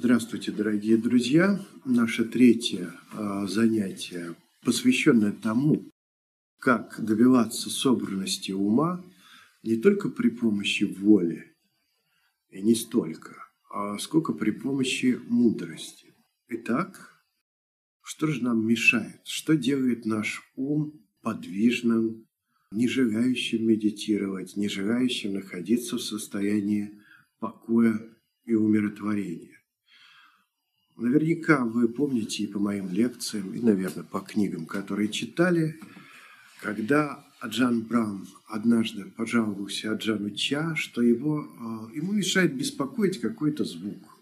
Здравствуйте, 0.00 0.52
дорогие 0.52 0.96
друзья. 0.96 1.60
Наше 1.84 2.24
третье 2.24 2.94
а, 3.12 3.48
занятие, 3.48 4.36
посвященное 4.62 5.32
тому, 5.32 5.90
как 6.60 7.04
добиваться 7.04 7.68
собранности 7.68 8.52
ума 8.52 9.04
не 9.64 9.74
только 9.74 10.08
при 10.08 10.30
помощи 10.30 10.84
воли, 10.84 11.52
и 12.48 12.62
не 12.62 12.76
столько, 12.76 13.48
а 13.72 13.98
сколько 13.98 14.32
при 14.34 14.52
помощи 14.52 15.20
мудрости. 15.26 16.14
Итак, 16.46 17.20
что 18.00 18.28
же 18.28 18.44
нам 18.44 18.64
мешает? 18.64 19.20
Что 19.24 19.56
делает 19.56 20.06
наш 20.06 20.44
ум 20.54 20.92
подвижным, 21.22 22.24
не 22.70 22.86
желающим 22.86 23.66
медитировать, 23.66 24.56
не 24.56 24.68
желающим 24.68 25.34
находиться 25.34 25.96
в 25.96 26.02
состоянии 26.02 27.02
покоя 27.40 28.00
и 28.44 28.54
умиротворения? 28.54 29.57
Наверняка 30.98 31.64
вы 31.64 31.86
помните 31.86 32.42
и 32.42 32.46
по 32.48 32.58
моим 32.58 32.90
лекциям, 32.90 33.54
и, 33.54 33.60
наверное, 33.60 34.02
по 34.02 34.18
книгам, 34.18 34.66
которые 34.66 35.08
читали, 35.08 35.78
когда 36.60 37.24
Аджан 37.38 37.82
Брам 37.82 38.26
однажды 38.48 39.04
пожаловался 39.16 39.92
Аджану 39.92 40.30
Ча, 40.30 40.74
что 40.74 41.00
его, 41.00 41.46
а, 41.60 41.88
ему 41.94 42.12
мешает 42.12 42.56
беспокоить 42.56 43.20
какой-то 43.20 43.64
звук. 43.64 44.18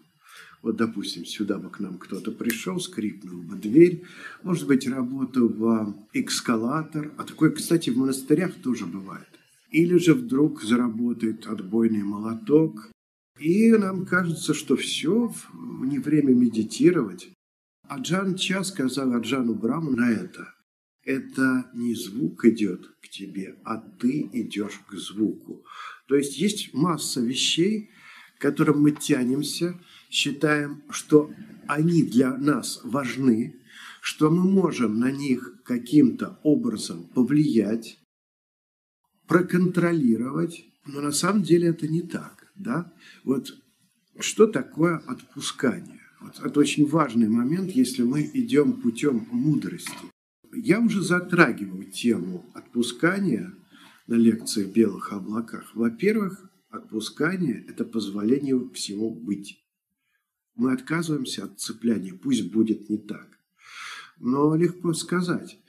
Вот, 0.61 0.75
допустим, 0.75 1.25
сюда 1.25 1.57
бы 1.57 1.71
к 1.71 1.79
нам 1.79 1.97
кто-то 1.97 2.31
пришел, 2.31 2.79
скрипнул 2.79 3.41
бы 3.41 3.55
дверь, 3.55 4.03
может 4.43 4.67
быть, 4.67 4.87
работал 4.87 5.49
бы 5.49 5.95
экскалатор, 6.13 7.11
а 7.17 7.23
такое, 7.23 7.49
кстати, 7.49 7.89
в 7.89 7.97
монастырях 7.97 8.53
тоже 8.53 8.85
бывает. 8.85 9.27
Или 9.71 9.97
же 9.97 10.13
вдруг 10.13 10.61
заработает 10.61 11.47
отбойный 11.47 12.03
молоток, 12.03 12.91
и 13.39 13.71
нам 13.71 14.05
кажется, 14.05 14.53
что 14.53 14.75
все, 14.75 15.33
не 15.53 15.99
время 15.99 16.33
медитировать. 16.33 17.29
Аджан 17.87 18.35
Ча 18.35 18.63
сказал 18.63 19.13
Аджану 19.13 19.53
Браму 19.55 19.91
на 19.91 20.11
это. 20.11 20.53
Это 21.03 21.69
не 21.73 21.95
звук 21.95 22.43
идет 22.45 22.85
к 23.01 23.07
тебе, 23.07 23.55
а 23.63 23.77
ты 23.77 24.29
идешь 24.33 24.81
к 24.89 24.95
звуку. 24.95 25.63
То 26.07 26.15
есть 26.15 26.37
есть 26.37 26.73
масса 26.73 27.21
вещей, 27.21 27.89
к 28.37 28.41
которым 28.41 28.81
мы 28.81 28.91
тянемся, 28.91 29.79
считаем, 30.09 30.83
что 30.89 31.31
они 31.67 32.03
для 32.03 32.35
нас 32.37 32.81
важны, 32.83 33.55
что 34.01 34.29
мы 34.29 34.43
можем 34.49 34.99
на 34.99 35.11
них 35.11 35.61
каким-то 35.63 36.39
образом 36.43 37.05
повлиять, 37.05 37.99
проконтролировать, 39.27 40.65
но 40.85 41.01
на 41.01 41.11
самом 41.11 41.43
деле 41.43 41.69
это 41.69 41.87
не 41.87 42.01
так. 42.01 42.46
Да? 42.57 42.91
Вот 43.23 43.53
что 44.19 44.47
такое 44.47 44.97
отпускание? 44.97 46.01
Вот 46.19 46.39
это 46.43 46.59
очень 46.59 46.87
важный 46.87 47.29
момент, 47.29 47.71
если 47.71 48.01
мы 48.03 48.29
идем 48.33 48.81
путем 48.81 49.27
мудрости. 49.31 49.93
Я 50.53 50.79
уже 50.79 51.01
затрагивал 51.01 51.83
тему 51.83 52.49
отпускания 52.55 53.53
на 54.07 54.15
лекции 54.15 54.63
в 54.63 54.73
белых 54.73 55.13
облаках. 55.13 55.75
Во-первых, 55.75 56.49
отпускание– 56.69 57.63
это 57.67 57.85
позволение 57.85 58.69
всему 58.73 59.13
быть. 59.13 59.63
Мы 60.55 60.73
отказываемся 60.73 61.43
от 61.43 61.59
цепляния, 61.59 62.13
пусть 62.13 62.51
будет 62.51 62.89
не 62.89 62.97
так. 62.97 63.37
Но 64.17 64.55
легко 64.55 64.93
сказать. 64.93 65.59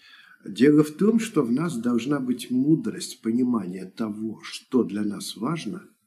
Дело 0.47 0.83
в 0.83 0.93
том, 0.93 1.21
что 1.21 1.43
в 1.43 1.53
нас 1.53 1.77
должна 1.77 2.21
быть 2.21 2.51
мудрость, 2.51 3.21
понимание 3.21 3.85
того, 3.85 4.41
что 4.43 4.85
для 4.85 5.03
нас 5.03 5.37
важно– 5.37 5.83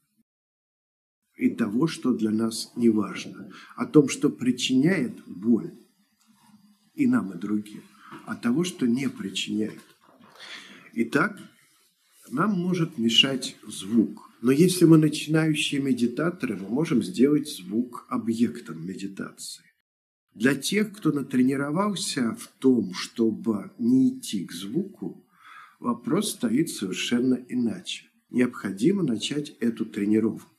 и 1.42 1.50
того, 1.50 1.88
что 1.88 2.12
для 2.12 2.30
нас 2.30 2.72
не 2.76 2.88
важно, 2.88 3.50
о 3.74 3.84
том, 3.84 4.08
что 4.08 4.30
причиняет 4.30 5.12
боль 5.26 5.72
и 6.94 7.08
нам, 7.08 7.32
и 7.32 7.36
другим, 7.36 7.82
а 8.26 8.36
того, 8.36 8.62
что 8.62 8.86
не 8.86 9.08
причиняет. 9.08 9.82
Итак, 10.92 11.36
нам 12.30 12.52
может 12.52 12.96
мешать 12.96 13.56
звук. 13.66 14.30
Но 14.40 14.52
если 14.52 14.84
мы 14.84 14.98
начинающие 14.98 15.80
медитаторы, 15.80 16.56
мы 16.56 16.68
можем 16.68 17.02
сделать 17.02 17.48
звук 17.48 18.06
объектом 18.08 18.86
медитации. 18.86 19.64
Для 20.34 20.54
тех, 20.54 20.92
кто 20.92 21.10
натренировался 21.10 22.36
в 22.36 22.46
том, 22.60 22.94
чтобы 22.94 23.72
не 23.78 24.10
идти 24.10 24.44
к 24.44 24.52
звуку, 24.52 25.26
вопрос 25.80 26.30
стоит 26.30 26.70
совершенно 26.70 27.34
иначе. 27.48 28.06
Необходимо 28.30 29.02
начать 29.02 29.56
эту 29.58 29.84
тренировку. 29.84 30.51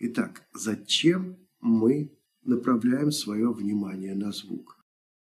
Итак, 0.00 0.42
зачем 0.54 1.36
мы 1.60 2.16
направляем 2.44 3.10
свое 3.10 3.52
внимание 3.52 4.14
на 4.14 4.30
звук? 4.30 4.78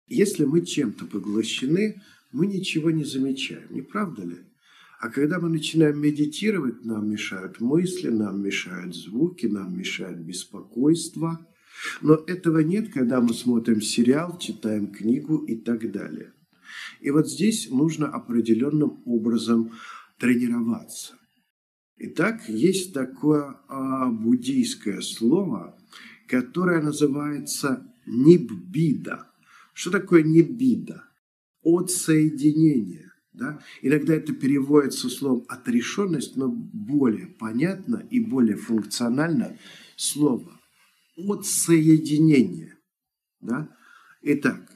Если 0.08 0.46
мы 0.46 0.64
чем-то 0.64 1.06
поглощены, 1.06 2.00
мы 2.32 2.46
ничего 2.46 2.92
не 2.92 3.04
замечаем, 3.04 3.74
не 3.74 3.82
правда 3.82 4.24
ли? 4.24 4.38
А 5.00 5.10
когда 5.10 5.40
мы 5.40 5.50
начинаем 5.50 6.00
медитировать, 6.00 6.86
нам 6.86 7.10
мешают 7.10 7.60
мысли, 7.60 8.10
нам 8.10 8.44
мешают 8.44 8.96
звуки, 8.96 9.48
нам 9.48 9.76
мешает 9.76 10.24
беспокойство. 10.24 11.44
Но 12.02 12.14
этого 12.28 12.60
нет, 12.60 12.94
когда 12.94 13.20
мы 13.20 13.34
смотрим 13.34 13.82
сериал, 13.82 14.38
читаем 14.38 14.92
книгу 14.92 15.38
и 15.38 15.56
так 15.56 15.92
далее. 15.92 16.34
И 17.00 17.10
вот 17.10 17.28
здесь 17.28 17.68
нужно 17.72 18.10
определенным 18.10 19.02
образом 19.06 19.72
тренироваться. 20.20 21.16
Итак, 22.04 22.50
есть 22.50 22.96
такое 22.96 23.60
а, 23.68 24.10
буддийское 24.10 25.02
слово, 25.02 25.78
которое 26.28 26.82
называется 26.82 27.86
ниббида. 28.08 29.28
Что 29.76 29.92
такое 29.92 30.24
ниббида? 30.24 31.04
Отсоединение. 31.64 33.12
Да? 33.34 33.62
Иногда 33.84 34.16
это 34.16 34.34
переводится 34.34 35.10
словом 35.10 35.46
отрешенность, 35.48 36.36
но 36.38 36.50
более 36.50 37.28
понятно 37.28 37.98
и 38.10 38.20
более 38.20 38.58
функционально 38.58 39.60
слово 39.96 40.60
отсоединение. 41.16 42.80
Да? 43.42 43.70
Итак, 44.24 44.72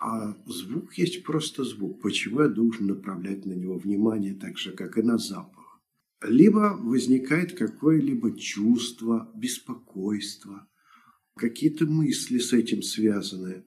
а 0.00 0.34
звук 0.46 0.94
есть 0.94 1.24
просто 1.24 1.62
звук. 1.62 2.00
Почему 2.00 2.40
я 2.40 2.48
должен 2.48 2.86
направлять 2.86 3.44
на 3.44 3.52
него 3.52 3.76
внимание 3.76 4.32
так 4.32 4.56
же, 4.56 4.72
как 4.72 4.96
и 4.96 5.02
на 5.02 5.18
запах? 5.18 5.63
Либо 6.26 6.76
возникает 6.80 7.56
какое-либо 7.56 8.36
чувство, 8.38 9.30
беспокойство, 9.34 10.66
какие-то 11.36 11.86
мысли 11.86 12.38
с 12.38 12.52
этим 12.52 12.82
связаны. 12.82 13.64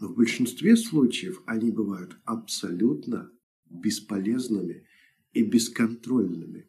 Но 0.00 0.08
в 0.08 0.16
большинстве 0.16 0.76
случаев 0.76 1.42
они 1.46 1.70
бывают 1.70 2.16
абсолютно 2.24 3.30
бесполезными 3.70 4.86
и 5.32 5.42
бесконтрольными. 5.42 6.68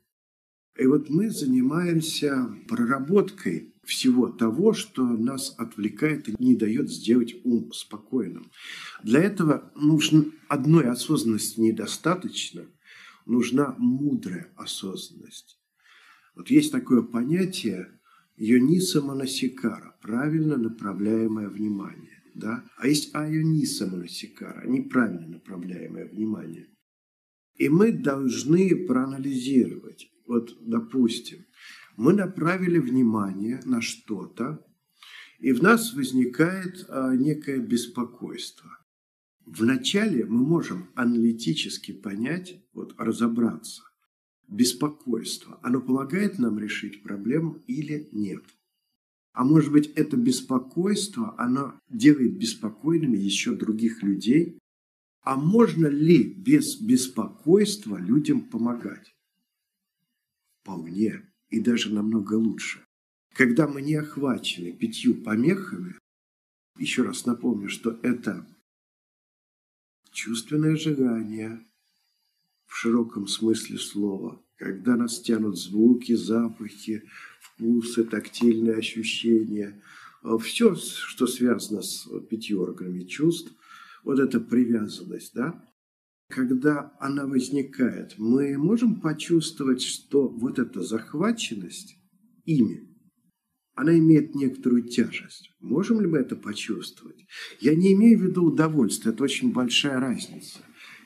И 0.77 0.85
вот 0.87 1.09
мы 1.09 1.29
занимаемся 1.29 2.53
проработкой 2.67 3.73
всего 3.83 4.27
того, 4.27 4.73
что 4.73 5.05
нас 5.05 5.55
отвлекает 5.57 6.27
и 6.27 6.35
не 6.37 6.55
дает 6.55 6.89
сделать 6.89 7.35
ум 7.43 7.71
спокойным. 7.71 8.51
Для 9.03 9.21
этого 9.21 9.71
нужно 9.75 10.25
одной 10.49 10.85
осознанности 10.85 11.59
недостаточно– 11.61 12.67
нужна 13.25 13.75
мудрая 13.77 14.51
осознанность. 14.55 15.59
Вот 16.35 16.49
есть 16.49 16.71
такое 16.71 17.01
понятие 17.01 17.99
йониса 18.37 19.01
моносикара, 19.01 19.97
правильно 20.01 20.57
направляемое 20.57 21.49
внимание. 21.49 22.21
Да? 22.33 22.65
А 22.77 22.87
есть 22.87 23.15
айониса 23.15 23.87
моносикара, 23.87 24.67
неправильно 24.67 25.27
направляемое 25.27 26.07
внимание. 26.07 26.67
И 27.55 27.69
мы 27.69 27.93
должны 27.93 28.85
проанализировать. 28.85 30.11
Вот, 30.27 30.57
допустим, 30.59 31.45
мы 31.95 32.13
направили 32.13 32.79
внимание 32.79 33.61
на 33.63 33.81
что-то, 33.81 34.65
и 35.39 35.53
в 35.53 35.63
нас 35.63 35.93
возникает 35.93 36.85
а, 36.89 37.15
некое 37.15 37.59
беспокойство. 37.59 38.69
Вначале 39.45 40.25
мы 40.25 40.43
можем 40.43 40.89
аналитически 40.95 41.91
понять, 41.91 42.63
вот 42.73 42.95
разобраться, 42.97 43.83
беспокойство, 44.47 45.59
оно 45.61 45.81
помогает 45.81 46.39
нам 46.39 46.57
решить 46.57 47.03
проблему 47.03 47.61
или 47.67 48.09
нет. 48.11 48.43
А 49.33 49.43
может 49.43 49.71
быть, 49.71 49.87
это 49.95 50.17
беспокойство, 50.17 51.35
оно 51.37 51.79
делает 51.89 52.37
беспокойными 52.37 53.17
еще 53.17 53.53
других 53.53 54.01
людей. 54.01 54.57
А 55.21 55.35
можно 55.35 55.87
ли 55.87 56.23
без 56.23 56.79
беспокойства 56.79 57.97
людям 57.97 58.41
помогать? 58.41 59.13
Вполне. 60.61 61.21
И 61.49 61.59
даже 61.59 61.93
намного 61.93 62.33
лучше. 62.33 62.83
Когда 63.33 63.67
мы 63.67 63.81
не 63.81 63.95
охвачены 63.95 64.71
пятью 64.71 65.15
помехами, 65.15 65.95
еще 66.77 67.03
раз 67.03 67.25
напомню, 67.25 67.69
что 67.69 67.99
это 68.01 68.47
чувственное 70.15 70.77
желание 70.77 71.59
в 72.65 72.75
широком 72.75 73.27
смысле 73.27 73.77
слова, 73.77 74.41
когда 74.55 74.95
нас 74.95 75.21
тянут 75.21 75.59
звуки, 75.59 76.15
запахи, 76.15 77.03
вкусы, 77.41 78.03
тактильные 78.05 78.77
ощущения, 78.77 79.83
все, 80.41 80.75
что 80.75 81.27
связано 81.27 81.81
с 81.81 82.07
пятью 82.29 82.61
органами 82.61 83.03
чувств, 83.03 83.53
вот 84.03 84.19
эта 84.19 84.39
привязанность, 84.39 85.33
да, 85.35 85.63
когда 86.29 86.95
она 86.99 87.27
возникает, 87.27 88.15
мы 88.17 88.57
можем 88.57 89.01
почувствовать, 89.01 89.81
что 89.81 90.27
вот 90.27 90.57
эта 90.57 90.81
захваченность 90.81 91.97
ими, 92.45 92.84
она 93.75 93.97
имеет 93.97 94.35
некоторую 94.35 94.83
тяжесть. 94.83 95.51
Можем 95.59 96.01
ли 96.01 96.07
мы 96.07 96.19
это 96.19 96.35
почувствовать? 96.35 97.25
Я 97.59 97.75
не 97.75 97.93
имею 97.93 98.17
в 98.17 98.23
виду 98.23 98.45
удовольствие, 98.45 99.13
это 99.13 99.23
очень 99.23 99.51
большая 99.51 99.99
разница. 99.99 100.59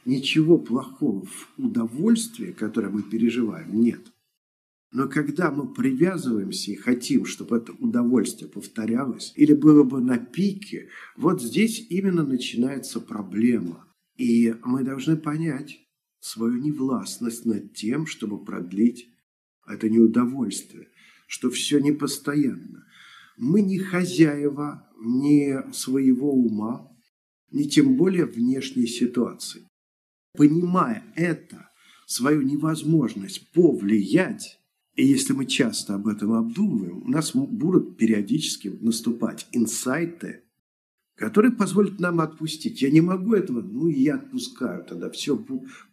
Ничего 0.06 0.57
плохого 0.57 1.25
в 1.25 1.50
удовольствии, 1.57 2.51
которое 2.51 2.89
мы 2.89 3.04
переживаем, 3.04 3.81
нет. 3.81 4.01
Но 4.92 5.07
когда 5.07 5.51
мы 5.51 5.71
привязываемся 5.71 6.71
и 6.71 6.75
хотим, 6.75 7.25
чтобы 7.25 7.57
это 7.57 7.74
удовольствие 7.74 8.50
повторялось 8.50 9.33
или 9.36 9.54
было 9.54 9.83
бы 9.83 10.01
на 10.01 10.18
пике, 10.18 10.89
вот 11.16 11.42
здесь 11.42 11.86
именно 11.89 12.24
начинается 12.24 13.00
проблема. 13.00 13.86
И 14.18 14.56
мы 14.63 14.83
должны 14.83 15.16
понять 15.16 15.80
свою 16.19 16.57
невластность 16.57 17.45
над 17.45 17.74
тем, 17.74 18.06
чтобы 18.07 18.44
продлить 18.44 19.10
это 19.68 19.89
неудовольствие, 19.89 20.88
что 21.29 21.51
все 21.51 21.79
непостоянно. 21.79 22.87
Мы 23.37 23.61
не 23.61 23.77
хозяева 23.77 24.89
ни 24.99 25.71
своего 25.71 26.33
ума, 26.33 26.91
ни 27.51 27.63
тем 27.63 27.95
более 27.95 28.25
внешней 28.25 28.87
ситуации. 28.87 29.67
Понимая 30.35 31.03
это, 31.15 31.69
свою 32.07 32.41
невозможность 32.41 33.51
повлиять, 33.51 34.59
и 34.95 35.05
если 35.05 35.33
мы 35.33 35.45
часто 35.45 35.93
об 35.93 36.07
этом 36.07 36.33
обдумываем, 36.33 37.03
у 37.03 37.07
нас 37.07 37.35
будут 37.35 37.97
периодически 37.97 38.69
наступать 38.81 39.47
инсайты, 39.51 40.41
которые 41.15 41.51
позволят 41.51 41.99
нам 41.99 42.21
отпустить. 42.21 42.81
Я 42.81 42.89
не 42.89 43.01
могу 43.01 43.35
этого, 43.35 43.61
ну 43.61 43.87
и 43.87 44.01
я 44.01 44.15
отпускаю 44.15 44.83
тогда. 44.83 45.11
Все, 45.11 45.37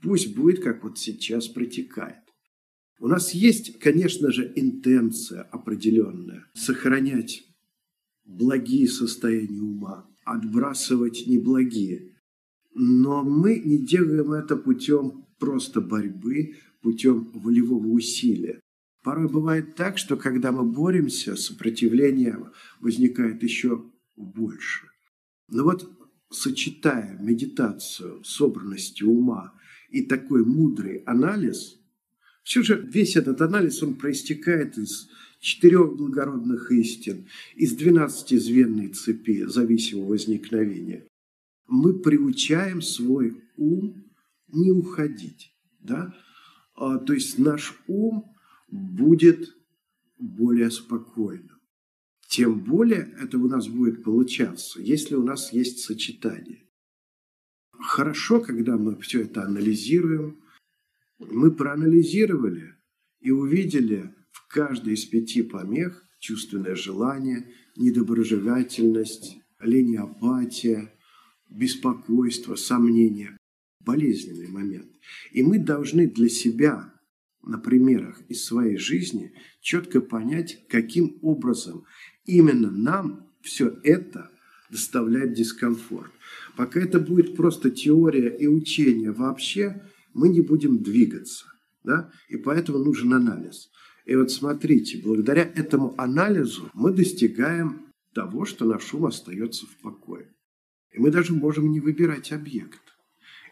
пусть 0.00 0.34
будет, 0.34 0.62
как 0.62 0.82
вот 0.82 0.98
сейчас 0.98 1.46
протекает. 1.46 2.25
У 2.98 3.08
нас 3.08 3.32
есть, 3.34 3.78
конечно 3.78 4.32
же, 4.32 4.50
интенция 4.56 5.42
определенная. 5.42 6.46
Сохранять 6.54 7.44
благие 8.24 8.88
состояния 8.88 9.60
ума, 9.60 10.08
отбрасывать 10.24 11.26
неблагие. 11.26 12.16
Но 12.74 13.22
мы 13.22 13.58
не 13.58 13.78
делаем 13.78 14.32
это 14.32 14.56
путем 14.56 15.26
просто 15.38 15.80
борьбы, 15.80 16.56
путем 16.80 17.30
волевого 17.34 17.86
усилия. 17.88 18.60
Порой 19.02 19.28
бывает 19.28 19.76
так, 19.76 19.98
что 19.98 20.16
когда 20.16 20.50
мы 20.50 20.64
боремся, 20.64 21.36
сопротивление 21.36 22.38
возникает 22.80 23.42
еще 23.42 23.84
больше. 24.16 24.88
Но 25.48 25.64
вот 25.64 25.88
сочетая 26.30 27.16
медитацию, 27.20 28.24
собранности 28.24 29.04
ума 29.04 29.54
и 29.90 30.02
такой 30.02 30.44
мудрый 30.44 30.98
анализ, 31.06 31.78
все 32.46 32.62
же 32.62 32.80
весь 32.80 33.16
этот 33.16 33.40
анализ, 33.42 33.82
он 33.82 33.96
проистекает 33.96 34.78
из 34.78 35.08
четырех 35.40 35.96
благородных 35.96 36.70
истин, 36.70 37.26
из 37.56 37.72
двенадцатизвенной 37.72 38.90
цепи 38.90 39.46
зависимого 39.46 40.10
возникновения. 40.10 41.08
Мы 41.66 41.98
приучаем 41.98 42.82
свой 42.82 43.42
ум 43.56 44.04
не 44.46 44.70
уходить. 44.70 45.52
Да? 45.80 46.14
А, 46.76 46.98
то 46.98 47.14
есть 47.14 47.36
наш 47.36 47.74
ум 47.88 48.32
будет 48.68 49.52
более 50.16 50.70
спокойным. 50.70 51.58
Тем 52.28 52.60
более 52.60 53.12
это 53.20 53.38
у 53.38 53.48
нас 53.48 53.66
будет 53.66 54.04
получаться, 54.04 54.80
если 54.80 55.16
у 55.16 55.24
нас 55.24 55.52
есть 55.52 55.80
сочетание. 55.80 56.62
Хорошо, 57.72 58.40
когда 58.40 58.76
мы 58.76 58.96
все 59.00 59.22
это 59.22 59.42
анализируем. 59.42 60.45
Мы 61.18 61.50
проанализировали 61.50 62.74
и 63.20 63.30
увидели 63.30 64.14
в 64.30 64.46
каждой 64.48 64.94
из 64.94 65.04
пяти 65.06 65.42
помех 65.42 66.04
чувственное 66.18 66.74
желание, 66.74 67.52
недоброжелательность, 67.76 69.38
лень 69.60 69.96
апатия, 69.96 70.92
беспокойство, 71.48 72.54
сомнение, 72.56 73.36
болезненный 73.80 74.48
момент. 74.48 74.90
И 75.32 75.42
мы 75.42 75.58
должны 75.58 76.06
для 76.06 76.28
себя 76.28 76.92
на 77.42 77.58
примерах 77.58 78.20
из 78.28 78.44
своей 78.44 78.76
жизни 78.76 79.32
четко 79.60 80.00
понять, 80.00 80.66
каким 80.68 81.18
образом 81.22 81.84
именно 82.24 82.70
нам 82.70 83.30
все 83.40 83.78
это 83.84 84.30
доставляет 84.70 85.34
дискомфорт. 85.34 86.10
Пока 86.56 86.80
это 86.80 86.98
будет 86.98 87.36
просто 87.36 87.70
теория 87.70 88.28
и 88.36 88.48
учение 88.48 89.12
вообще, 89.12 89.82
мы 90.16 90.28
не 90.30 90.40
будем 90.40 90.82
двигаться. 90.82 91.46
Да? 91.84 92.10
И 92.28 92.36
поэтому 92.36 92.78
нужен 92.78 93.12
анализ. 93.12 93.70
И 94.06 94.16
вот 94.16 94.30
смотрите, 94.30 95.00
благодаря 95.02 95.42
этому 95.42 95.94
анализу 95.98 96.70
мы 96.74 96.92
достигаем 96.92 97.86
того, 98.14 98.44
что 98.44 98.64
наш 98.64 98.94
ум 98.94 99.06
остается 99.06 99.66
в 99.66 99.76
покое. 99.82 100.34
И 100.92 100.98
мы 100.98 101.10
даже 101.10 101.34
можем 101.34 101.70
не 101.70 101.80
выбирать 101.80 102.32
объект. 102.32 102.80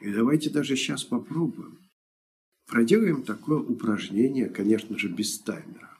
И 0.00 0.10
давайте 0.10 0.50
даже 0.50 0.76
сейчас 0.76 1.04
попробуем. 1.04 1.78
Проделаем 2.66 3.22
такое 3.22 3.58
упражнение, 3.58 4.48
конечно 4.48 4.98
же, 4.98 5.08
без 5.08 5.38
таймера. 5.38 5.98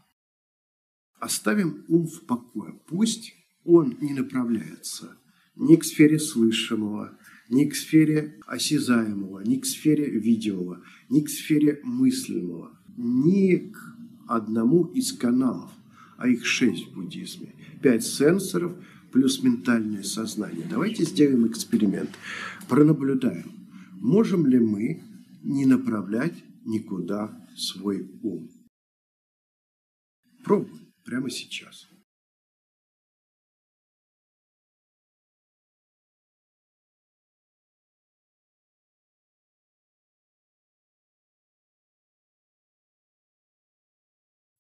Оставим 1.20 1.84
ум 1.88 2.06
в 2.06 2.22
покое. 2.22 2.80
Пусть 2.86 3.34
он 3.64 3.96
не 4.00 4.14
направляется 4.14 5.18
ни 5.56 5.76
к 5.76 5.84
сфере 5.84 6.18
слышимого, 6.18 7.18
ни 7.54 7.64
к 7.66 7.74
сфере 7.76 8.34
осязаемого, 8.46 9.40
ни 9.40 9.56
к 9.56 9.64
сфере 9.64 10.10
видимого, 10.10 10.82
ни 11.08 11.20
к 11.20 11.28
сфере 11.28 11.80
мыслимого, 11.84 12.76
ни 12.96 13.56
к 13.56 13.96
одному 14.26 14.84
из 14.86 15.12
каналов, 15.12 15.70
а 16.16 16.28
их 16.28 16.44
шесть 16.44 16.88
в 16.88 16.94
буддизме. 16.94 17.54
Пять 17.80 18.04
сенсоров 18.04 18.72
плюс 19.12 19.42
ментальное 19.42 20.02
сознание. 20.02 20.66
Давайте 20.68 21.04
сделаем 21.04 21.46
эксперимент. 21.46 22.10
Пронаблюдаем, 22.68 23.52
можем 23.92 24.46
ли 24.46 24.58
мы 24.58 25.02
не 25.44 25.66
направлять 25.66 26.34
никуда 26.64 27.46
свой 27.56 28.10
ум. 28.22 28.50
Пробуй 30.42 30.80
прямо 31.04 31.30
сейчас. 31.30 31.86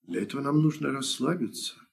Для 0.06 0.22
этого 0.22 0.40
нам 0.40 0.62
нужно 0.62 0.90
расслабиться. 0.90 1.84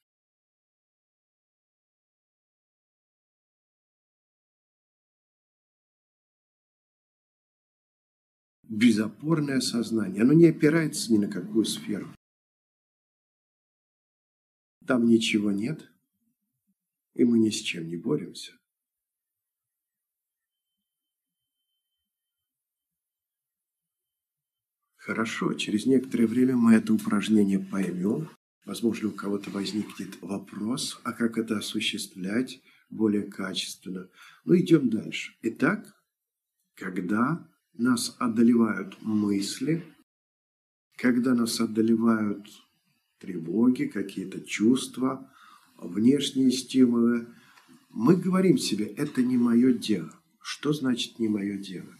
безопорное 8.72 9.60
сознание. 9.60 10.22
Оно 10.22 10.32
не 10.32 10.46
опирается 10.46 11.12
ни 11.12 11.18
на 11.18 11.28
какую 11.28 11.64
сферу. 11.66 12.08
Там 14.86 15.06
ничего 15.06 15.52
нет, 15.52 15.92
и 17.14 17.24
мы 17.24 17.38
ни 17.38 17.50
с 17.50 17.60
чем 17.60 17.86
не 17.88 17.96
боремся. 17.96 18.58
Хорошо, 25.12 25.52
через 25.52 25.84
некоторое 25.84 26.26
время 26.26 26.56
мы 26.56 26.72
это 26.72 26.94
упражнение 26.94 27.58
поймем. 27.58 28.30
Возможно, 28.64 29.10
у 29.10 29.12
кого-то 29.12 29.50
возникнет 29.50 30.16
вопрос, 30.22 30.98
а 31.04 31.12
как 31.12 31.36
это 31.36 31.58
осуществлять 31.58 32.62
более 32.88 33.24
качественно. 33.24 34.08
Ну, 34.46 34.56
идем 34.56 34.88
дальше. 34.88 35.34
Итак, 35.42 35.94
когда 36.74 37.46
нас 37.74 38.16
одолевают 38.18 39.02
мысли, 39.02 39.84
когда 40.96 41.34
нас 41.34 41.60
одолевают 41.60 42.46
тревоги, 43.18 43.84
какие-то 43.84 44.40
чувства, 44.40 45.30
внешние 45.76 46.52
стимулы, 46.52 47.28
мы 47.90 48.16
говорим 48.16 48.56
себе, 48.56 48.86
это 48.86 49.22
не 49.22 49.36
мое 49.36 49.74
дело. 49.74 50.18
Что 50.40 50.72
значит 50.72 51.18
не 51.18 51.28
мое 51.28 51.58
дело? 51.58 51.94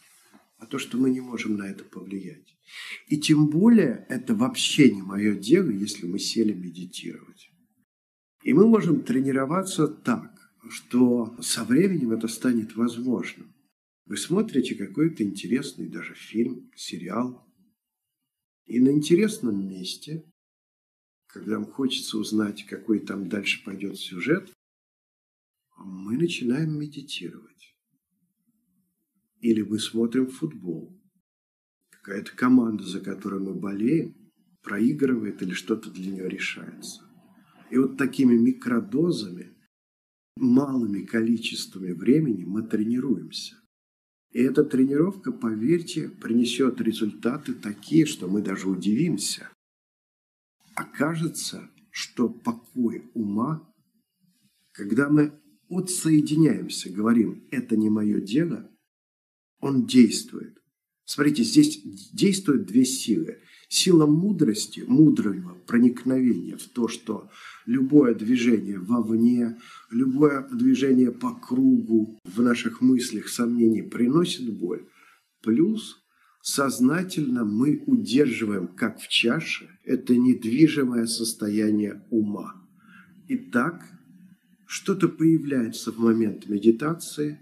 А 0.57 0.64
то, 0.64 0.78
что 0.78 0.97
мы 0.97 1.11
не 1.11 1.21
можем 1.21 1.59
на 1.59 1.64
это 1.64 1.85
повлиять. 1.85 2.57
И 3.09 3.19
тем 3.19 3.49
более 3.49 4.07
это 4.09 4.35
вообще 4.35 4.90
не 4.90 5.02
мое 5.02 5.35
дело, 5.35 5.71
если 5.71 6.07
мы 6.07 6.19
сели 6.19 6.52
медитировать. 6.52 7.50
И 8.42 8.52
мы 8.52 8.66
можем 8.66 9.02
тренироваться 9.02 9.87
так, 9.87 10.33
что 10.71 11.37
со 11.40 11.64
временем 11.64 12.12
это 12.12 12.28
станет 12.28 12.75
возможным. 12.76 13.54
Вы 14.07 14.16
смотрите 14.16 14.75
какой-то 14.75 15.23
интересный 15.23 15.88
даже 15.88 16.14
фильм, 16.14 16.71
сериал, 16.75 17.47
и 18.66 18.81
на 18.81 18.90
интересном 18.90 19.69
месте, 19.69 20.25
когда 21.26 21.59
вам 21.59 21.66
хочется 21.66 22.19
узнать, 22.19 22.64
какой 22.66 23.00
там 23.00 23.28
дальше 23.28 23.62
пойдет 23.64 23.99
сюжет, 23.99 24.52
мы 25.76 26.16
начинаем 26.16 26.78
медитировать. 26.78 27.76
Или 29.40 29.62
мы 29.62 29.78
смотрим 29.78 30.28
футбол. 30.28 31.01
Какая-то 32.02 32.35
команда, 32.37 32.82
за 32.85 33.00
которую 33.00 33.44
мы 33.44 33.54
болеем, 33.54 34.16
проигрывает 34.62 35.40
или 35.42 35.52
что-то 35.52 35.90
для 35.90 36.11
нее 36.11 36.28
решается. 36.28 37.02
И 37.71 37.78
вот 37.78 37.97
такими 37.97 38.37
микродозами, 38.37 39.56
малыми 40.37 41.04
количествами 41.04 41.92
времени 41.92 42.44
мы 42.44 42.62
тренируемся. 42.62 43.56
И 44.32 44.40
эта 44.40 44.64
тренировка, 44.64 45.30
поверьте, 45.30 46.09
принесет 46.09 46.80
результаты 46.80 47.54
такие, 47.54 48.06
что 48.06 48.28
мы 48.28 48.42
даже 48.42 48.68
удивимся. 48.68 49.49
Окажется, 50.75 51.71
что 51.90 52.28
покой 52.28 53.11
ума, 53.14 53.71
когда 54.73 55.11
мы 55.11 55.38
отсоединяемся, 55.68 56.90
говорим, 56.90 57.47
это 57.50 57.76
не 57.76 57.90
мое 57.90 58.21
дело, 58.21 58.71
он 59.61 59.87
действует. 59.87 60.62
Смотрите, 61.12 61.42
здесь 61.42 61.83
действуют 62.14 62.64
две 62.64 62.87
силы. 62.87 63.37
Сила 63.69 64.07
мудрости, 64.07 64.81
мудрого 64.81 65.59
проникновения 65.66 66.57
в 66.57 66.66
то, 66.69 66.88
что 66.88 67.28
любое 67.66 68.14
движение 68.14 68.78
вовне, 68.78 69.59
любое 69.90 70.49
движение 70.49 71.12
по 71.12 71.35
кругу 71.35 72.19
в 72.25 72.40
наших 72.40 72.81
мыслях, 72.81 73.28
сомнений 73.28 73.83
приносит 73.83 74.59
боль. 74.59 74.88
Плюс 75.42 76.02
сознательно 76.40 77.45
мы 77.45 77.85
удерживаем, 77.87 78.69
как 78.69 78.99
в 78.99 79.07
чаше, 79.09 79.69
это 79.85 80.16
недвижимое 80.16 81.04
состояние 81.04 82.07
ума. 82.09 82.54
Итак, 83.28 83.85
что-то 84.64 85.11
появляется 85.11 85.92
в 85.92 85.99
момент 85.99 86.49
медитации 86.49 87.38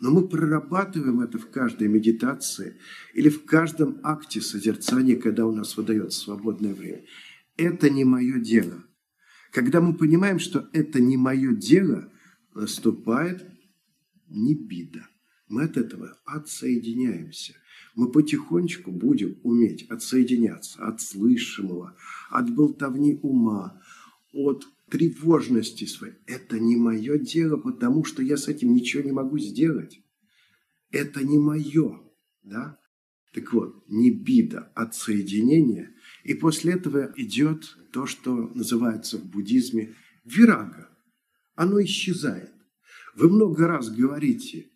но 0.00 0.10
мы 0.10 0.28
прорабатываем 0.28 1.20
это 1.20 1.38
в 1.38 1.50
каждой 1.50 1.88
медитации 1.88 2.78
или 3.14 3.28
в 3.28 3.44
каждом 3.44 3.98
акте 4.02 4.40
созерцания, 4.40 5.16
когда 5.16 5.46
у 5.46 5.52
нас 5.52 5.76
выдается 5.76 6.20
свободное 6.20 6.74
время. 6.74 7.04
Это 7.56 7.88
не 7.88 8.04
мое 8.04 8.38
дело. 8.38 8.84
Когда 9.52 9.80
мы 9.80 9.96
понимаем, 9.96 10.38
что 10.38 10.68
это 10.72 11.00
не 11.00 11.16
мое 11.16 11.54
дело, 11.54 12.12
наступает 12.54 13.46
небида. 14.28 15.06
Мы 15.48 15.64
от 15.64 15.76
этого 15.76 16.18
отсоединяемся. 16.24 17.54
Мы 17.94 18.10
потихонечку 18.10 18.92
будем 18.92 19.38
уметь 19.42 19.88
отсоединяться 19.88 20.84
от 20.84 21.00
слышимого, 21.00 21.96
от 22.30 22.54
болтовни 22.54 23.18
ума, 23.22 23.80
от 24.32 24.66
тревожности 24.90 25.84
своей. 25.84 26.14
Это 26.26 26.58
не 26.58 26.76
мое 26.76 27.18
дело, 27.18 27.56
потому 27.56 28.04
что 28.04 28.22
я 28.22 28.36
с 28.36 28.48
этим 28.48 28.74
ничего 28.74 29.02
не 29.02 29.12
могу 29.12 29.38
сделать. 29.38 30.00
Это 30.90 31.24
не 31.24 31.38
мое. 31.38 32.00
Да? 32.42 32.78
Так 33.32 33.52
вот, 33.52 33.84
не 33.88 34.10
бида, 34.10 34.72
отсоединение. 34.74 35.94
И 36.24 36.34
после 36.34 36.74
этого 36.74 37.12
идет 37.16 37.76
то, 37.92 38.06
что 38.06 38.32
называется 38.54 39.18
в 39.18 39.26
буддизме 39.26 39.94
вирага. 40.24 40.88
Оно 41.54 41.82
исчезает. 41.82 42.52
Вы 43.14 43.28
много 43.30 43.66
раз 43.66 43.90
говорите, 43.90 44.70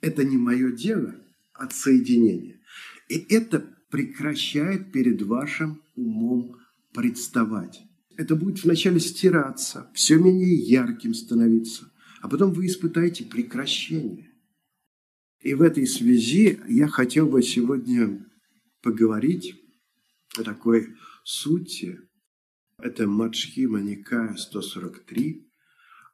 это 0.00 0.24
не 0.24 0.36
мое 0.36 0.72
дело, 0.72 1.14
отсоединение. 1.54 2.60
И 3.08 3.14
это 3.30 3.60
прекращает 3.90 4.92
перед 4.92 5.22
вашим 5.22 5.82
умом 5.94 6.56
представать 6.92 7.87
это 8.18 8.34
будет 8.34 8.64
вначале 8.64 8.98
стираться, 8.98 9.88
все 9.94 10.18
менее 10.18 10.52
ярким 10.52 11.14
становиться, 11.14 11.88
а 12.20 12.28
потом 12.28 12.52
вы 12.52 12.66
испытаете 12.66 13.24
прекращение. 13.24 14.32
И 15.40 15.54
в 15.54 15.62
этой 15.62 15.86
связи 15.86 16.60
я 16.68 16.88
хотел 16.88 17.28
бы 17.28 17.40
сегодня 17.44 18.28
поговорить 18.82 19.54
о 20.36 20.42
такой 20.42 20.96
сути. 21.22 22.00
Это 22.78 23.06
Мачхима 23.06 23.80
Никая 23.80 24.34
143, 24.34 25.48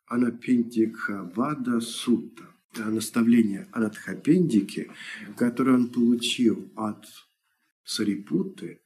Анапендикхавада 0.06 1.80
Сутта, 1.80 2.44
наставление 2.76 3.66
о 3.73 3.80
Надхапендике, 3.80 4.90
которое 5.38 5.76
он 5.76 5.88
получил 5.88 6.70
от 6.76 7.06
Сарипуты– 7.82 8.82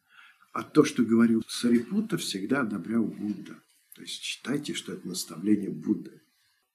а 0.59 0.65
то, 0.65 0.83
что 0.83 1.05
говорил 1.05 1.45
Сарипута, 1.47 2.17
всегда 2.17 2.63
одобрял 2.63 3.05
Будда. 3.05 3.63
То 3.95 4.03
есть 4.03 4.21
считайте, 4.21 4.75
что 4.75 4.93
это 4.93 5.07
наставление 5.07 5.71
Будды. 5.71 6.21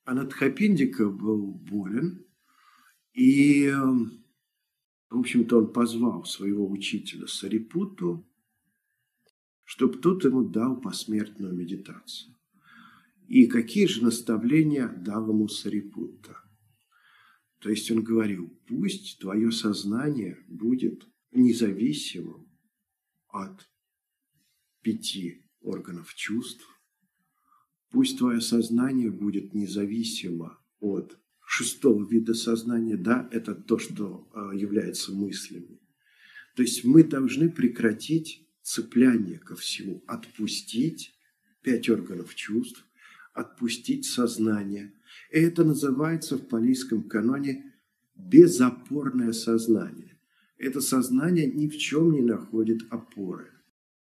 Анатхапиндика 0.06 1.10
был 1.10 1.52
болен, 1.52 2.26
и, 3.12 3.70
в 5.10 5.20
общем-то, 5.20 5.58
он 5.58 5.74
позвал 5.74 6.24
своего 6.24 6.72
учителя 6.72 7.28
Сарипуту, 7.28 8.26
чтобы 9.66 9.98
тот 9.98 10.24
ему 10.24 10.48
дал 10.48 10.80
посмертную 10.80 11.54
медитацию. 11.54 12.38
И 13.28 13.48
какие 13.48 13.88
же 13.88 14.02
наставления 14.02 14.88
дал 14.88 15.28
ему 15.28 15.50
Сарипутта? 15.50 16.38
То 17.60 17.70
есть 17.70 17.92
он 17.92 18.02
говорил, 18.02 18.48
пусть 18.66 19.20
твое 19.20 19.52
сознание 19.52 20.42
будет 20.48 21.06
независимым 21.34 22.48
от 23.28 23.68
пяти 24.84 25.46
органов 25.62 26.14
чувств. 26.14 26.66
Пусть 27.90 28.18
твое 28.18 28.42
сознание 28.42 29.12
будет 29.12 29.54
независимо 29.54 30.60
от 30.80 31.18
шестого 31.46 32.08
вида 32.08 32.34
сознания, 32.34 32.98
да, 32.98 33.30
это 33.32 33.54
то, 33.56 33.78
что 33.78 34.28
а, 34.34 34.54
является 34.54 35.12
мыслями. 35.12 35.80
То 36.56 36.64
есть 36.64 36.84
мы 36.84 37.04
должны 37.04 37.50
прекратить 37.50 38.48
цепляние 38.62 39.40
ко 39.40 39.56
всему, 39.56 40.04
отпустить 40.08 41.14
пять 41.62 41.90
органов 41.90 42.34
чувств, 42.36 42.86
отпустить 43.34 44.06
сознание. 44.06 44.94
И 45.32 45.40
это 45.40 45.64
называется 45.64 46.38
в 46.38 46.48
палийском 46.48 47.04
каноне 47.04 47.74
безопорное 48.16 49.34
сознание. 49.34 50.18
Это 50.58 50.82
сознание 50.82 51.48
ни 51.48 51.68
в 51.68 51.78
чем 51.78 52.12
не 52.12 52.22
находит 52.22 52.82
опоры. 52.90 53.53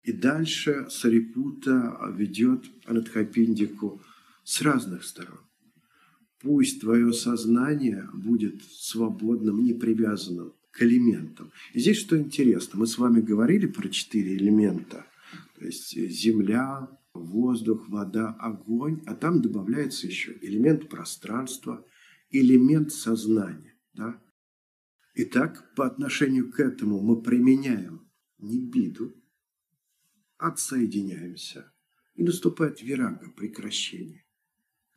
И 0.02 0.12
дальше 0.12 0.86
Сарипута 0.90 1.98
ведет 2.14 2.64
Анатхапиндику 2.86 4.00
с 4.44 4.62
разных 4.62 5.04
сторон. 5.04 5.40
Пусть 6.40 6.80
твое 6.80 7.12
сознание 7.12 8.08
будет 8.14 8.62
свободным, 8.62 9.64
не 9.64 9.74
привязанным 9.74 10.54
к 10.70 10.82
элементам. 10.82 11.50
И 11.74 11.80
здесь 11.80 11.98
что 11.98 12.16
интересно, 12.16 12.78
мы 12.78 12.86
с 12.86 12.96
вами 12.96 13.20
говорили 13.20 13.66
про 13.66 13.88
четыре 13.88 14.36
элемента. 14.36 15.04
То 15.58 15.64
есть 15.64 15.98
земля, 15.98 16.88
воздух, 17.12 17.88
вода, 17.88 18.36
огонь, 18.38 19.02
а 19.06 19.14
там 19.14 19.42
добавляется 19.42 20.06
еще 20.06 20.38
элемент 20.40 20.88
пространства, 20.88 21.84
элемент 22.30 22.92
сознания. 22.92 23.74
Да? 23.94 24.22
Итак, 25.14 25.74
по 25.74 25.86
отношению 25.86 26.52
к 26.52 26.60
этому 26.60 27.00
мы 27.00 27.20
применяем 27.20 28.08
не 28.38 28.60
биду, 28.60 29.14
отсоединяемся, 30.38 31.72
и 32.14 32.22
наступает 32.22 32.82
вирага, 32.82 33.30
прекращение. 33.30 34.24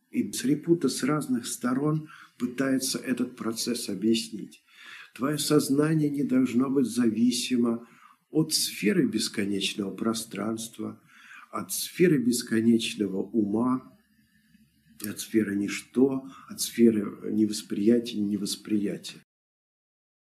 И 0.09 0.31
Срипута 0.33 0.89
с 0.89 1.03
разных 1.03 1.47
сторон 1.47 2.09
пытается 2.37 2.99
этот 2.99 3.35
процесс 3.35 3.89
объяснить. 3.89 4.63
Твое 5.13 5.37
сознание 5.37 6.09
не 6.09 6.23
должно 6.23 6.69
быть 6.69 6.87
зависимо 6.87 7.87
от 8.29 8.53
сферы 8.53 9.07
бесконечного 9.07 9.95
пространства, 9.95 11.01
от 11.51 11.71
сферы 11.71 12.17
бесконечного 12.17 13.21
ума, 13.21 13.97
от 15.05 15.19
сферы 15.19 15.55
ничто, 15.55 16.29
от 16.49 16.61
сферы 16.61 17.31
невосприятия, 17.31 18.19
невосприятия. 18.19 19.21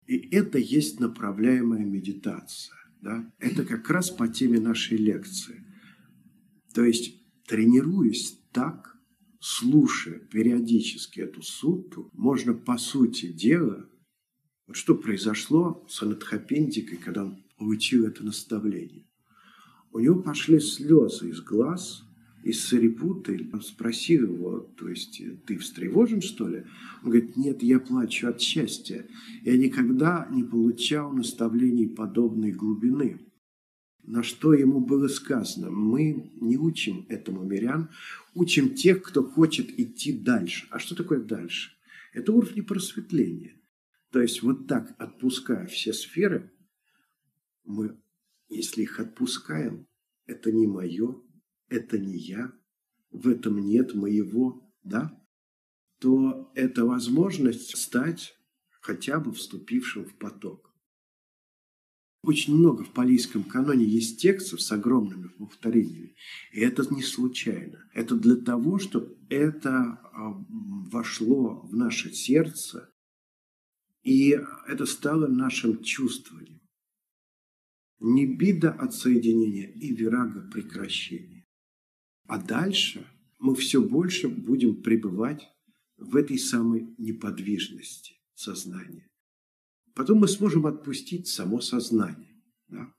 И 0.05 0.35
это 0.35 0.57
есть 0.57 0.99
направляемая 0.99 1.85
медитация. 1.85 2.78
Да? 3.01 3.31
Это 3.39 3.63
как 3.65 3.89
раз 3.89 4.09
по 4.09 4.27
теме 4.27 4.59
нашей 4.59 4.97
лекции. 4.97 5.65
То 6.73 6.83
есть, 6.83 7.15
тренируясь 7.45 8.39
так, 8.51 8.97
слушая 9.39 10.19
периодически 10.19 11.21
эту 11.21 11.41
сутту, 11.41 12.09
можно, 12.13 12.53
по 12.53 12.77
сути 12.77 13.31
дела, 13.31 13.89
вот 14.67 14.75
что 14.75 14.95
произошло 14.95 15.85
с 15.89 16.03
Анатхапендикой, 16.03 16.97
когда 16.97 17.25
он 17.25 17.43
получил 17.57 18.05
это 18.05 18.23
наставление. 18.23 19.07
У 19.91 19.99
него 19.99 20.21
пошли 20.21 20.59
слезы 20.59 21.29
из 21.29 21.41
глаз– 21.41 22.03
и 22.43 22.53
Сарипуты 22.53 23.49
спросил 23.61 24.33
его, 24.33 24.59
то 24.77 24.87
есть 24.87 25.21
ты 25.45 25.57
встревожен, 25.57 26.21
что 26.21 26.47
ли? 26.47 26.63
Он 27.03 27.11
говорит, 27.11 27.35
нет, 27.35 27.61
я 27.61 27.79
плачу 27.79 28.27
от 28.27 28.39
счастья. 28.39 29.05
Я 29.43 29.57
никогда 29.57 30.27
не 30.31 30.43
получал 30.43 31.11
наставлений 31.11 31.87
подобной 31.87 32.51
глубины. 32.51 33.19
на 34.03 34.23
что 34.23 34.53
ему 34.53 34.79
было 34.79 35.07
сказано. 35.07 35.69
Мы 35.69 36.31
не 36.41 36.57
учим 36.57 37.05
этому 37.09 37.43
мирян, 37.43 37.89
учим 38.33 38.73
тех, 38.73 39.03
кто 39.03 39.23
хочет 39.23 39.77
идти 39.79 40.13
дальше. 40.13 40.65
А 40.71 40.79
что 40.79 40.95
такое 40.95 41.19
дальше? 41.19 41.71
Это 42.13 42.31
уровни 42.31 42.61
просветления. 42.61 43.53
То 44.11 44.21
есть 44.21 44.41
вот 44.41 44.65
так, 44.65 44.95
отпуская 44.97 45.67
все 45.67 45.93
сферы, 45.93 46.51
мы, 47.65 47.99
если 48.47 48.81
их 48.81 48.99
отпускаем, 48.99 49.85
это 50.25 50.51
не 50.51 50.65
мое, 50.65 51.21
это 51.69 51.97
не 51.97 52.17
я, 52.17 52.51
в 53.11 53.27
этом 53.27 53.65
нет 53.65 53.95
моего, 53.95 54.69
да, 54.83 55.19
то 55.99 56.51
это 56.55 56.85
возможность 56.85 57.75
стать 57.77 58.35
хотя 58.81 59.19
бы 59.19 59.33
вступившим 59.33 60.05
в 60.05 60.17
поток. 60.17 60.69
Очень 62.21 62.55
много 62.55 62.83
в 62.83 62.91
палийском 62.91 63.43
каноне 63.43 63.85
есть 63.85 64.19
текстов 64.21 64.61
с 64.61 64.71
огромными 64.71 65.29
повторениями. 65.29 66.15
И 66.51 66.59
это 66.59 66.85
не 66.93 67.01
случайно. 67.01 67.89
Это 67.93 68.15
для 68.15 68.35
того, 68.35 68.77
чтобы 68.77 69.17
это 69.29 69.69
а, 69.79 70.33
вошло 70.91 71.61
в 71.61 71.75
наше 71.75 72.11
сердце, 72.11 72.93
и 74.03 74.37
это 74.67 74.85
стало 74.85 75.27
нашим 75.27 75.81
чувствованием. 75.81 76.61
Не 77.99 78.25
бида 78.25 78.71
от 78.71 78.93
соединения 78.93 79.69
и 79.71 79.93
вирага 79.93 80.41
прекращения. 80.49 81.38
А 82.29 82.37
дальше 82.37 83.07
мы 83.39 83.55
все 83.55 83.81
больше 83.81 84.29
будем 84.29 84.83
пребывать 84.83 85.49
в 85.97 86.15
этой 86.15 86.37
самой 86.37 86.93
неподвижности 86.99 88.21
сознания. 88.35 89.09
Потом 89.95 90.19
мы 90.19 90.27
сможем 90.27 90.67
отпустить 90.67 91.27
само 91.27 91.59
сознание. 91.59 92.39
Да? 92.67 92.93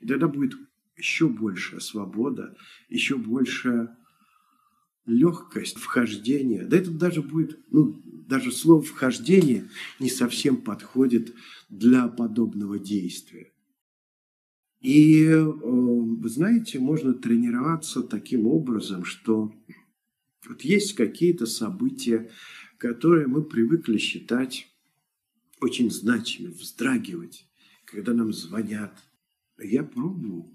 И 0.00 0.06
тогда 0.06 0.28
будет 0.28 0.52
еще 0.94 1.26
большая 1.26 1.80
свобода, 1.80 2.54
еще 2.90 3.16
большая 3.16 3.96
легкость 5.06 5.78
вхождения. 5.78 6.66
Да 6.66 6.76
это 6.76 6.90
даже 6.90 7.22
будет, 7.22 7.58
ну, 7.70 7.98
даже 8.28 8.52
слово 8.52 8.82
вхождение 8.82 9.70
не 9.98 10.10
совсем 10.10 10.58
подходит 10.58 11.34
для 11.70 12.08
подобного 12.08 12.78
действия. 12.78 13.51
И, 14.82 15.24
э, 15.26 15.40
вы 15.42 16.28
знаете, 16.28 16.80
можно 16.80 17.14
тренироваться 17.14 18.02
таким 18.02 18.48
образом, 18.48 19.04
что 19.04 19.54
вот 20.48 20.62
есть 20.62 20.94
какие-то 20.94 21.46
события, 21.46 22.30
которые 22.78 23.28
мы 23.28 23.44
привыкли 23.44 23.96
считать 23.96 24.68
очень 25.60 25.88
значимыми, 25.88 26.52
вздрагивать, 26.52 27.46
когда 27.84 28.12
нам 28.12 28.32
звонят. 28.32 28.92
Я 29.56 29.84
пробовал. 29.84 30.52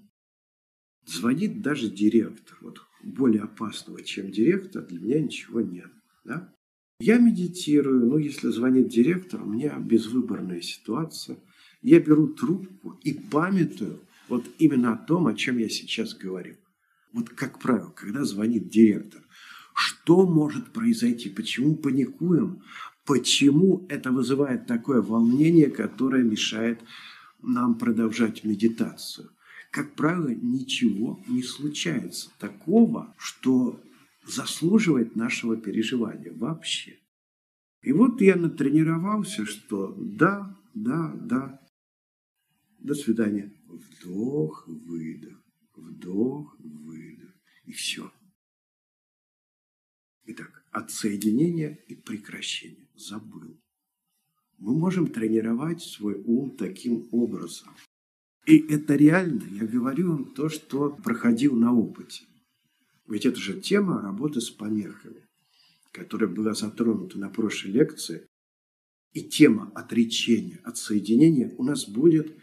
Звонит 1.05 1.62
даже 1.62 1.89
директор. 1.89 2.57
Вот 2.60 2.81
более 3.01 3.43
опасного, 3.43 4.03
чем 4.03 4.29
директор, 4.29 4.86
для 4.86 5.00
меня 5.00 5.22
ничего 5.22 5.62
нет. 5.62 5.89
Да? 6.25 6.53
Я 7.00 7.17
медитирую, 7.17 8.07
но 8.07 8.17
если 8.17 8.50
звонит 8.50 8.89
директор, 8.89 9.41
у 9.41 9.50
меня 9.50 9.79
безвыборная 9.79 10.60
ситуация. 10.60 11.39
Я 11.81 12.01
беру 12.01 12.27
трубку 12.27 13.00
и 13.03 13.13
памятую 13.13 14.01
вот 14.29 14.46
именно 14.60 14.93
о 14.93 14.98
том, 14.98 15.27
о 15.27 15.34
чем 15.34 15.57
я 15.57 15.69
сейчас 15.69 16.13
говорю. 16.13 16.55
Вот 17.13 17.29
как 17.29 17.60
правило, 17.60 17.91
когда 17.91 18.24
звонит 18.24 18.69
директор, 18.69 19.22
что 19.75 20.25
может 20.25 20.74
произойти? 20.74 21.29
Почему 21.29 21.75
паникуем? 21.75 22.63
Почему 23.05 23.86
это 23.89 24.12
вызывает 24.12 24.65
такое 24.65 25.01
волнение, 25.01 25.69
которое 25.69 26.24
мешает 26.24 26.79
нам 27.41 27.77
продолжать 27.77 28.43
медитацию? 28.43 29.29
Как 29.72 29.93
правило, 29.93 30.29
ничего 30.29 31.19
не 31.27 31.43
случается 31.43 32.29
такого, 32.39 33.13
что 33.17 33.79
заслуживает 34.25 35.15
нашего 35.15 35.55
переживания 35.55 36.34
вообще. 36.34 36.98
И 37.81 37.93
вот 37.93 38.19
я 38.22 38.36
натренировался, 38.36 39.46
что 39.46 39.96
да, 39.98 40.57
да, 40.74 41.13
да, 41.16 41.61
до 42.79 42.94
свидания. 42.94 43.53
Вдох, 43.68 44.68
выдох, 44.68 45.44
вдох, 45.75 46.56
выдох. 46.60 47.34
И 47.66 47.72
все. 47.74 48.12
Итак, 50.25 50.64
отсоединение 50.72 51.84
и 51.88 51.96
прекращение. 51.96 52.88
Забыл. 52.96 53.60
Мы 54.58 54.74
можем 54.77 55.08
тренировать 55.08 55.82
свой 55.82 56.16
ум 56.25 56.56
таким 56.58 57.08
образом. 57.12 57.70
И 58.46 58.58
это 58.58 58.96
реально, 58.96 59.44
я 59.51 59.68
говорю 59.68 60.12
вам 60.12 60.25
то, 60.34 60.50
что 60.50 60.90
проходил 60.90 61.56
на 61.56 61.74
опыте. 61.74 62.24
Ведь 63.08 63.25
это 63.25 63.38
же 63.38 63.60
тема 63.60 64.01
работы 64.01 64.42
с 64.42 64.50
помехами, 64.50 65.27
которая 65.92 66.30
была 66.30 66.53
затронута 66.53 67.20
на 67.20 67.30
прошлой 67.30 67.72
лекции. 67.72 68.25
И 69.14 69.24
тема 69.24 69.72
отречения, 69.75 70.60
отсоединения 70.64 71.53
у 71.58 71.64
нас 71.64 71.88
будет 71.88 72.38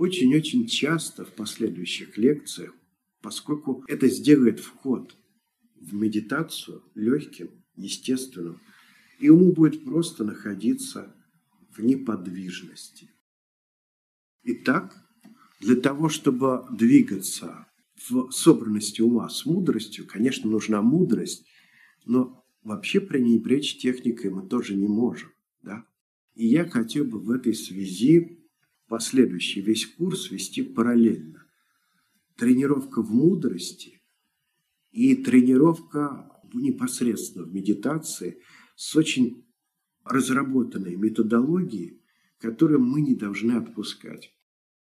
очень-очень 0.00 0.66
часто 0.66 1.26
в 1.26 1.32
последующих 1.34 2.16
лекциях, 2.16 2.74
поскольку 3.20 3.84
это 3.86 4.08
сделает 4.08 4.58
вход 4.58 5.14
в 5.74 5.92
медитацию 5.92 6.82
легким, 6.94 7.50
естественным, 7.76 8.62
и 9.18 9.26
ему 9.26 9.52
будет 9.52 9.84
просто 9.84 10.24
находиться 10.24 11.14
в 11.76 11.82
неподвижности. 11.82 13.10
Итак, 14.42 14.96
для 15.60 15.76
того, 15.76 16.08
чтобы 16.08 16.64
двигаться 16.70 17.66
в 18.08 18.30
собранности 18.30 19.02
ума 19.02 19.28
с 19.28 19.44
мудростью, 19.44 20.06
конечно, 20.06 20.50
нужна 20.50 20.80
мудрость, 20.80 21.46
но 22.06 22.42
вообще 22.62 23.00
пренебречь 23.02 23.76
техникой 23.76 24.30
мы 24.30 24.48
тоже 24.48 24.76
не 24.76 24.88
можем. 24.88 25.28
Да? 25.62 25.84
И 26.34 26.46
я 26.46 26.64
хотел 26.64 27.04
бы 27.04 27.18
в 27.18 27.30
этой 27.30 27.52
связи 27.52 28.39
последующий 28.90 29.62
весь 29.62 29.86
курс 29.86 30.32
вести 30.32 30.62
параллельно. 30.62 31.46
Тренировка 32.36 33.02
в 33.02 33.12
мудрости 33.12 34.02
и 34.90 35.14
тренировка 35.14 36.28
непосредственно 36.52 37.44
в 37.44 37.54
медитации 37.54 38.42
с 38.74 38.96
очень 38.96 39.46
разработанной 40.02 40.96
методологией, 40.96 42.02
которую 42.40 42.80
мы 42.80 43.00
не 43.02 43.14
должны 43.14 43.52
отпускать. 43.52 44.34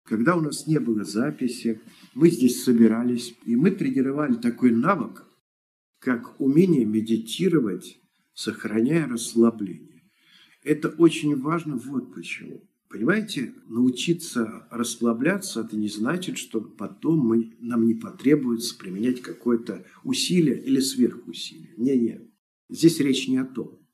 Когда 0.03 0.35
у 0.35 0.41
нас 0.41 0.67
не 0.67 0.81
было 0.81 1.05
записи, 1.05 1.79
мы 2.13 2.29
здесь 2.29 2.63
собирались, 2.63 3.33
и 3.45 3.55
мы 3.55 3.71
тренировали 3.71 4.33
такой 4.33 4.71
навык, 4.71 5.25
как 5.99 6.41
умение 6.41 6.83
медитировать, 6.83 7.97
сохраняя 8.33 9.07
расслабление. 9.07 10.03
Это 10.65 10.89
очень 10.89 11.39
важно 11.39 11.77
вот 11.77 12.13
почему. 12.13 12.61
Понимаете, 12.95 13.53
научиться 13.67 14.69
расслабляться, 14.71 15.59
это 15.59 15.75
не 15.75 15.89
значит, 15.89 16.37
что 16.37 16.61
потом 16.61 17.19
мы, 17.19 17.53
нам 17.59 17.85
не 17.85 17.93
потребуется 17.93 18.77
применять 18.77 19.21
какое-то 19.21 19.85
усилие 20.05 20.63
или 20.63 20.79
сверхусилие. 20.79 21.73
Не-не, 21.75 22.31
здесь 22.69 23.01
речь 23.01 23.27
не 23.27 23.35
о 23.35 23.43
том. 23.43 23.85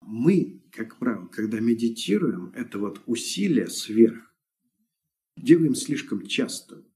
Мы, 0.00 0.64
как 0.72 0.98
правило, 0.98 1.26
когда 1.26 1.60
медитируем, 1.60 2.52
это 2.54 2.78
вот 2.78 3.02
усилие 3.04 3.66
сверх, 3.66 4.34
делаем 5.36 5.74
слишком 5.74 6.26
часто. 6.26 6.86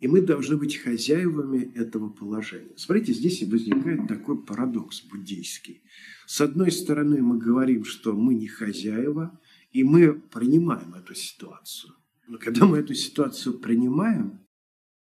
И 0.00 0.06
мы 0.06 0.20
должны 0.20 0.58
быть 0.58 0.76
хозяевами 0.76 1.72
этого 1.74 2.10
положения. 2.10 2.76
Смотрите, 2.76 3.14
здесь 3.14 3.42
возникает 3.42 4.06
такой 4.06 4.44
парадокс 4.44 5.02
буддийский. 5.04 5.82
С 6.26 6.42
одной 6.42 6.70
стороны, 6.72 7.22
мы 7.22 7.38
говорим, 7.38 7.86
что 7.86 8.12
мы 8.12 8.34
не 8.34 8.48
хозяева, 8.48 9.40
и 9.76 9.84
мы 9.84 10.14
принимаем 10.14 10.94
эту 10.94 11.14
ситуацию. 11.14 11.92
Но 12.26 12.38
когда 12.38 12.64
мы 12.64 12.78
эту 12.78 12.94
ситуацию 12.94 13.58
принимаем, 13.58 14.40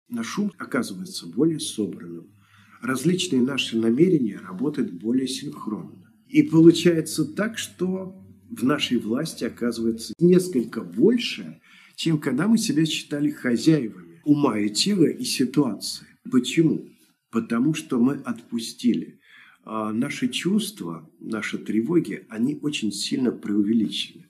наш 0.08 0.40
ум 0.40 0.54
оказывается 0.58 1.28
более 1.28 1.60
собранным. 1.60 2.34
Различные 2.82 3.42
наши 3.42 3.78
намерения 3.78 4.38
работают 4.38 4.94
более 4.94 5.28
синхронно. 5.28 6.14
И 6.30 6.44
получается 6.44 7.26
так, 7.26 7.58
что 7.58 8.16
в 8.50 8.64
нашей 8.64 9.00
власти 9.00 9.44
оказывается 9.44 10.14
несколько 10.18 10.80
больше, 10.80 11.60
чем 11.98 12.18
когда 12.18 12.48
мы 12.48 12.58
себя 12.58 12.86
считали 12.86 13.32
хозяевами 13.32 14.22
ума 14.24 14.58
и 14.58 14.70
тела 14.70 15.08
и 15.08 15.26
ситуации. 15.26 16.08
Почему? 16.32 16.88
Потому 17.32 17.74
что 17.74 18.00
мы 18.00 18.14
отпустили. 18.24 19.20
А 19.66 19.92
наши 19.92 20.30
чувства, 20.30 21.12
наши 21.20 21.58
тревоги, 21.58 22.26
они 22.30 22.58
очень 22.62 22.94
сильно 22.94 23.34
преувеличены 23.34 24.24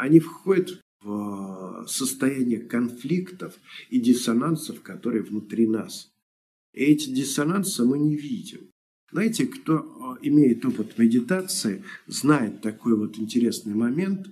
они 0.00 0.18
входят 0.18 0.80
в 1.02 1.86
состояние 1.86 2.60
конфликтов 2.60 3.58
и 3.90 4.00
диссонансов, 4.00 4.80
которые 4.82 5.22
внутри 5.22 5.66
нас. 5.66 6.10
И 6.72 6.84
эти 6.84 7.10
диссонансы 7.10 7.84
мы 7.84 7.98
не 7.98 8.16
видим. 8.16 8.70
Знаете, 9.12 9.46
кто 9.46 10.16
э, 10.22 10.26
имеет 10.26 10.64
опыт 10.64 10.96
медитации, 10.98 11.84
знает 12.06 12.62
такой 12.62 12.96
вот 12.96 13.18
интересный 13.18 13.74
момент. 13.74 14.28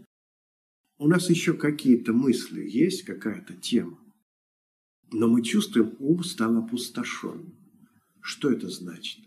У 0.98 1.09
нас 1.09 1.28
еще 1.28 1.52
какие-то 1.52 2.12
мысли 2.12 2.66
есть, 2.66 3.02
какая-то 3.02 3.54
тема. 3.54 3.98
Но 5.11 5.28
мы 5.28 5.42
чувствуем, 5.42 5.96
ум 5.98 6.22
стал 6.24 6.57
опустошен. 6.57 7.52
Что 8.20 8.50
это 8.50 8.70
значит? 8.70 9.20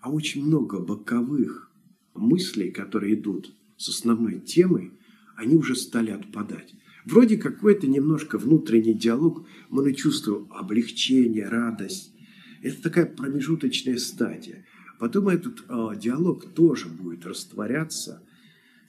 А 0.00 0.10
очень 0.10 0.44
много 0.44 0.80
боковых 0.80 1.70
мыслей, 2.14 2.70
которые 2.70 3.14
идут 3.14 3.54
с 3.76 3.88
основной 3.88 4.40
темой, 4.40 4.92
они 5.38 5.54
уже 5.54 5.76
стали 5.76 6.10
отпадать. 6.10 6.74
Вроде 7.04 7.36
какой-то 7.36 7.86
немножко 7.86 8.38
внутренний 8.38 8.92
диалог, 8.92 9.46
мы 9.70 9.94
чувствуем 9.94 10.52
облегчение, 10.52 11.48
радость. 11.48 12.12
Это 12.60 12.82
такая 12.82 13.06
промежуточная 13.06 13.98
стадия. 13.98 14.66
Потом 14.98 15.28
этот 15.28 15.60
э, 15.68 15.90
диалог 15.96 16.52
тоже 16.54 16.88
будет 16.88 17.24
растворяться. 17.24 18.26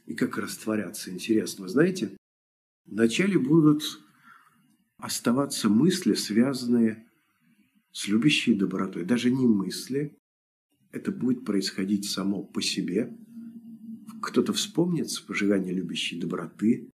И 0.08 0.16
как 0.16 0.40
растворяться, 0.40 1.12
интересно. 1.12 1.66
Вы 1.66 1.70
знаете, 1.70 2.18
вначале 2.88 3.38
будут 3.38 3.84
оставаться 4.98 5.70
мысли, 5.70 6.16
связанные 6.16 7.06
с 7.92 8.08
любящей 8.08 8.56
добротой. 8.56 9.06
Даже 9.06 9.30
не 9.30 9.46
мысли, 9.46 10.18
это 10.92 11.12
будет 11.12 11.46
происходить 11.46 12.10
само 12.10 12.42
по 12.42 12.60
себе. 12.60 13.16
Кто-то 14.22 14.54
вспомнит 14.54 15.08
пожигание 15.28 15.74
любящей 15.74 16.20
доброты, 16.20 16.90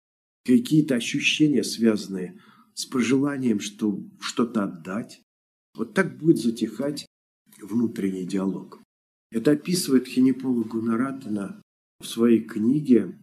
какие-то 0.46 0.96
ощущения, 0.96 1.64
связанные 1.64 2.40
с 2.74 2.86
пожеланием 2.86 3.60
что, 3.60 4.04
что-то 4.20 4.64
отдать. 4.64 5.22
Вот 5.76 5.94
так 5.94 6.18
будет 6.18 6.38
затихать 6.38 7.06
внутренний 7.62 8.26
диалог. 8.26 8.82
Это 9.32 9.52
описывает 9.52 10.08
Хенепола 10.08 10.64
Гунаратана 10.64 11.62
в 12.00 12.06
своей 12.08 12.42
книге 12.42 13.18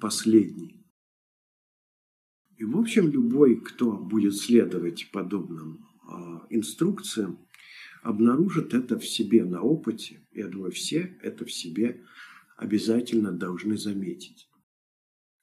«Последний». 0.00 0.84
И, 2.58 2.64
в 2.64 2.76
общем, 2.76 3.08
любой, 3.08 3.60
кто 3.60 3.92
будет 3.92 4.36
следовать 4.36 5.10
подобным 5.12 5.86
э, 6.02 6.40
инструкциям, 6.50 7.38
обнаружит 8.02 8.74
это 8.74 8.98
в 8.98 9.06
себе 9.06 9.44
на 9.44 9.62
опыте. 9.62 10.26
Я 10.32 10.48
думаю, 10.48 10.72
все 10.72 11.16
это 11.22 11.44
в 11.44 11.52
себе 11.52 12.04
обязательно 12.58 13.32
должны 13.32 13.78
заметить. 13.78 14.50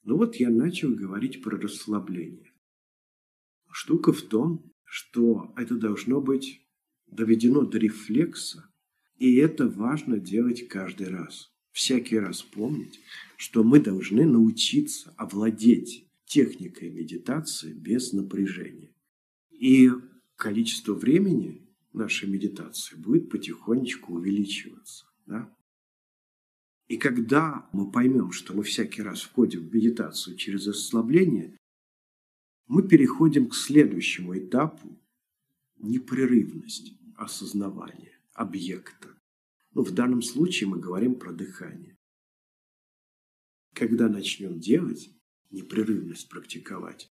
Ну 0.04 0.18
вот 0.18 0.36
я 0.36 0.50
начал 0.50 0.94
говорить 0.94 1.42
про 1.42 1.58
расслабление. 1.58 2.52
Штука 3.72 4.12
в 4.12 4.22
том, 4.22 4.70
что 4.84 5.52
это 5.56 5.74
должно 5.76 6.20
быть 6.20 6.60
доведено 7.06 7.62
до 7.62 7.78
рефлекса, 7.78 8.70
и 9.16 9.36
это 9.36 9.66
важно 9.66 10.20
делать 10.20 10.68
каждый 10.68 11.08
раз. 11.08 11.50
Всякий 11.72 12.18
раз 12.18 12.42
помнить, 12.42 13.00
что 13.38 13.64
мы 13.64 13.80
должны 13.80 14.26
научиться 14.26 15.12
овладеть 15.16 16.08
техникой 16.26 16.90
медитации 16.90 17.72
без 17.72 18.12
напряжения. 18.12 18.94
И 19.50 19.90
количество 20.36 20.92
времени 20.94 21.66
нашей 21.94 22.28
медитации 22.28 22.96
будет 22.96 23.30
потихонечку 23.30 24.14
увеличиваться. 24.14 25.06
Да? 25.24 25.50
И 26.88 26.98
когда 26.98 27.68
мы 27.72 27.90
поймем, 27.90 28.30
что 28.30 28.54
мы 28.54 28.62
всякий 28.62 29.02
раз 29.02 29.22
входим 29.22 29.68
в 29.68 29.74
медитацию 29.74 30.36
через 30.36 30.66
расслабление, 30.68 31.58
мы 32.68 32.86
переходим 32.86 33.48
к 33.48 33.54
следующему 33.54 34.38
этапу– 34.38 35.00
непрерывность 35.78 36.92
осознавания 37.16 38.18
объекта. 38.34 39.08
Ну, 39.72 39.82
в 39.82 39.92
данном 39.92 40.22
случае 40.22 40.68
мы 40.68 40.78
говорим 40.78 41.16
про 41.16 41.32
дыхание. 41.32 41.96
Когда 43.74 44.08
начнем 44.08 44.58
делать, 44.58 45.10
непрерывность 45.50 46.28
практиковать, 46.28 47.10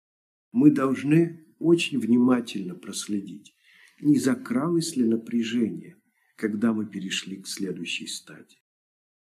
мы 0.51 0.71
должны 0.71 1.45
очень 1.60 1.99
внимательно 1.99 2.75
проследить, 2.75 3.55
не 4.01 4.17
закралось 4.17 4.95
ли 4.95 5.03
напряжение, 5.03 5.97
когда 6.36 6.73
мы 6.73 6.86
перешли 6.86 7.38
к 7.38 7.47
следующей 7.47 8.08
стадии. 8.08 8.60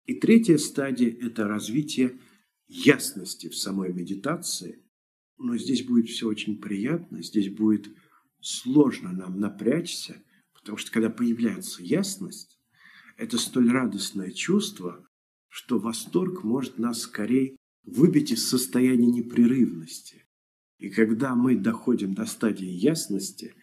И 0.05 0.15
третья 0.15 0.57
стадия– 0.57 1.15
это 1.21 1.47
развитие 1.47 2.19
ясности 2.67 3.49
в 3.49 3.55
самой 3.55 3.93
медитации. 3.93 4.83
Но 5.37 5.57
здесь 5.57 5.83
будет 5.83 6.07
все 6.09 6.27
очень 6.27 6.59
приятно, 6.59 7.21
здесь 7.21 7.49
будет 7.49 7.89
сложно 8.39 9.11
нам 9.11 9.39
напрячься, 9.39 10.23
потому 10.53 10.77
что 10.77 10.91
когда 10.91 11.09
появляется 11.09 11.83
ясность, 11.83 12.59
это 13.17 13.37
столь 13.37 13.71
радостное 13.71 14.31
чувство, 14.31 15.07
что 15.47 15.79
восторг 15.79 16.43
может 16.43 16.79
нас 16.79 17.01
скорее 17.01 17.57
выбить 17.83 18.31
из 18.31 18.47
состояния 18.47 19.07
непрерывности. 19.07 20.25
И 20.77 20.89
когда 20.89 21.35
мы 21.35 21.55
доходим 21.55 22.13
до 22.13 22.25
стадии 22.25 22.67
ясности, 22.67 23.53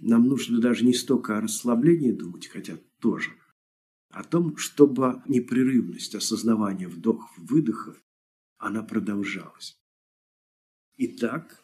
нам 0.00 0.26
нужно 0.26 0.60
даже 0.60 0.84
не 0.84 0.94
столько 0.94 1.36
о 1.36 1.40
расслаблении 1.40 2.12
думать, 2.12 2.48
хотя 2.48 2.78
тоже, 3.00 3.30
о 4.16 4.24
том, 4.24 4.56
чтобы 4.56 5.22
непрерывность 5.26 6.14
осознавания 6.14 6.88
вдохов-выдохов, 6.88 8.02
она 8.56 8.82
продолжалась. 8.82 9.78
Итак, 10.96 11.62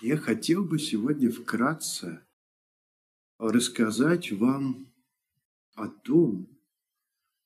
я 0.00 0.16
хотел 0.16 0.64
бы 0.64 0.80
сегодня 0.80 1.30
вкратце 1.30 2.26
рассказать 3.38 4.32
вам 4.32 4.92
о 5.74 5.86
том, 5.86 6.48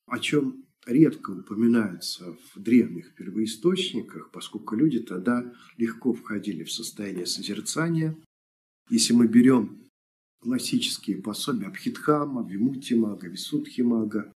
о 0.06 0.20
чем 0.20 0.64
редко 0.86 1.32
упоминается 1.32 2.32
в 2.32 2.58
древних 2.58 3.14
первоисточниках, 3.14 4.30
поскольку 4.30 4.74
люди 4.74 5.00
тогда 5.00 5.52
легко 5.76 6.14
входили 6.14 6.64
в 6.64 6.72
состояние 6.72 7.26
созерцания. 7.26 8.16
Если 8.88 9.12
мы 9.12 9.28
берем 9.28 9.85
классические 10.40 11.22
пособия 11.22 11.66
Абхидхама, 11.66 12.48
Вимутимага, 12.48 13.28
Висудхимага, 13.28 14.32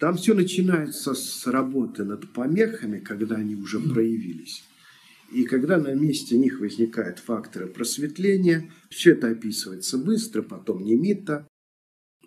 там 0.00 0.16
все 0.16 0.32
начинается 0.32 1.12
с 1.14 1.46
работы 1.46 2.04
над 2.04 2.32
помехами, 2.32 3.00
когда 3.00 3.36
они 3.36 3.54
уже 3.54 3.78
проявились. 3.78 4.64
И 5.30 5.44
когда 5.44 5.76
на 5.76 5.94
месте 5.94 6.38
них 6.38 6.58
возникают 6.58 7.18
факторы 7.18 7.66
просветления, 7.66 8.72
все 8.88 9.12
это 9.12 9.28
описывается 9.28 9.98
быстро, 9.98 10.40
потом 10.40 10.82
немито, 10.82 11.46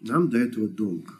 нам 0.01 0.29
до 0.29 0.37
этого 0.37 0.67
долго. 0.67 1.13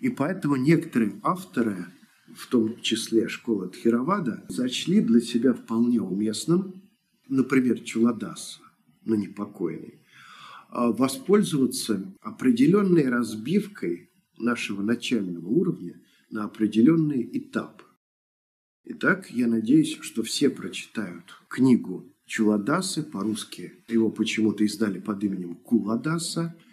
И 0.00 0.08
поэтому 0.08 0.56
некоторые 0.56 1.20
авторы, 1.22 1.86
в 2.34 2.46
том 2.46 2.80
числе 2.80 3.28
школа 3.28 3.68
Тхировада, 3.68 4.46
зачли 4.48 5.00
для 5.02 5.20
себя 5.20 5.52
вполне 5.52 6.00
уместным, 6.00 6.82
например, 7.28 7.80
Чуладаса, 7.80 8.60
но 9.04 9.16
не 9.16 9.28
покойный, 9.28 10.00
а 10.06 10.07
воспользоваться 10.70 12.14
определенной 12.20 13.08
разбивкой 13.08 14.10
нашего 14.36 14.82
начального 14.82 15.48
уровня 15.48 16.00
на 16.30 16.44
определенный 16.44 17.28
этап. 17.32 17.82
Итак, 18.84 19.30
я 19.30 19.46
надеюсь, 19.46 19.98
что 20.00 20.22
все 20.22 20.50
прочитают 20.50 21.24
книгу 21.48 22.12
Чуладасы, 22.26 23.02
по-русски 23.02 23.72
его 23.88 24.10
почему-то 24.10 24.64
издали 24.64 24.98
под 24.98 25.22
именем 25.24 25.54
Куладаса– 25.56 26.54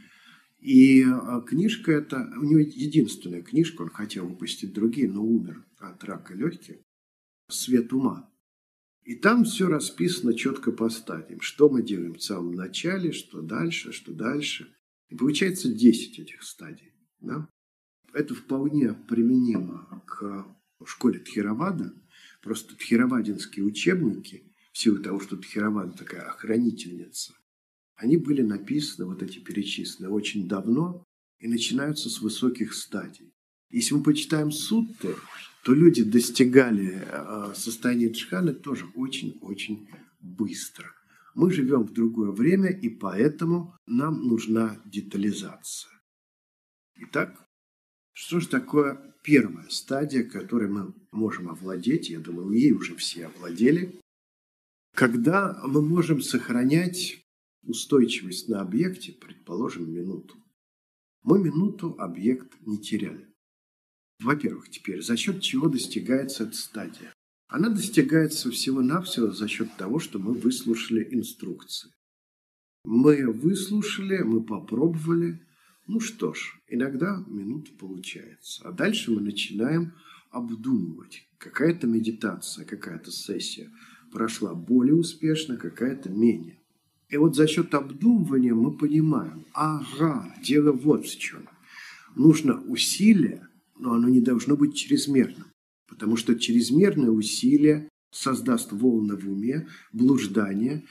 и 0.65 1.03
а, 1.03 1.41
книжка 1.41 1.91
эта, 1.91 2.27
у 2.37 2.43
него 2.43 2.57
единственная 2.57 3.43
книжка, 3.43 3.83
он 3.83 3.91
хотел 3.91 4.25
выпустить 4.25 4.73
другие, 4.73 5.07
но 5.07 5.23
умер 5.23 5.63
от 5.77 6.03
рака 6.03 6.33
легких, 6.33 6.77
«Свет 7.47 7.93
ума». 7.93 8.27
И 9.05 9.15
там 9.15 9.45
все 9.45 9.67
расписано 9.67 10.33
четко 10.33 10.71
по 10.71 10.89
стадиям. 10.89 11.39
Что 11.39 11.69
мы 11.69 11.81
делаем 11.81 12.15
в 12.15 12.23
самом 12.23 12.51
начале, 12.51 13.13
что 13.13 13.41
дальше, 13.41 13.93
что 13.93 14.11
дальше. 14.11 14.75
И 15.09 15.15
получается 15.15 15.71
10 15.71 16.19
этих 16.19 16.43
стадий. 16.43 16.91
Да? 17.21 17.47
Это 18.13 18.35
вполне 18.35 18.93
применимо 18.93 20.03
к 20.05 20.45
школе 20.85 21.19
Тхировада. 21.19 21.93
Просто 22.41 22.75
тхировадинские 22.75 23.65
учебники, 23.65 24.51
в 24.73 24.77
силу 24.77 25.01
того, 25.01 25.19
что 25.19 25.37
Тхировада 25.37 25.95
такая 25.97 26.21
охранительница 26.21 27.33
они 27.95 28.17
были 28.17 28.41
написаны, 28.41 29.07
вот 29.07 29.23
эти 29.23 29.39
перечисленные, 29.39 30.11
очень 30.11 30.47
давно 30.47 31.05
и 31.39 31.47
начинаются 31.47 32.09
с 32.09 32.21
высоких 32.21 32.73
стадий. 32.73 33.33
Если 33.69 33.93
мы 33.93 34.03
почитаем 34.03 34.51
сутты, 34.51 35.15
то 35.65 35.73
люди 35.73 36.03
достигали 36.03 37.01
э, 37.03 37.53
состояния 37.55 38.09
джханы 38.09 38.53
тоже 38.53 38.85
очень-очень 38.93 39.89
быстро. 40.19 40.93
Мы 41.33 41.51
живем 41.51 41.85
в 41.85 41.91
другое 41.91 42.29
время, 42.29 42.69
и 42.69 42.87
поэтому 42.87 43.75
нам 43.87 44.27
нужна 44.27 44.79
детализация. 44.85 45.91
Итак, 46.97 47.49
что 48.13 48.39
же 48.39 48.47
такое 48.47 49.15
первая 49.23 49.67
стадия, 49.69 50.23
которой 50.23 50.69
мы 50.69 50.93
можем 51.11 51.49
овладеть? 51.49 52.11
Я 52.11 52.19
думаю, 52.19 52.51
ей 52.51 52.71
уже 52.71 52.95
все 52.95 53.25
овладели. 53.25 53.99
Когда 54.93 55.59
мы 55.65 55.81
можем 55.81 56.21
сохранять 56.21 57.25
устойчивость 57.63 58.49
на 58.49 58.61
объекте, 58.61 59.13
предположим, 59.13 59.91
минуту. 59.91 60.35
Мы 61.23 61.39
минуту 61.39 61.95
объект 61.97 62.55
не 62.67 62.77
теряли. 62.77 63.34
Во-первых, 64.19 64.69
теперь, 64.69 65.01
за 65.01 65.17
счет 65.17 65.41
чего 65.41 65.67
достигается 65.67 66.43
эта 66.43 66.55
стадия? 66.55 67.13
Она 67.47 67.69
достигается 67.69 68.49
всего-навсего 68.49 69.31
за 69.31 69.47
счет 69.47 69.75
того, 69.77 69.99
что 69.99 70.19
мы 70.19 70.33
выслушали 70.33 71.07
инструкции. 71.11 71.91
Мы 72.83 73.31
выслушали, 73.31 74.21
мы 74.23 74.43
попробовали. 74.43 75.41
Ну 75.87 75.99
что 75.99 76.33
ж, 76.33 76.59
иногда 76.67 77.23
минута 77.27 77.71
получается. 77.79 78.67
А 78.67 78.71
дальше 78.71 79.11
мы 79.11 79.21
начинаем 79.21 79.93
обдумывать. 80.31 81.27
Какая-то 81.37 81.87
медитация, 81.87 82.65
какая-то 82.65 83.11
сессия 83.11 83.69
прошла 84.11 84.53
более 84.53 84.95
успешно, 84.95 85.57
какая-то 85.57 86.09
менее. 86.09 86.59
И 87.09 87.17
вот 87.17 87.35
за 87.35 87.47
счет 87.47 87.73
обдумывания 87.73 88.53
мы 88.53 88.75
понимаем, 88.75 89.45
ага, 89.53 90.33
дело 90.41 90.71
вот 90.71 91.05
в 91.05 91.19
чем. 91.19 91.47
Нужно 92.15 92.61
усилие, 92.61 93.47
но 93.77 93.93
оно 93.93 94.09
не 94.09 94.21
должно 94.21 94.55
быть 94.55 94.75
чрезмерным. 94.75 95.47
Потому 95.87 96.17
что 96.17 96.35
чрезмерное 96.35 97.09
усилие 97.09 97.89
создаст 98.11 98.71
волны 98.71 99.15
в 99.15 99.29
уме, 99.29 99.67
блуждание, 99.91 100.85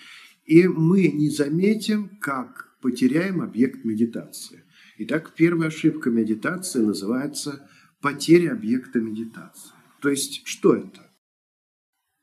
и 0.45 0.69
мы 0.69 1.09
не 1.09 1.31
заметим, 1.31 2.19
как 2.21 2.77
потеряем 2.81 3.41
объект 3.41 3.85
медитации. 3.85 4.65
Итак, 4.99 5.33
первая 5.37 5.69
ошибка 5.69 6.11
медитации 6.11 6.81
называется 6.81 7.69
потеря 8.01 8.53
объекта 8.53 9.01
медитации. 9.01 9.73
То 10.01 10.11
есть, 10.11 10.43
что 10.45 10.75
это? 10.75 11.11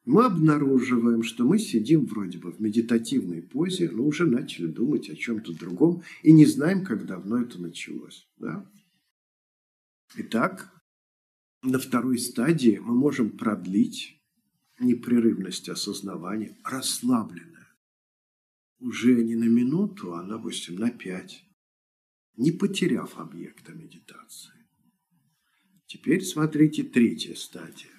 Мы 0.06 0.26
обнаруживаем, 0.26 1.24
что 1.24 1.46
мы 1.46 1.60
сидим 1.60 2.06
вроде 2.06 2.38
бы 2.38 2.52
в 2.52 2.60
медитативной 2.60 3.42
позе, 3.42 3.90
но 3.92 4.04
уже 4.04 4.26
начали 4.26 4.68
думать 4.68 5.10
о 5.10 5.16
чем-то 5.16 5.54
другом 5.54 6.04
и 6.24 6.32
не 6.32 6.46
знаем, 6.46 6.86
как 6.86 7.06
давно 7.06 7.42
это 7.42 7.62
началось. 7.62 8.28
Да? 8.38 8.70
Итак, 10.16 10.70
на 11.64 11.80
второй 11.80 12.20
стадии 12.20 12.80
мы 12.80 12.94
можем 12.94 13.30
продлить 13.38 14.22
непрерывность 14.78 15.70
осознавания, 15.70 16.58
расслабленная. 16.66 17.70
Уже 18.80 19.24
не 19.24 19.36
на 19.36 19.46
минуту, 19.46 20.14
а, 20.16 20.24
допустим, 20.24 20.76
на 20.76 20.90
пять, 20.90 21.46
не 22.36 22.52
потеряв 22.52 23.18
объекта 23.20 23.72
медитации. 23.72 24.52
Теперь 25.86 26.24
смотрите 26.26 26.84
третья 26.84 27.36
стадия. 27.36 27.92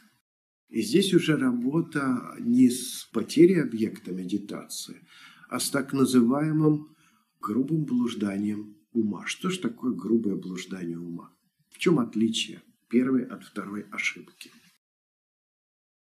И 0.69 0.83
здесь 0.83 1.15
уже 1.15 1.37
работа 1.37 2.37
не 2.41 2.69
с 2.69 3.09
потерей 3.13 3.63
объекта 3.63 4.13
медитации, 4.13 5.07
а 5.49 5.59
с 5.59 5.71
так 5.71 5.95
называемым 5.95 6.95
грубым 7.41 7.85
блужданием 7.85 8.77
ума. 8.93 9.27
Что 9.27 9.49
же 9.49 9.61
такое 9.61 9.93
грубое 9.95 10.37
блуждание 10.37 10.99
ума? 10.99 11.32
Чем 11.83 11.99
отличие 11.99 12.63
первой 12.89 13.25
от 13.25 13.43
второй 13.43 13.87
ошибки? 13.91 14.53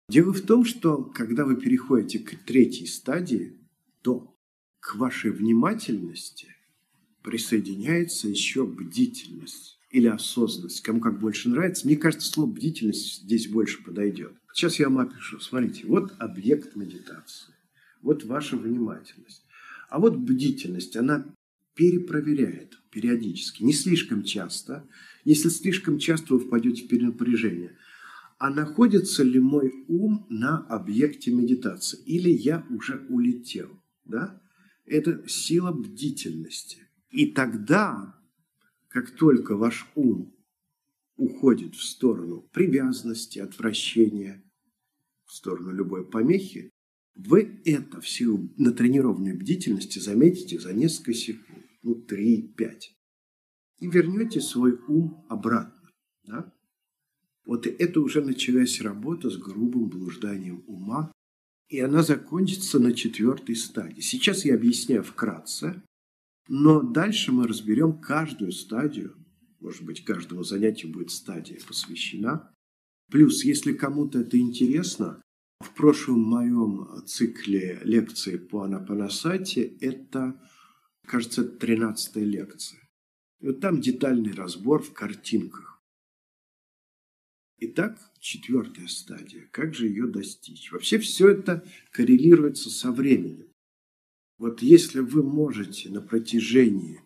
Дело 0.09 0.33
в 0.33 0.41
том, 0.41 0.65
что 0.65 1.03
когда 1.03 1.45
вы 1.45 1.57
переходите 1.57 2.21
к 2.21 2.43
третьей 2.47 2.87
стадии, 2.87 3.53
то 4.01 4.35
к 4.81 4.95
вашей 4.95 5.31
внимательности 5.31 6.57
присоединяется 7.23 8.29
еще 8.29 8.67
бдительность 8.67 9.79
или 9.91 10.07
осознанность, 10.07 10.81
кому 10.81 11.01
как 11.01 11.21
больше 11.21 11.51
нравится. 11.51 11.87
Мне 11.87 11.99
кажется, 11.99 12.33
слово 12.33 12.51
бдительность 12.51 13.25
здесь 13.25 13.49
больше 13.49 13.85
подойдет. 13.85 14.39
Сейчас 14.55 14.79
я 14.79 14.89
вам 14.89 15.07
опишу. 15.07 15.39
Смотрите, 15.39 15.87
вот 15.87 16.15
объект 16.19 16.77
медитации, 16.77 17.53
вот 18.01 18.25
ваша 18.25 18.57
внимательность. 18.57 19.45
А 19.91 19.99
вот 19.99 20.17
бдительность, 20.17 20.97
она 20.97 21.27
перепроверяет 21.79 22.77
периодически, 22.91 23.63
не 23.63 23.73
слишком 23.73 24.25
часто. 24.25 24.89
Если 25.29 25.51
слишком 25.51 25.99
часто 25.99 26.33
вы 26.33 26.41
впадете 26.41 26.85
в 26.85 26.89
перенапряжение, 26.89 27.77
а 28.39 28.49
находится 28.49 29.23
ли 29.23 29.39
мой 29.39 29.85
ум 29.87 30.25
на 30.31 30.57
объекте 30.57 31.31
медитации, 31.31 32.01
или 32.07 32.31
я 32.31 32.67
уже 32.71 33.05
улетел, 33.11 33.69
да? 34.07 34.41
Это 34.87 35.29
сила 35.29 35.71
бдительности. 35.71 36.79
И 37.11 37.27
тогда 37.27 38.19
как 38.89 39.11
только 39.11 39.55
ваш 39.55 39.87
ум 39.97 40.35
уходит 41.19 41.75
в 41.75 41.83
сторону 41.83 42.49
привязанности, 42.51 43.39
отвращения, 43.39 44.43
в 45.27 45.35
сторону 45.35 45.73
любой 45.73 46.09
помехи, 46.09 46.71
вы 47.15 47.61
это 47.67 48.01
в 48.01 48.09
силу 48.09 48.49
натренированной 48.57 49.35
бдительности 49.35 49.99
заметите 49.99 50.59
за 50.59 50.73
несколько 50.73 51.13
секунд, 51.13 51.67
ну, 51.83 52.03
3-5, 52.09 52.95
и 53.79 53.87
вернете 53.87 54.41
свой 54.41 54.79
ум 54.89 55.25
обратно. 55.29 55.91
Да? 56.25 56.53
Вот 57.45 57.67
это 57.67 58.01
уже 58.01 58.23
началась 58.23 58.81
работа 58.81 59.31
с 59.31 59.37
грубым 59.37 59.89
блужданием 59.89 60.63
ума, 60.67 61.11
и 61.69 61.81
она 61.81 62.03
закончится 62.03 62.79
на 62.79 62.93
четвертой 62.93 63.57
стадии. 63.57 64.01
Сейчас 64.01 64.45
я 64.45 64.55
объясняю 64.55 65.03
вкратце, 65.03 65.83
но 66.49 66.83
дальше 66.83 67.33
мы 67.33 67.47
разберем 67.47 67.99
каждую 68.01 68.53
стадию. 68.53 69.17
Может 69.61 69.85
быть, 69.85 70.05
каждому 70.05 70.45
занятию 70.45 70.93
будет 70.93 71.11
стадия 71.11 71.59
посвящена. 71.67 72.51
Плюс, 73.11 73.45
если 73.45 73.73
кому-то 73.73 74.21
это 74.21 74.39
интересно, 74.39 75.21
в 75.61 75.75
прошлом 75.75 76.21
моем 76.21 77.05
цикле 77.07 77.81
лекций 77.83 78.39
по 78.39 78.63
Анапанасати 78.63 79.61
это, 79.81 80.41
кажется, 81.07 81.45
13 81.45 82.17
лекция. 82.17 82.88
И 83.41 83.47
вот 83.47 83.61
там 83.61 83.81
детальный 83.81 84.33
разбор 84.33 84.83
в 84.83 84.93
картинках. 84.93 85.81
Итак, 87.61 87.99
четвертая 88.21 88.87
стадия. 88.87 89.49
Как 89.51 89.75
же 89.75 89.89
ее 89.89 90.07
достичь? 90.07 90.71
Вообще 90.71 90.99
все 90.99 91.29
это 91.31 91.65
коррелируется 91.91 92.71
со 92.71 92.93
временем. 92.93 93.49
Вот 94.39 94.63
если 94.63 95.01
вы 95.01 95.25
можете 95.25 95.91
на 95.91 96.01
протяжении, 96.01 97.03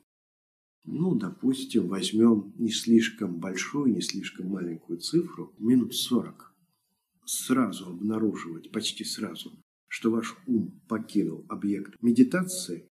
ну, 0.84 1.14
допустим, 1.14 1.88
возьмем 1.88 2.52
не 2.58 2.70
слишком 2.70 3.38
большую, 3.38 3.94
не 3.94 4.02
слишком 4.02 4.48
маленькую 4.48 4.98
цифру, 4.98 5.54
минут 5.58 5.94
40, 5.94 6.54
сразу 7.24 7.86
обнаруживать, 7.86 8.70
почти 8.72 9.04
сразу, 9.04 9.58
что 9.88 10.10
ваш 10.10 10.36
ум 10.46 10.82
покинул 10.88 11.46
объект 11.48 12.02
медитации, 12.02 12.88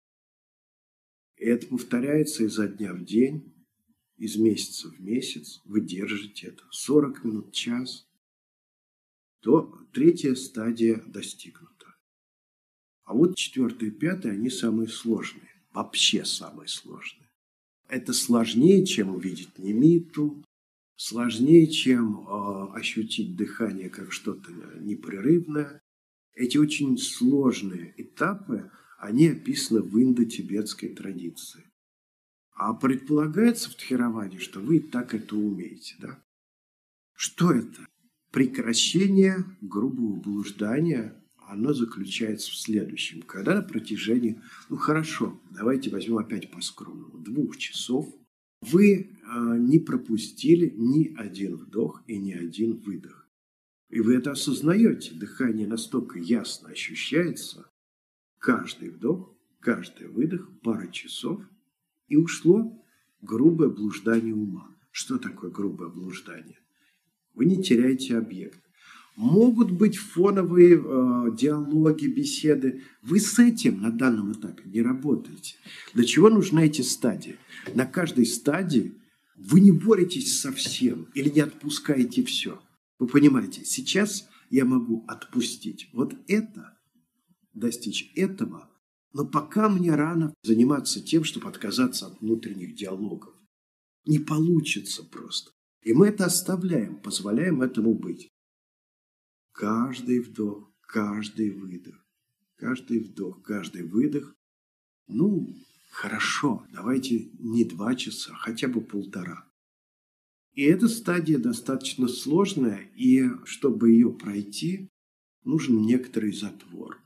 и 1.47 1.49
это 1.49 1.65
повторяется 1.67 2.43
изо 2.43 2.67
дня 2.67 2.93
в 2.93 3.05
день, 3.05 3.53
из 4.17 4.35
месяца 4.35 4.89
в 4.89 4.99
месяц, 4.99 5.61
вы 5.63 5.79
держите 5.79 6.47
это 6.47 6.61
40 6.71 7.23
минут, 7.23 7.53
час, 7.53 8.05
то 9.39 9.79
третья 9.93 10.35
стадия 10.35 11.01
достигнута. 11.05 11.95
А 13.05 13.13
вот 13.13 13.37
четвертый 13.37 13.87
и 13.87 13.91
пятый, 13.91 14.33
они 14.33 14.49
самые 14.49 14.89
сложные. 14.89 15.49
Вообще 15.71 16.25
самые 16.25 16.67
сложные. 16.67 17.29
Это 17.87 18.11
сложнее, 18.11 18.85
чем 18.85 19.15
увидеть 19.15 19.57
немиту, 19.57 20.43
сложнее, 20.97 21.67
чем 21.67 22.27
э, 22.27 22.73
ощутить 22.73 23.37
дыхание 23.37 23.89
как 23.89 24.11
что-то 24.11 24.51
непрерывное. 24.81 25.81
Эти 26.33 26.57
очень 26.57 26.97
сложные 26.97 27.93
этапы, 27.95 28.69
они 28.97 29.27
описаны 29.27 29.81
в 29.81 29.97
индо-тибетской 30.01 30.89
традиции. 30.89 31.63
А 32.51 32.73
предполагается 32.73 33.69
в 33.69 33.75
Тхераваде, 33.75 34.39
что 34.39 34.59
вы 34.59 34.77
и 34.77 34.79
так 34.79 35.13
это 35.13 35.35
умеете. 35.35 35.95
Да? 35.99 36.23
Что 37.13 37.51
это? 37.51 37.87
Прекращение 38.31 39.45
грубого 39.61 40.15
блуждания 40.15 41.15
оно 41.47 41.73
заключается 41.73 42.51
в 42.51 42.55
следующем. 42.55 43.21
Когда 43.21 43.55
на 43.55 43.61
протяжении, 43.61 44.41
ну 44.69 44.75
хорошо, 44.75 45.39
давайте 45.51 45.89
возьмем 45.89 46.17
опять 46.17 46.51
по-скромному, 46.51 47.19
двух 47.19 47.57
часов 47.57 48.13
вы 48.61 48.93
э, 48.93 49.57
не 49.59 49.79
пропустили 49.79 50.73
ни 50.75 51.15
один 51.15 51.55
вдох 51.55 52.03
и 52.07 52.17
ни 52.17 52.33
один 52.33 52.73
выдох. 52.73 53.29
И 53.89 54.01
вы 54.01 54.15
это 54.15 54.31
осознаете, 54.31 55.13
дыхание 55.13 55.67
настолько 55.67 56.19
ясно 56.19 56.69
ощущается, 56.69 57.69
каждый 58.39 58.89
вдох, 58.89 59.33
каждый 59.59 60.07
выдох, 60.07 60.49
пара 60.61 60.87
часов, 60.87 61.41
и 62.07 62.15
ушло 62.15 62.73
грубое 63.21 63.69
блуждание 63.69 64.33
ума. 64.33 64.67
Что 64.91 65.17
такое 65.17 65.51
грубое 65.51 65.89
блуждание? 65.89 66.59
Вы 67.33 67.45
не 67.45 67.61
теряете 67.61 68.17
объект. 68.17 68.59
Могут 69.15 69.71
быть 69.71 69.97
фоновые 69.97 70.75
э, 70.75 71.35
диалоги, 71.35 72.05
беседы. 72.05 72.83
Вы 73.01 73.19
с 73.19 73.39
этим 73.39 73.81
на 73.81 73.91
данном 73.91 74.31
этапе 74.33 74.63
не 74.65 74.81
работаете. 74.81 75.55
Для 75.93 76.03
чего 76.03 76.29
нужны 76.29 76.65
эти 76.65 76.81
стадии? 76.81 77.37
На 77.73 77.85
каждой 77.85 78.27
стадии 78.27 78.93
вы 79.35 79.59
не 79.59 79.71
боретесь 79.71 80.39
со 80.39 80.51
всем 80.51 81.07
или 81.15 81.29
не 81.29 81.41
отпускаете 81.41 82.23
все. 82.23 82.59
Вы 82.99 83.07
понимаете, 83.07 83.65
сейчас 83.65 84.27
я 84.49 84.65
могу 84.65 85.03
отпустить 85.07 85.89
вот 85.93 86.15
это, 86.27 86.76
достичь 87.59 88.11
этого, 88.15 88.69
но 89.13 89.25
пока 89.25 89.69
мне 89.69 89.95
рано 89.95 90.33
заниматься 90.43 91.01
тем, 91.01 91.23
чтобы 91.23 91.47
отказаться 91.49 92.07
от 92.07 92.21
внутренних 92.21 92.75
диалогов. 92.75 93.33
Не 94.05 94.19
получится 94.19 95.03
просто. 95.03 95.51
И 95.81 95.93
мы 95.93 96.07
это 96.07 96.25
оставляем, 96.25 96.99
позволяем 96.99 97.61
этому 97.61 97.93
быть. 97.93 98.29
Каждый 99.53 100.19
вдох, 100.19 100.71
каждый 100.81 101.51
выдох, 101.51 102.05
каждый 102.57 102.99
вдох, 102.99 103.41
каждый 103.41 103.83
выдох 103.83 104.35
Ну, 105.07 105.55
хорошо, 105.91 106.65
давайте 106.71 107.31
не 107.39 107.63
два 107.63 107.95
часа, 107.95 108.33
хотя 108.35 108.67
бы 108.67 108.81
полтора. 108.81 109.49
И 110.53 110.63
эта 110.63 110.87
стадия 110.87 111.37
достаточно 111.37 112.07
сложная, 112.07 112.89
и 112.95 113.29
чтобы 113.45 113.91
ее 113.91 114.11
пройти, 114.11 114.89
нужен 115.43 115.81
некоторый 115.81 116.33
затвор. 116.33 116.99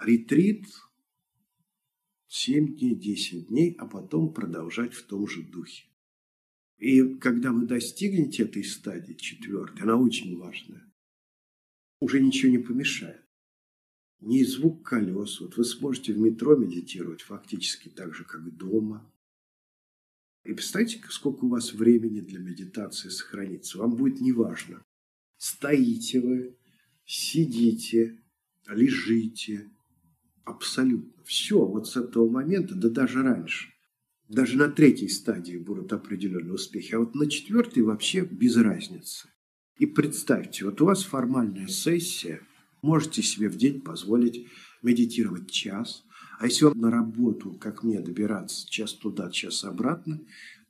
Ретрит 0.00 0.64
7 2.28 2.76
дней, 2.76 2.94
10 2.94 3.48
дней, 3.48 3.74
а 3.78 3.86
потом 3.86 4.32
продолжать 4.32 4.94
в 4.94 5.02
том 5.04 5.26
же 5.26 5.42
духе. 5.42 5.86
И 6.78 7.16
когда 7.16 7.50
вы 7.50 7.66
достигнете 7.66 8.44
этой 8.44 8.62
стадии, 8.62 9.14
четвертой, 9.14 9.82
она 9.82 9.96
очень 9.96 10.36
важная, 10.36 10.88
уже 12.00 12.20
ничего 12.20 12.52
не 12.52 12.58
помешает. 12.58 13.24
Ни 14.20 14.42
звук 14.44 14.86
колес. 14.86 15.40
Вот 15.40 15.56
вы 15.56 15.64
сможете 15.64 16.12
в 16.12 16.18
метро 16.18 16.56
медитировать 16.56 17.22
фактически 17.22 17.88
так 17.88 18.14
же, 18.14 18.24
как 18.24 18.56
дома. 18.56 19.10
И 20.44 20.52
представьте, 20.52 21.02
сколько 21.10 21.44
у 21.44 21.48
вас 21.48 21.72
времени 21.72 22.20
для 22.20 22.38
медитации 22.38 23.08
сохранится. 23.08 23.78
Вам 23.78 23.96
будет 23.96 24.20
неважно, 24.20 24.82
стоите 25.36 26.20
вы, 26.20 26.56
сидите, 27.04 28.22
лежите. 28.68 29.70
Абсолютно. 30.48 31.12
Все 31.24 31.62
вот 31.62 31.88
с 31.88 31.96
этого 31.96 32.26
момента, 32.26 32.74
да 32.74 32.88
даже 32.88 33.22
раньше. 33.22 33.68
Даже 34.28 34.56
на 34.56 34.70
третьей 34.70 35.08
стадии 35.10 35.58
будут 35.58 35.92
определенные 35.92 36.54
успехи. 36.54 36.94
А 36.94 37.00
вот 37.00 37.14
на 37.14 37.28
четвертой 37.28 37.82
вообще 37.82 38.22
без 38.22 38.56
разницы. 38.56 39.28
И 39.78 39.84
представьте, 39.84 40.64
вот 40.64 40.80
у 40.80 40.86
вас 40.86 41.04
формальная 41.04 41.66
сессия, 41.66 42.40
можете 42.80 43.22
себе 43.22 43.50
в 43.50 43.58
день 43.58 43.82
позволить 43.82 44.46
медитировать 44.82 45.50
час, 45.50 46.02
а 46.38 46.46
если 46.46 46.64
вам 46.64 46.78
на 46.78 46.90
работу, 46.90 47.52
как 47.52 47.82
мне, 47.82 48.00
добираться 48.00 48.66
час 48.70 48.94
туда, 48.94 49.30
час 49.30 49.64
обратно, 49.64 50.18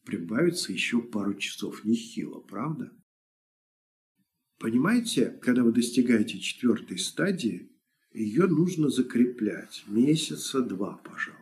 прибавится 0.05 0.73
еще 0.73 1.01
пару 1.01 1.35
часов. 1.35 1.85
Нехило, 1.85 2.41
правда? 2.41 2.91
Понимаете, 4.59 5.39
когда 5.41 5.63
вы 5.63 5.71
достигаете 5.71 6.41
четвертой 6.41 6.99
стадии, 6.99 7.71
ее 8.13 8.47
нужно 8.47 8.89
закреплять 8.89 9.85
месяца 9.87 10.63
два, 10.63 10.97
пожалуй. 10.99 11.41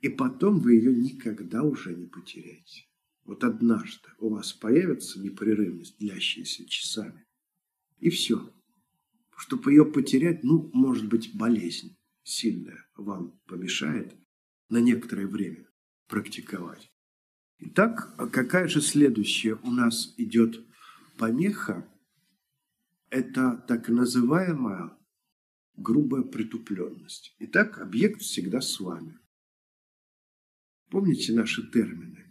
И 0.00 0.08
потом 0.08 0.58
вы 0.58 0.74
ее 0.74 0.94
никогда 0.94 1.62
уже 1.62 1.94
не 1.94 2.06
потеряете. 2.06 2.86
Вот 3.24 3.44
однажды 3.44 4.08
у 4.18 4.30
вас 4.30 4.52
появится 4.52 5.20
непрерывность, 5.20 5.98
длящаяся 5.98 6.66
часами. 6.66 7.24
И 7.98 8.10
все. 8.10 8.52
Чтобы 9.36 9.72
ее 9.72 9.84
потерять, 9.84 10.42
ну, 10.42 10.70
может 10.72 11.08
быть, 11.08 11.34
болезнь 11.34 11.96
сильная 12.22 12.86
вам 12.96 13.38
помешает 13.46 14.16
на 14.68 14.78
некоторое 14.78 15.26
время 15.26 15.66
практиковать. 16.08 16.90
Итак, 17.58 18.14
а 18.16 18.26
какая 18.26 18.68
же 18.68 18.80
следующая 18.80 19.54
у 19.62 19.70
нас 19.70 20.14
идет 20.16 20.64
помеха? 21.18 21.86
Это 23.10 23.64
так 23.68 23.88
называемая 23.88 24.96
грубая 25.80 26.22
притупленность. 26.22 27.34
Итак, 27.38 27.80
объект 27.80 28.20
всегда 28.20 28.60
с 28.60 28.78
вами. 28.80 29.18
Помните 30.90 31.32
наши 31.32 31.68
термины? 31.70 32.26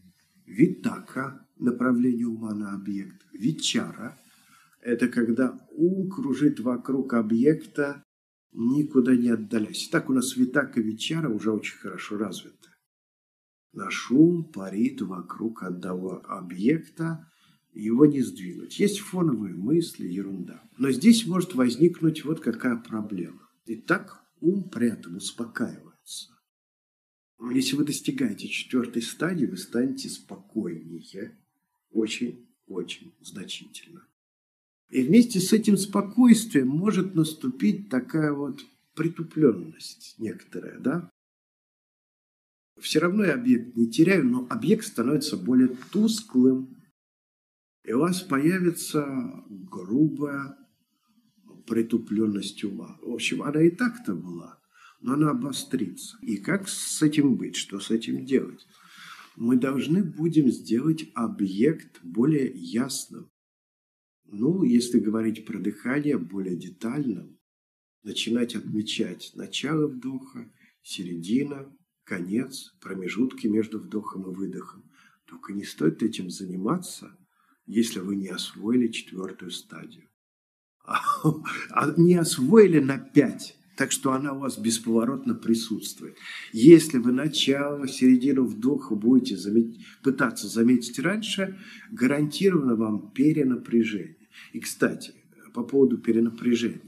Витака– 0.46 1.48
направление 1.58 2.28
ума 2.28 2.54
на 2.54 2.74
объект. 2.74 3.26
Вичара– 3.34 4.18
это 4.82 5.08
когда 5.08 5.68
ум 5.72 6.10
кружит 6.10 6.60
вокруг 6.60 7.14
объекта, 7.14 8.04
никуда 8.52 9.16
не 9.16 9.30
отдаляясь. 9.30 9.90
Так 9.90 10.10
у 10.10 10.14
нас 10.14 10.36
витака 10.36 10.82
вичара 10.82 11.30
уже 11.30 11.52
очень 11.52 11.78
хорошо 11.78 12.18
развиты. 12.18 12.70
Наш 13.74 14.12
ум 14.12 14.52
парит 14.52 15.02
вокруг 15.02 15.64
одного 15.64 16.24
объекта, 16.28 17.29
его 17.74 18.06
не 18.06 18.22
сдвинуть. 18.22 18.80
Есть 18.80 19.00
фоновые 19.00 19.54
мысли, 19.54 20.08
ерунда. 20.08 20.64
Но 20.78 20.92
здесь 20.92 21.26
может 21.26 21.56
возникнуть 21.56 22.26
вот 22.26 22.40
какая 22.40 22.78
проблема. 22.78 23.50
Итак, 23.66 24.24
ум 24.42 24.70
при 24.70 24.88
этом 24.88 25.18
успокаивается. 25.18 26.34
Если 27.54 27.76
вы 27.76 27.86
достигаете 27.86 28.48
четвертой 28.48 29.02
стадии, 29.02 29.46
вы 29.46 29.58
станете 29.58 30.10
спокойнее. 30.10 31.38
Очень-очень 31.92 33.14
значительно. 33.22 34.06
И 34.90 35.04
вместе 35.04 35.40
с 35.40 35.54
этим 35.54 35.78
спокойствием 35.78 36.68
может 36.68 37.16
наступить 37.16 37.90
такая 37.90 38.34
вот 38.34 38.62
притупленность 38.96 40.16
некоторая, 40.18 40.80
да? 40.80 41.10
Все 42.82 43.00
равно 43.00 43.26
я 43.26 43.36
объект 43.36 43.76
не 43.76 43.90
теряю, 43.90 44.26
но 44.26 44.48
объект 44.50 44.86
становится 44.86 45.38
более 45.38 45.76
тусклым. 45.92 46.79
И 47.84 47.94
у 47.94 48.00
вас 48.00 48.22
появится 48.22 49.06
грубая 49.50 50.58
притупленность 51.66 52.64
ума. 52.64 52.98
В 53.02 53.14
общем, 53.14 53.44
она 53.44 53.62
и 53.62 53.70
так-то 53.70 54.16
была 54.16 54.60
но 55.02 55.14
она 55.14 55.32
обострится. 55.32 56.18
И 56.22 56.38
как 56.38 56.68
с 56.68 57.02
этим 57.02 57.36
быть? 57.36 57.56
Что 57.56 57.80
с 57.80 57.92
этим 57.92 58.26
делать? 58.26 58.66
Мы 59.36 59.58
должны 59.58 60.04
будем 60.04 60.50
сделать 60.50 61.10
объект 61.14 62.00
более 62.04 62.52
ясным. 62.54 63.32
Ну, 64.26 64.64
если 64.64 65.00
говорить 65.00 65.46
про 65.46 65.60
дыхание 65.60 66.18
более 66.18 66.56
детально, 66.56 67.28
начинать 68.04 68.56
отмечать 68.56 69.32
начало 69.36 69.88
вдоха, 69.88 70.52
середина, 70.84 71.74
конец, 72.04 72.76
промежутки 72.82 73.48
между 73.48 73.80
вдохом 73.80 74.30
и 74.30 74.36
выдохом. 74.36 74.84
Только 75.26 75.54
не 75.54 75.64
стоит 75.64 76.04
этим 76.04 76.30
заниматься, 76.30 77.18
если 77.70 78.00
вы 78.00 78.16
не 78.16 78.30
освоили 78.30 78.88
четвертую 78.88 79.52
стадию. 79.52 80.06
А 80.84 81.94
не 81.98 82.16
освоили 82.16 82.80
на 82.80 82.98
пять, 82.98 83.56
так 83.78 83.92
что 83.92 84.12
она 84.12 84.34
у 84.34 84.40
вас 84.40 84.58
бесповоротно 84.58 85.36
присутствует. 85.36 86.18
Если 86.52 86.98
вы 86.98 87.12
начало, 87.12 87.88
середину 87.88 88.46
вдоха 88.46 88.96
будете 88.96 89.38
заметить, 89.38 89.86
пытаться 90.02 90.48
заметить 90.48 90.98
раньше, 90.98 91.60
гарантированно 91.92 92.76
вам 92.76 93.12
перенапряжение. 93.12 94.18
И, 94.52 94.60
кстати, 94.60 95.14
по 95.54 95.64
поводу 95.64 96.00
перенапряжения. 96.00 96.82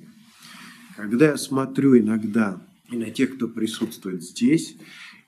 Когда 0.97 1.27
я 1.27 1.37
смотрю 1.37 1.97
иногда 1.97 2.65
и 2.89 2.97
на 2.97 3.11
тех, 3.11 3.35
кто 3.35 3.47
присутствует 3.47 4.23
здесь, 4.23 4.77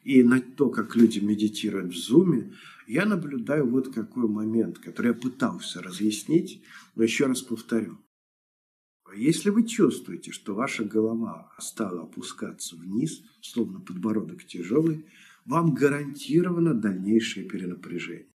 и 0.04 0.24
на 0.24 0.42
то, 0.42 0.70
как 0.70 0.96
люди 0.96 1.20
медитируют 1.20 1.94
в 1.94 1.98
зуме, 1.98 2.54
я 2.88 3.06
наблюдаю 3.06 3.70
вот 3.70 3.94
какой 3.94 4.28
момент, 4.28 4.80
который 4.80 5.08
я 5.08 5.14
пытался 5.14 5.82
разъяснить, 5.82 6.64
но 6.96 7.04
еще 7.04 7.26
раз 7.26 7.42
повторю. 7.42 7.98
Если 9.16 9.50
вы 9.52 9.68
чувствуете, 9.68 10.32
что 10.32 10.56
ваша 10.56 10.84
голова 10.84 11.52
стала 11.60 12.04
опускаться 12.04 12.76
вниз, 12.76 13.22
словно 13.42 13.80
подбородок 13.80 14.44
тяжелый, 14.46 15.06
вам 15.46 15.74
гарантировано 15.74 16.74
дальнейшее 16.74 17.48
перенапряжение. 17.48 18.28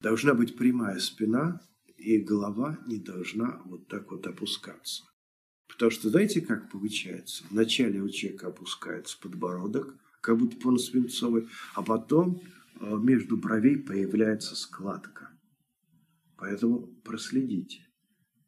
Должна 0.00 0.34
быть 0.34 0.56
прямая 0.56 0.98
спина, 1.00 1.60
и 1.96 2.18
голова 2.18 2.78
не 2.86 2.98
должна 2.98 3.60
вот 3.64 3.88
так 3.88 4.12
вот 4.12 4.26
опускаться. 4.26 5.02
Потому 5.68 5.90
что 5.90 6.10
знаете, 6.10 6.40
как 6.40 6.70
получается? 6.70 7.44
Вначале 7.50 8.00
у 8.00 8.08
человека 8.08 8.48
опускается 8.48 9.18
подбородок, 9.20 9.96
как 10.20 10.38
будто 10.38 10.68
он 10.68 10.78
свинцовый, 10.78 11.48
а 11.74 11.82
потом 11.82 12.40
между 12.80 13.36
бровей 13.36 13.78
появляется 13.78 14.56
складка. 14.56 15.30
Поэтому 16.36 16.86
проследите 17.04 17.86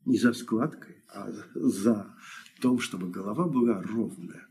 не 0.04 0.18
за 0.18 0.32
складкой, 0.32 0.96
а 1.08 1.30
за 1.54 2.14
том, 2.60 2.78
чтобы 2.78 3.10
голова 3.10 3.46
была 3.48 3.82
ровная. 3.82 4.46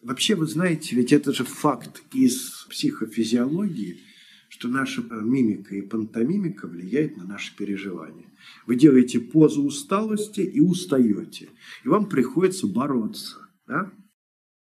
Вообще, 0.00 0.34
вы 0.34 0.46
знаете, 0.46 0.94
ведь 0.94 1.12
это 1.12 1.32
же 1.32 1.44
факт 1.44 2.02
из 2.12 2.66
психофизиологии, 2.70 4.00
что 4.48 4.68
наша 4.68 5.02
мимика 5.02 5.74
и 5.74 5.82
пантомимика 5.82 6.68
влияет 6.68 7.16
на 7.16 7.24
наши 7.24 7.56
переживания. 7.56 8.30
Вы 8.66 8.76
делаете 8.76 9.20
позу 9.20 9.64
усталости 9.64 10.40
и 10.40 10.60
устаете, 10.60 11.50
и 11.84 11.88
вам 11.88 12.08
приходится 12.08 12.66
бороться. 12.66 13.48
Да? 13.66 13.92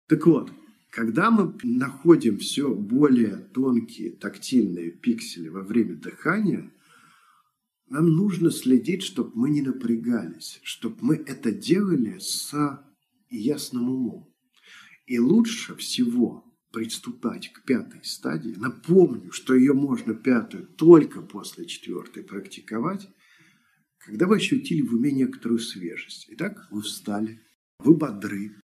Так 0.09 0.27
вот, 0.27 0.51
когда 0.99 1.31
мы 1.31 1.55
находим 1.63 2.39
все 2.39 2.75
более 2.75 3.37
тонкие 3.37 4.11
тактильные 4.11 4.91
пиксели 4.91 5.49
во 5.49 5.63
время 5.63 5.95
дыхания– 5.95 6.73
нам 7.91 8.11
нужно 8.11 8.51
следить, 8.51 9.03
чтобы 9.03 9.31
мы 9.35 9.49
не 9.49 9.63
напрягались, 9.63 10.61
чтобы 10.63 10.97
мы 11.01 11.15
это 11.15 11.53
делали 11.53 12.19
с 12.19 12.53
ясным 13.31 13.89
умом. 13.89 14.35
И 15.07 15.19
лучше 15.19 15.75
всего 15.77 16.45
приступать 16.71 17.51
к 17.53 17.65
пятой 17.65 18.05
стадии. 18.05 18.55
Напомню, 18.59 19.33
что 19.33 19.55
ее 19.55 19.73
можно 19.73 20.13
пятую 20.15 20.67
только 20.67 21.23
после 21.23 21.65
четвертой 21.65 22.25
практиковать, 22.25 23.09
когда 23.99 24.27
вы 24.27 24.37
ощутили 24.37 24.83
в 24.83 24.93
уме 24.93 25.13
некоторую 25.13 25.61
свежесть. 25.61 26.27
Итак, 26.29 26.67
вы 26.71 26.83
встали, 26.83 27.41
вы 27.79 27.97
бодры, 27.97 28.61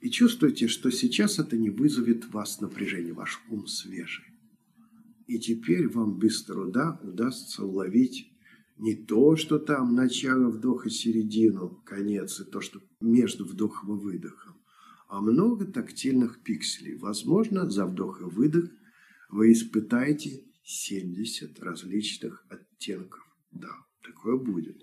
И 0.00 0.10
чувствуете, 0.10 0.68
что 0.68 0.90
сейчас 0.90 1.38
это 1.38 1.56
не 1.56 1.70
вызовет 1.70 2.32
вас 2.32 2.60
напряжение, 2.60 3.12
ваш 3.12 3.40
ум 3.48 3.66
свежий. 3.66 4.24
И 5.26 5.38
теперь 5.38 5.88
вам 5.88 6.18
без 6.18 6.42
труда 6.44 7.00
удастся 7.02 7.64
уловить 7.64 8.32
не 8.78 8.94
то, 8.94 9.36
что 9.36 9.58
там 9.58 9.94
начало 9.94 10.50
вдоха, 10.50 10.88
середину, 10.88 11.82
конец, 11.84 12.40
и 12.40 12.44
то, 12.44 12.60
что 12.60 12.80
между 13.00 13.44
вдохом 13.44 13.98
и 13.98 14.00
выдохом, 14.00 14.56
а 15.08 15.20
много 15.20 15.66
тактильных 15.66 16.42
пикселей. 16.42 16.96
Возможно, 16.96 17.68
за 17.68 17.86
вдох 17.86 18.20
и 18.20 18.24
выдох 18.24 18.70
вы 19.30 19.52
испытаете 19.52 20.44
70 20.62 21.60
различных 21.60 22.44
оттенков. 22.48 23.26
Да, 23.50 23.70
такое 24.02 24.36
будет. 24.36 24.82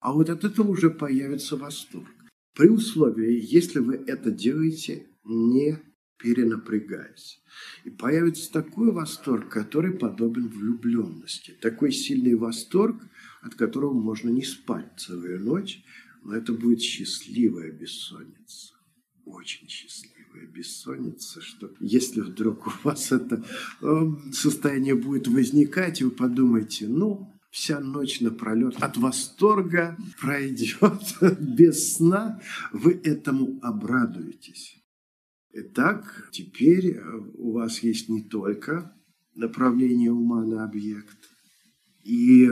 А 0.00 0.12
вот 0.12 0.30
от 0.30 0.44
этого 0.44 0.68
уже 0.68 0.90
появится 0.90 1.56
восторг. 1.56 2.08
При 2.54 2.68
условии, 2.68 3.40
если 3.42 3.80
вы 3.80 3.94
это 4.06 4.30
делаете 4.30 5.06
не 5.24 5.78
перенапрягаясь. 6.18 7.42
И 7.84 7.90
появится 7.90 8.50
такой 8.50 8.92
восторг, 8.92 9.50
который 9.50 9.92
подобен 9.92 10.48
влюбленности. 10.48 11.56
Такой 11.60 11.92
сильный 11.92 12.34
восторг, 12.34 13.02
от 13.42 13.54
которого 13.56 13.92
можно 13.92 14.30
не 14.30 14.42
спать 14.42 14.86
целую 14.96 15.40
ночь, 15.40 15.84
но 16.22 16.34
это 16.34 16.52
будет 16.52 16.80
счастливая 16.80 17.72
бессонница. 17.72 18.74
Очень 19.26 19.68
счастливая 19.68 20.46
бессонница, 20.46 21.40
что 21.40 21.74
если 21.80 22.20
вдруг 22.20 22.66
у 22.66 22.72
вас 22.84 23.12
это 23.12 23.44
эм, 23.82 24.32
состояние 24.32 24.94
будет 24.94 25.28
возникать, 25.28 26.00
и 26.00 26.04
вы 26.04 26.10
подумаете, 26.10 26.88
ну, 26.88 27.33
вся 27.54 27.78
ночь 27.78 28.20
напролет 28.20 28.82
от 28.82 28.96
восторга 28.96 29.96
пройдет 30.20 31.02
без 31.38 31.94
сна, 31.94 32.40
вы 32.72 33.00
этому 33.04 33.60
обрадуетесь. 33.62 34.82
Итак, 35.52 36.30
теперь 36.32 36.96
э, 36.96 37.00
у 37.34 37.52
вас 37.52 37.78
есть 37.84 38.08
не 38.08 38.22
только 38.22 38.92
направление 39.36 40.10
ума 40.10 40.44
на 40.44 40.64
объект 40.64 41.16
и 42.02 42.50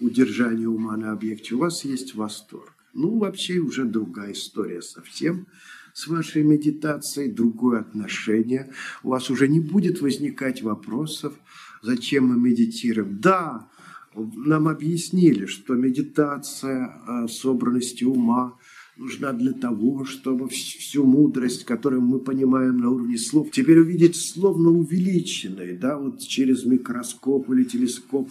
удержание 0.00 0.66
ума 0.66 0.96
на 0.96 1.12
объекте, 1.12 1.54
у 1.54 1.58
вас 1.58 1.84
есть 1.84 2.14
восторг. 2.14 2.72
Ну, 2.94 3.18
вообще 3.18 3.58
уже 3.58 3.84
другая 3.84 4.32
история 4.32 4.80
совсем 4.80 5.46
с 5.92 6.06
вашей 6.06 6.42
медитацией, 6.42 7.30
другое 7.30 7.80
отношение. 7.80 8.72
У 9.02 9.10
вас 9.10 9.28
уже 9.28 9.46
не 9.46 9.60
будет 9.60 10.00
возникать 10.00 10.62
вопросов, 10.62 11.34
зачем 11.82 12.28
мы 12.28 12.40
медитируем. 12.40 13.20
Да, 13.20 13.69
нам 14.14 14.68
объяснили, 14.68 15.46
что 15.46 15.74
медитация 15.74 17.00
э, 17.06 17.28
собранности 17.28 18.04
ума 18.04 18.58
нужна 18.96 19.32
для 19.32 19.52
того, 19.52 20.04
чтобы 20.04 20.48
всю 20.48 21.04
мудрость, 21.04 21.64
которую 21.64 22.02
мы 22.02 22.18
понимаем 22.18 22.78
на 22.78 22.90
уровне 22.90 23.18
слов, 23.18 23.50
теперь 23.50 23.78
увидеть 23.78 24.16
словно 24.16 24.70
увеличенной, 24.70 25.76
да, 25.76 25.96
вот 25.96 26.20
через 26.20 26.64
микроскоп 26.64 27.48
или 27.50 27.64
телескоп, 27.64 28.28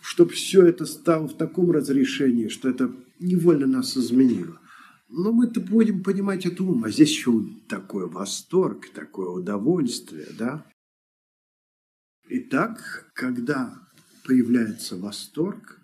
чтобы 0.00 0.30
все 0.30 0.62
это 0.62 0.86
стало 0.86 1.28
в 1.28 1.36
таком 1.36 1.70
разрешении, 1.70 2.48
что 2.48 2.68
это 2.68 2.94
невольно 3.18 3.66
нас 3.66 3.96
изменило. 3.96 4.60
Но 5.08 5.32
мы-то 5.32 5.60
будем 5.60 6.02
понимать 6.02 6.46
это 6.46 6.62
ум, 6.62 6.84
а 6.84 6.90
здесь 6.90 7.10
еще 7.10 7.32
такой 7.68 8.08
восторг, 8.08 8.88
такое 8.94 9.28
удовольствие, 9.28 10.26
да. 10.38 10.66
Итак, 12.28 13.10
когда 13.14 13.85
появляется 14.26 14.96
восторг, 14.96 15.80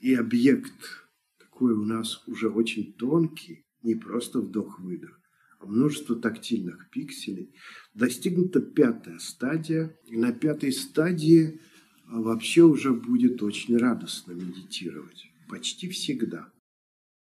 и 0.00 0.14
объект 0.14 1.06
такой 1.38 1.74
у 1.74 1.84
нас 1.84 2.26
уже 2.26 2.48
очень 2.48 2.94
тонкий, 2.94 3.66
не 3.82 3.94
просто 3.94 4.40
вдох-выдох, 4.40 5.20
а 5.60 5.66
множество 5.66 6.16
тактильных 6.16 6.88
пикселей, 6.90 7.54
достигнута 7.92 8.60
пятая 8.60 9.18
стадия, 9.18 9.96
и 10.06 10.16
на 10.16 10.32
пятой 10.32 10.72
стадии 10.72 11.60
а, 12.06 12.20
вообще 12.20 12.62
уже 12.62 12.92
будет 12.92 13.42
очень 13.42 13.76
радостно 13.76 14.32
медитировать. 14.32 15.26
Почти 15.48 15.88
всегда. 15.90 16.50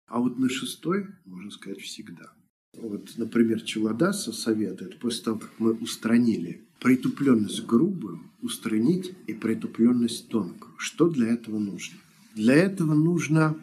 А 0.08 0.20
вот 0.20 0.40
на 0.40 0.50
шестой, 0.50 1.08
можно 1.26 1.52
сказать, 1.52 1.82
всегда. 1.82 2.34
Вот, 2.74 3.18
например, 3.18 3.62
Челадаса 3.62 4.32
советует, 4.32 5.00
после 5.00 5.26
того, 5.26 5.40
как 5.40 5.60
мы 5.60 5.74
устранили 5.74 6.67
притупленность 6.80 7.66
грубую, 7.66 8.20
устранить 8.42 9.14
и 9.28 9.34
притупленность 9.34 10.30
тонкую. 10.30 10.74
Что 10.78 11.10
для 11.10 11.28
этого 11.28 11.60
нужно? 11.60 11.98
Для 12.36 12.56
этого 12.56 12.94
нужно 12.94 13.58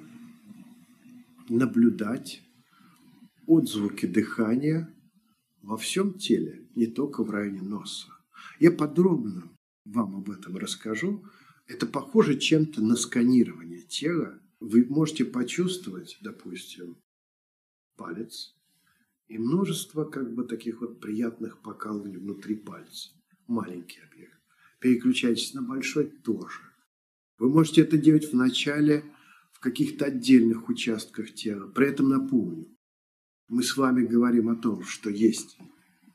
наблюдать 1.49 2.43
отзвуки 3.47 4.07
дыхания 4.07 4.93
во 5.63 5.77
всем 5.77 6.15
теле, 6.15 6.67
не 6.75 6.87
только 6.87 7.23
в 7.23 7.31
районе 7.31 7.63
носа. 7.63 8.09
Я 8.59 8.71
подробно 8.71 9.51
вам 9.85 10.17
об 10.17 10.31
этом 10.31 10.57
расскажу. 10.57 11.25
Это 11.67 11.87
похоже 11.87 12.39
чем-то 12.39 12.83
на 12.83 12.97
сканирование 12.97 13.83
тела. 13.83 14.39
Вы 14.61 14.87
можете 14.89 15.25
почувствовать, 15.25 16.19
допустим, 16.21 16.97
палец, 17.97 18.55
и 19.29 19.39
множество 19.39 20.05
как 20.05 20.35
бы 20.35 20.45
таких 20.45 20.81
вот 20.81 21.01
приятных 21.01 21.63
покалываний 21.63 22.19
внутри 22.19 22.55
пальца. 22.57 23.11
Маленький 23.47 24.01
объект. 24.01 24.39
Переключайтесь 24.81 25.55
на 25.55 25.63
большой 25.63 26.07
тоже. 26.07 26.61
Вы 27.39 27.49
можете 27.49 27.83
это 27.83 27.99
делать 27.99 28.31
в 28.31 28.37
начале 28.37 29.05
в 29.53 29.61
каких-то 29.61 30.07
отдельных 30.07 30.69
участках 30.69 31.33
тела. 31.35 31.69
При 31.69 31.89
этом 31.89 32.09
напомню, 32.09 32.69
мы 33.49 33.63
с 33.63 33.77
вами 33.77 34.07
говорим 34.07 34.49
о 34.49 34.57
том, 34.57 34.85
что 34.85 35.11
есть 35.11 35.57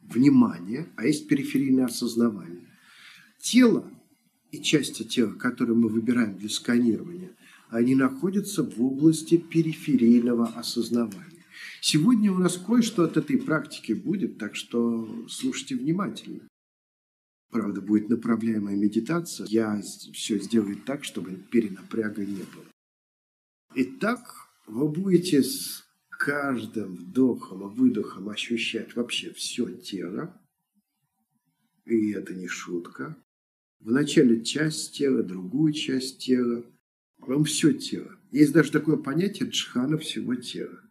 внимание, 0.02 0.88
а 0.96 1.06
есть 1.06 1.28
периферийное 1.28 1.86
осознавание. 1.86 2.68
Тело 3.42 3.90
и 4.52 4.62
части 4.62 5.04
тела, 5.04 5.34
которые 5.34 5.76
мы 5.76 5.90
выбираем 5.90 6.38
для 6.38 6.50
сканирования, 6.50 7.36
они 7.70 7.96
находятся 7.96 8.64
в 8.64 8.82
области 8.84 9.38
периферийного 9.38 10.48
осознавания. 10.48 11.39
Сегодня 11.82 12.32
у 12.32 12.38
нас 12.38 12.58
кое-что 12.58 13.04
от 13.04 13.18
этой 13.18 13.38
практики 13.38 13.94
будет, 13.94 14.38
так 14.38 14.56
что 14.56 15.28
слушайте 15.30 15.76
внимательно. 15.76 16.48
Правда, 17.52 17.82
будет 17.82 18.10
направляемая 18.10 18.76
медитация. 18.76 19.48
Я 19.48 19.82
все 20.14 20.40
сделаю 20.40 20.78
так, 20.78 21.04
чтобы 21.04 21.36
перенапряга 21.36 22.26
не 22.26 22.44
было. 22.44 22.66
Итак, 23.76 24.20
вы 24.68 24.88
будете 24.90 25.42
с 25.42 25.84
каждым 26.10 26.96
вдохом 26.96 27.64
и 27.64 27.76
выдохом 27.76 28.30
ощущать 28.30 28.96
вообще 28.96 29.34
все 29.34 29.72
тело. 29.72 30.40
И 31.86 32.12
это 32.12 32.36
не 32.36 32.48
шутка. 32.48 33.18
Вначале 33.80 34.44
часть 34.44 34.96
тела, 34.98 35.24
другую 35.24 35.74
часть 35.74 36.20
тела. 36.20 36.64
Вам 37.18 37.46
все 37.46 37.74
тело. 37.74 38.16
Есть 38.32 38.52
даже 38.52 38.72
такое 38.72 38.98
понятие 38.98 39.50
джхана 39.50 39.98
всего 39.98 40.36
тела. 40.36 40.82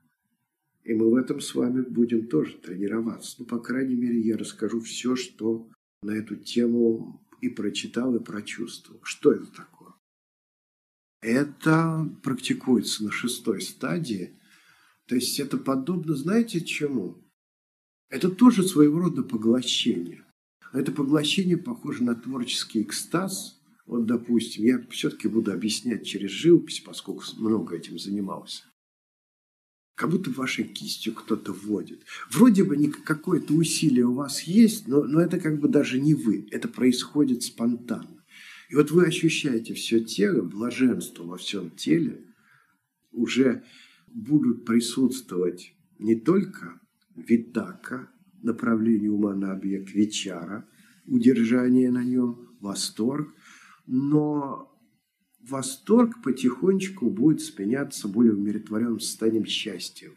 И 0.89 0.95
мы 0.95 1.11
в 1.11 1.17
этом 1.17 1.43
с 1.43 1.55
вами 1.55 1.83
будем 1.83 2.29
тоже 2.29 2.55
тренироваться. 2.57 3.37
Ну, 3.39 3.45
по 3.45 3.59
крайней 3.59 3.95
мере, 3.95 4.23
я 4.23 4.39
расскажу 4.39 4.81
все, 4.81 5.17
что 5.17 5.69
на 6.03 6.13
эту 6.13 6.35
тему 6.35 7.23
и 7.43 7.51
прочитал, 7.51 8.17
и 8.17 8.25
прочувствовал. 8.25 8.99
Что 9.03 9.33
это 9.33 9.45
такое? 9.53 9.93
Это 11.21 12.11
практикуется 12.23 13.05
на 13.05 13.11
шестой 13.11 13.61
стадии. 13.61 14.41
То 15.05 15.17
есть 15.17 15.39
это 15.39 15.59
подобно, 15.59 16.15
знаете, 16.15 16.63
чему? 16.63 17.23
Это 18.09 18.31
тоже 18.31 18.63
своего 18.63 18.99
рода 18.99 19.23
поглощение. 19.23 20.25
Это 20.73 20.91
поглощение 20.91 21.59
похоже 21.59 22.03
на 22.03 22.15
творческий 22.15 22.81
экстаз. 22.81 23.61
Вот, 23.85 24.07
допустим, 24.07 24.65
я 24.65 24.83
все-таки 24.89 25.29
буду 25.29 25.53
объяснять 25.53 26.07
через 26.07 26.31
живопись, 26.31 26.81
поскольку 26.81 27.25
много 27.37 27.77
этим 27.77 27.99
занимался 27.99 28.65
как 29.99 30.11
будто 30.11 30.31
вашей 30.31 30.63
кистью 30.63 31.13
кто-то 31.13 31.53
вводит. 31.53 32.05
Вроде 32.31 32.63
бы 32.63 32.77
какое-то 33.05 33.53
усилие 33.53 34.07
у 34.07 34.15
вас 34.15 34.43
есть, 34.43 34.87
но, 34.87 35.03
но 35.03 35.21
это 35.21 35.41
как 35.41 35.59
бы 35.59 35.69
даже 35.69 36.01
не 36.01 36.15
вы. 36.15 36.47
Это 36.53 36.69
происходит 36.69 37.43
спонтанно. 37.43 38.25
И 38.71 38.77
вот 38.77 38.93
вы 38.93 39.07
ощущаете 39.07 39.75
все 39.75 39.99
тело, 39.99 40.43
блаженство 40.43 41.25
во 41.25 41.37
всем 41.37 41.71
теле, 41.73 42.25
уже 43.11 43.65
будут 44.07 44.65
присутствовать 44.65 45.75
не 45.99 46.15
только 46.15 46.81
витака, 47.17 48.09
направление 48.41 49.11
ума 49.11 49.35
на 49.35 49.51
объект 49.51 49.93
вечара, 49.93 50.69
удержание 51.07 51.91
на 51.91 52.05
нем, 52.05 52.57
восторг, 52.61 53.35
но 53.89 54.68
восторг 55.41 56.23
потихонечку 56.23 57.11
будет 57.11 57.41
сменяться 57.41 58.09
более 58.09 58.35
умиротворенным 58.35 59.01
состоянием 59.01 59.47
счастья. 59.47 60.11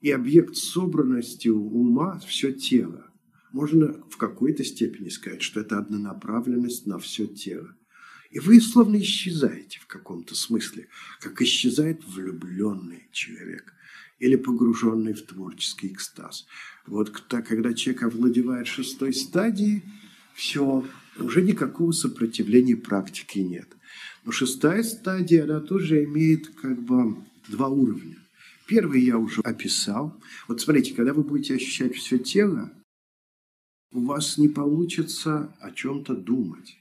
И 0.00 0.10
объект 0.10 0.56
собранности 0.56 1.48
ума– 1.48 2.18
все 2.26 2.52
тело. 2.52 3.10
Можно 3.52 4.02
в 4.10 4.16
какой-то 4.16 4.64
степени 4.64 5.08
сказать, 5.08 5.42
что 5.42 5.60
это 5.60 5.78
однонаправленность 5.78 6.86
на 6.86 6.98
все 6.98 7.26
тело. 7.26 7.74
И 8.30 8.40
вы 8.40 8.60
словно 8.60 9.00
исчезаете 9.00 9.78
в 9.78 9.86
каком-то 9.86 10.34
смысле, 10.34 10.88
как 11.20 11.40
исчезает 11.40 12.04
влюбленный 12.04 13.08
человек. 13.12 13.72
или 14.18 14.36
погруженный 14.36 15.12
в 15.12 15.22
творческий 15.22 15.88
экстаз. 15.88 16.46
Вот 16.86 17.10
когда 17.10 17.74
человек 17.74 18.04
овладевает 18.04 18.66
шестой 18.66 19.12
стадией, 19.12 19.82
все, 20.34 20.84
уже 21.18 21.42
никакого 21.42 21.92
сопротивления 21.92 22.76
практики 22.76 23.40
нет. 23.40 23.68
Но 24.24 24.32
шестая 24.32 24.82
стадия, 24.82 25.44
она 25.44 25.60
тоже 25.60 26.04
имеет 26.04 26.48
как 26.48 26.82
бы 26.82 27.16
два 27.48 27.68
уровня. 27.68 28.16
Первый 28.66 29.02
я 29.02 29.18
уже 29.18 29.42
описал. 29.42 30.18
Вот 30.48 30.60
смотрите, 30.60 30.94
когда 30.94 31.12
вы 31.12 31.22
будете 31.22 31.54
ощущать 31.54 31.94
все 31.94 32.18
тело, 32.18 32.72
у 33.92 34.00
вас 34.00 34.38
не 34.38 34.48
получится 34.48 35.54
о 35.60 35.70
чем-то 35.70 36.16
думать. 36.16 36.78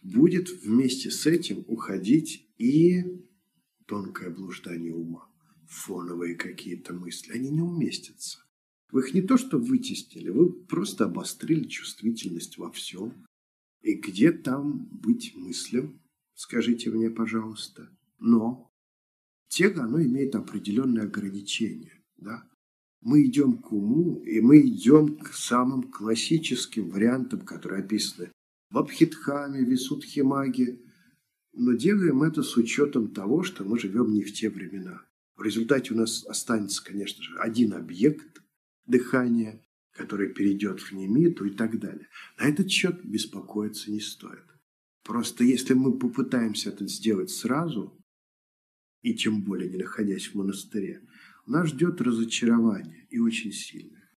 Будет 0.00 0.48
вместе 0.62 1.10
с 1.10 1.26
этим 1.26 1.64
уходить 1.68 2.48
и 2.58 3.04
тонкое 3.86 4.30
блуждание 4.30 4.94
ума, 4.94 5.28
фоновые 5.68 6.34
какие-то 6.34 6.94
мысли. 6.94 7.32
Они 7.32 7.50
не 7.50 7.60
уместятся. 7.60 8.38
Вы 8.90 9.02
их 9.02 9.14
не 9.14 9.20
то 9.20 9.36
что 9.36 9.58
вытеснили, 9.58 10.30
вы 10.30 10.50
просто 10.50 11.04
обострили 11.04 11.64
чувствительность 11.68 12.56
во 12.56 12.70
всем. 12.70 13.12
И 13.82 13.94
где 13.94 14.32
там 14.32 14.88
быть 14.90 15.34
мыслям, 15.36 16.00
скажите 16.36 16.90
мне, 16.90 17.10
пожалуйста. 17.10 17.90
Но 18.20 18.72
тело, 19.48 19.82
оно 19.82 20.00
имеет 20.00 20.36
определенные 20.36 21.04
ограничения. 21.04 22.04
Да? 22.16 22.48
Мы 23.00 23.26
идем 23.26 23.58
к 23.58 23.72
уму, 23.72 24.22
и 24.22 24.40
мы 24.40 24.60
идем 24.60 25.18
к 25.18 25.32
самым 25.32 25.82
классическим 25.82 26.90
вариантам, 26.90 27.40
которые 27.40 27.82
описаны 27.82 28.30
в 28.70 28.78
Абхидхаме, 28.78 29.64
Висудхимаге, 29.64 30.80
но 31.52 31.72
делаем 31.72 32.22
это 32.22 32.42
с 32.42 32.56
учетом 32.56 33.12
того, 33.12 33.42
что 33.42 33.64
мы 33.64 33.78
живем 33.78 34.12
не 34.12 34.22
в 34.22 34.32
те 34.32 34.50
времена. 34.50 35.02
В 35.36 35.42
результате 35.42 35.94
у 35.94 35.96
нас 35.96 36.24
останется, 36.26 36.84
конечно 36.84 37.22
же, 37.22 37.38
один 37.38 37.72
объект 37.72 38.42
дыхания, 38.86 39.62
который 39.92 40.28
перейдет 40.28 40.80
в 40.80 40.92
немиту 40.92 41.44
и 41.44 41.50
так 41.50 41.78
далее. 41.78 42.08
На 42.38 42.44
этот 42.44 42.70
счет 42.70 43.04
беспокоиться 43.04 43.90
не 43.90 44.00
стоит. 44.00 44.44
Просто 45.06 45.44
если 45.44 45.74
мы 45.74 45.96
попытаемся 45.96 46.70
это 46.70 46.88
сделать 46.88 47.30
сразу, 47.30 47.96
и 49.02 49.14
тем 49.14 49.42
более 49.42 49.70
не 49.70 49.76
находясь 49.76 50.26
в 50.26 50.34
монастыре, 50.34 51.00
нас 51.46 51.68
ждет 51.68 52.00
разочарование 52.00 53.06
и 53.10 53.20
очень 53.20 53.52
сильное. 53.52 54.10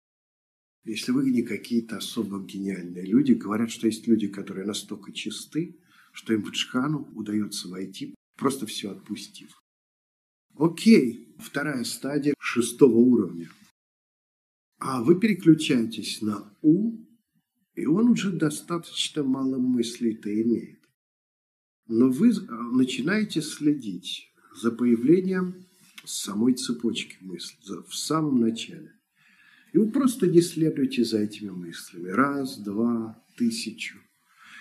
Если 0.85 1.11
вы 1.11 1.29
не 1.29 1.41
какие-то 1.43 1.97
особо 1.97 2.41
гениальные 2.41 3.05
люди, 3.05 3.33
говорят, 3.33 3.69
что 3.69 3.87
есть 3.87 4.07
люди, 4.07 4.29
которые 4.29 4.65
настолько 4.65 5.11
чисты, 5.11 5.77
что 6.13 6.33
им 6.33 6.41
в 6.43 6.51
джхану 6.51 7.11
удается 7.15 7.67
войти, 7.67 8.15
просто 8.37 8.65
все 8.65 8.91
отпустив. 8.91 9.61
Окей, 10.55 11.35
вторая 11.37 11.83
стадия 11.83 12.33
шестого 12.39 12.95
уровня. 12.95 13.51
А 14.79 15.03
вы 15.03 15.19
переключаетесь 15.19 16.21
на 16.21 16.49
ум, 16.61 17.05
и 17.77 17.85
он 17.85 18.09
уже 18.09 18.31
достаточно 18.31 19.23
мало 19.23 19.59
мыслей-то 19.59 20.29
имеет. 20.41 20.79
Но 21.87 22.09
вы 22.09 22.33
начинаете 22.73 23.41
следить 23.41 24.33
за 24.55 24.71
появлением 24.71 25.67
самой 26.03 26.55
цепочки 26.55 27.17
мыслей 27.21 27.59
в 27.87 27.95
самом 27.95 28.41
начале. 28.41 28.93
И 29.73 29.77
вы 29.77 29.91
просто 29.91 30.25
не 30.25 30.41
следуете 30.41 31.05
за 31.05 31.19
этими 31.19 31.51
мыслями. 31.51 32.09
Раз, 32.09 32.57
два, 32.57 33.23
тысячу. 33.37 33.99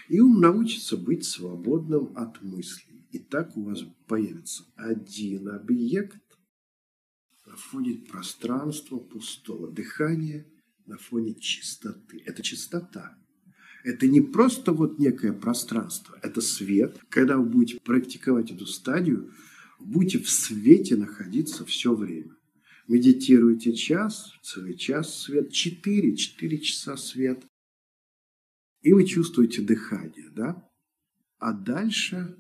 И 0.09 0.21
ум 0.21 0.41
научится 0.41 0.99
быть 0.99 1.25
свободным 1.25 2.13
от 2.17 2.43
мыслей. 2.43 3.09
И 3.13 3.19
так 3.19 3.57
у 3.57 3.63
вас 3.63 3.83
появится 4.07 4.65
один 4.77 5.49
объект 5.49 6.21
на 7.47 7.57
фоне 7.57 7.95
пространства 7.95 8.99
пустого 8.99 9.73
дыхания, 9.73 10.47
на 10.87 10.99
фоне 10.99 11.35
чистоты. 11.35 12.23
Это 12.25 12.43
чистота. 12.43 13.19
Это 13.85 14.09
не 14.09 14.21
просто 14.21 14.73
вот 14.73 14.99
некое 14.99 15.33
пространство, 15.33 16.19
это 16.23 16.41
свет. 16.41 16.99
Когда 17.09 17.37
вы 17.37 17.45
будете 17.45 17.81
практиковать 17.81 18.51
эту 18.51 18.67
стадию, 18.67 19.33
будете 19.79 20.19
в 20.19 20.29
свете 20.29 20.97
находиться 20.97 21.65
все 21.65 21.95
время. 21.95 22.35
Медитируйте 22.89 23.75
час, 23.75 24.33
целый 24.43 24.77
час 24.77 25.23
свет, 25.23 25.53
четыре, 25.53 26.17
четыре 26.17 26.59
часа 26.59 26.97
свет. 26.97 27.45
И 28.83 28.93
вы 28.93 29.05
чувствуете 29.05 29.63
дыхание, 29.63 30.31
да? 30.31 30.69
А 31.39 31.53
дальше 31.53 32.37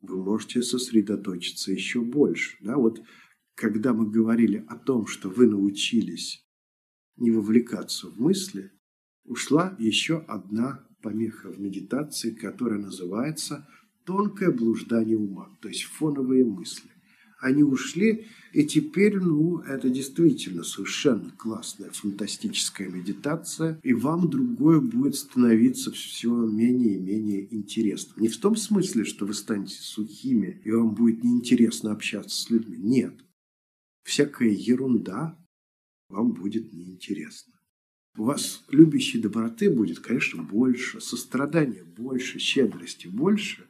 вы 0.00 0.22
можете 0.22 0.62
сосредоточиться 0.62 1.72
еще 1.72 2.00
больше. 2.00 2.56
Да? 2.60 2.76
Вот 2.76 3.02
когда 3.54 3.92
мы 3.92 4.10
говорили 4.10 4.64
о 4.68 4.76
том, 4.76 5.06
что 5.06 5.28
вы 5.30 5.46
научились 5.46 6.41
не 7.16 7.30
вовлекаться 7.30 8.08
в 8.08 8.20
мысли, 8.20 8.72
ушла 9.24 9.76
еще 9.78 10.18
одна 10.28 10.86
помеха 11.02 11.50
в 11.50 11.60
медитации, 11.60 12.30
которая 12.30 12.78
называется 12.78 13.68
тонкое 14.04 14.50
блуждание 14.50 15.16
ума, 15.16 15.56
то 15.60 15.68
есть 15.68 15.84
фоновые 15.84 16.44
мысли. 16.44 16.90
Они 17.40 17.64
ушли, 17.64 18.26
и 18.52 18.64
теперь, 18.64 19.18
ну, 19.18 19.58
это 19.58 19.88
действительно 19.88 20.62
совершенно 20.62 21.32
классная, 21.32 21.90
фантастическая 21.90 22.88
медитация, 22.88 23.80
и 23.82 23.92
вам 23.94 24.30
другое 24.30 24.80
будет 24.80 25.16
становиться 25.16 25.90
все 25.90 26.30
менее 26.30 26.94
и 26.94 27.00
менее 27.00 27.52
интересным. 27.52 28.20
Не 28.20 28.28
в 28.28 28.38
том 28.38 28.54
смысле, 28.54 29.04
что 29.04 29.26
вы 29.26 29.34
станете 29.34 29.74
сухими, 29.80 30.60
и 30.64 30.70
вам 30.70 30.94
будет 30.94 31.24
неинтересно 31.24 31.90
общаться 31.90 32.40
с 32.40 32.48
людьми. 32.48 32.76
Нет. 32.78 33.14
Всякая 34.04 34.50
ерунда 34.50 35.36
вам 36.12 36.32
будет 36.32 36.72
неинтересна. 36.72 37.54
У 38.16 38.24
вас 38.24 38.62
любящей 38.68 39.18
доброты 39.18 39.70
будет, 39.70 40.00
конечно, 40.00 40.42
больше, 40.42 41.00
сострадания 41.00 41.82
больше, 41.82 42.38
щедрости 42.38 43.06
больше, 43.06 43.66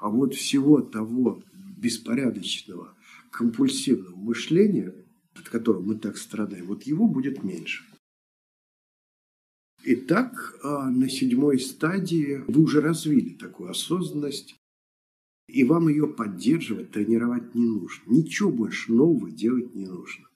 а 0.00 0.08
вот 0.08 0.34
всего 0.34 0.80
того 0.80 1.42
беспорядочного, 1.76 2.96
компульсивного 3.30 4.16
мышления, 4.16 4.94
от 5.34 5.48
которого 5.48 5.82
мы 5.82 5.96
так 5.96 6.16
страдаем, 6.16 6.66
вот 6.66 6.84
его 6.84 7.06
будет 7.06 7.44
меньше. 7.44 7.84
Итак, 9.84 10.58
а, 10.62 10.90
на 10.90 11.10
седьмой 11.10 11.58
стадии 11.58 12.42
вы 12.46 12.62
уже 12.62 12.80
развили 12.80 13.34
такую 13.34 13.70
осознанность, 13.70 14.54
и 15.48 15.64
вам 15.64 15.88
ее 15.88 16.06
поддерживать, 16.06 16.92
тренировать 16.92 17.54
не 17.54 17.66
нужно. 17.66 18.10
Ничего 18.10 18.50
больше 18.50 18.92
нового 18.92 19.30
делать 19.30 19.74
не 19.74 19.86
нужно. 19.86 20.28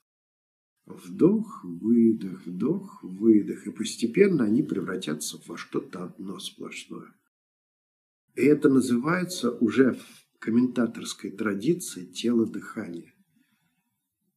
Вдох, 0.87 1.65
выдох, 1.65 2.45
вдох, 2.45 3.03
выдох. 3.03 3.67
И 3.67 3.71
постепенно 3.71 4.45
они 4.45 4.63
превратятся 4.63 5.37
во 5.45 5.57
что-то 5.57 6.05
одно 6.05 6.39
сплошное. 6.39 7.13
И 8.35 8.43
это 8.43 8.69
называется 8.69 9.51
уже 9.51 9.95
в 9.95 10.39
комментаторской 10.39 11.31
традиции 11.31 12.05
тело 12.05 12.45
дыхания. 12.45 13.13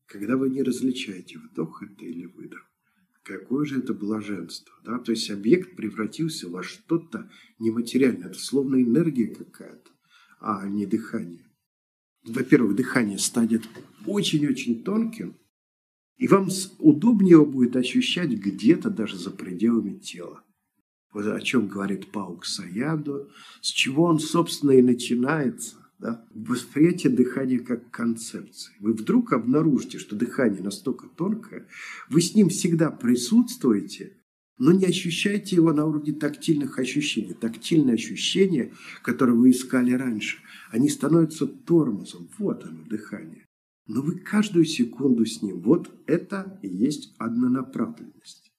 Когда 0.07 0.37
вы 0.37 0.51
не 0.51 0.65
различаете, 0.65 1.39
вдох 1.39 1.85
это 1.85 2.05
или 2.05 2.27
выдох. 2.27 2.69
Какое 3.23 3.65
же 3.65 3.79
это 3.79 3.95
блаженство. 3.95 4.75
Да? 4.85 4.99
То 4.99 5.13
есть 5.13 5.31
объект 5.31 5.77
превратился 5.77 6.49
во 6.49 6.65
что-то 6.65 7.31
нематериальное. 7.61 8.29
Это 8.29 8.39
словно 8.41 8.83
энергия 8.83 9.29
какая-то, 9.29 9.91
а 10.41 10.67
не 10.67 10.85
дыхание. 10.85 11.49
Во-первых, 12.25 12.75
дыхание 12.75 13.19
станет 13.19 13.63
очень-очень 14.05 14.83
тонким, 14.83 15.37
и 16.21 16.29
вам 16.29 16.49
удобнее 16.79 17.33
его 17.33 17.47
будет 17.47 17.77
ощущать 17.77 18.31
где-то 18.31 18.91
даже 18.91 19.17
за 19.17 19.31
пределами 19.31 19.99
тела. 19.99 20.45
Вот 21.13 21.27
о 21.27 21.41
чем 21.41 21.67
говорит 21.67 22.13
Паук 22.13 22.45
Саядо, 22.45 23.29
с 23.63 23.69
чего 23.69 24.05
он, 24.05 24.21
собственно, 24.21 24.73
и 24.73 24.83
начинается. 24.83 25.77
Да? 25.99 26.27
Восприятие 26.35 27.11
дыхания 27.11 27.59
как 27.59 27.91
концепции. 27.91 28.75
Вы 28.81 28.93
вдруг 28.93 29.33
обнаружите, 29.33 29.99
что 29.99 30.15
дыхание 30.15 30.63
настолько 30.63 31.09
тонкое, 31.09 31.67
вы 32.11 32.21
с 32.21 32.35
ним 32.35 32.51
всегда 32.51 32.91
присутствуете, 32.91 34.19
но 34.59 34.73
не 34.73 34.85
ощущаете 34.85 35.57
его 35.57 35.73
на 35.73 35.87
уровне 35.87 36.13
тактильных 36.13 36.79
ощущений. 36.79 37.33
Тактильные 37.33 37.95
ощущения, 37.95 38.75
которые 39.03 39.37
вы 39.37 39.53
искали 39.53 39.93
раньше, 39.93 40.37
они 40.71 40.91
становятся 40.91 41.47
тормозом. 41.47 42.29
Вот 42.39 42.65
оно, 42.65 42.85
дыхание 42.85 43.47
но 43.93 44.03
вы 44.03 44.21
каждую 44.21 44.67
секунду 44.67 45.27
с 45.27 45.43
ним. 45.43 45.63
Вот 45.63 45.91
это 46.07 46.61
и 46.63 46.69
есть 46.69 47.13
однонаправленность. 47.19 48.53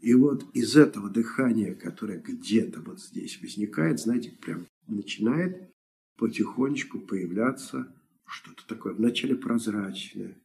И 0.00 0.14
вот 0.14 0.46
из 0.54 0.76
этого 0.76 1.10
дыхания, 1.10 1.74
которое 1.74 2.18
где-то 2.18 2.80
вот 2.80 2.98
здесь 2.98 3.38
возникает, 3.42 4.00
знаете, 4.00 4.30
прям 4.30 4.66
начинает 4.86 5.70
потихонечку 6.16 7.00
появляться 7.00 7.94
что-то 8.24 8.66
такое. 8.66 8.94
Вначале 8.94 9.34
прозрачное, 9.34 10.38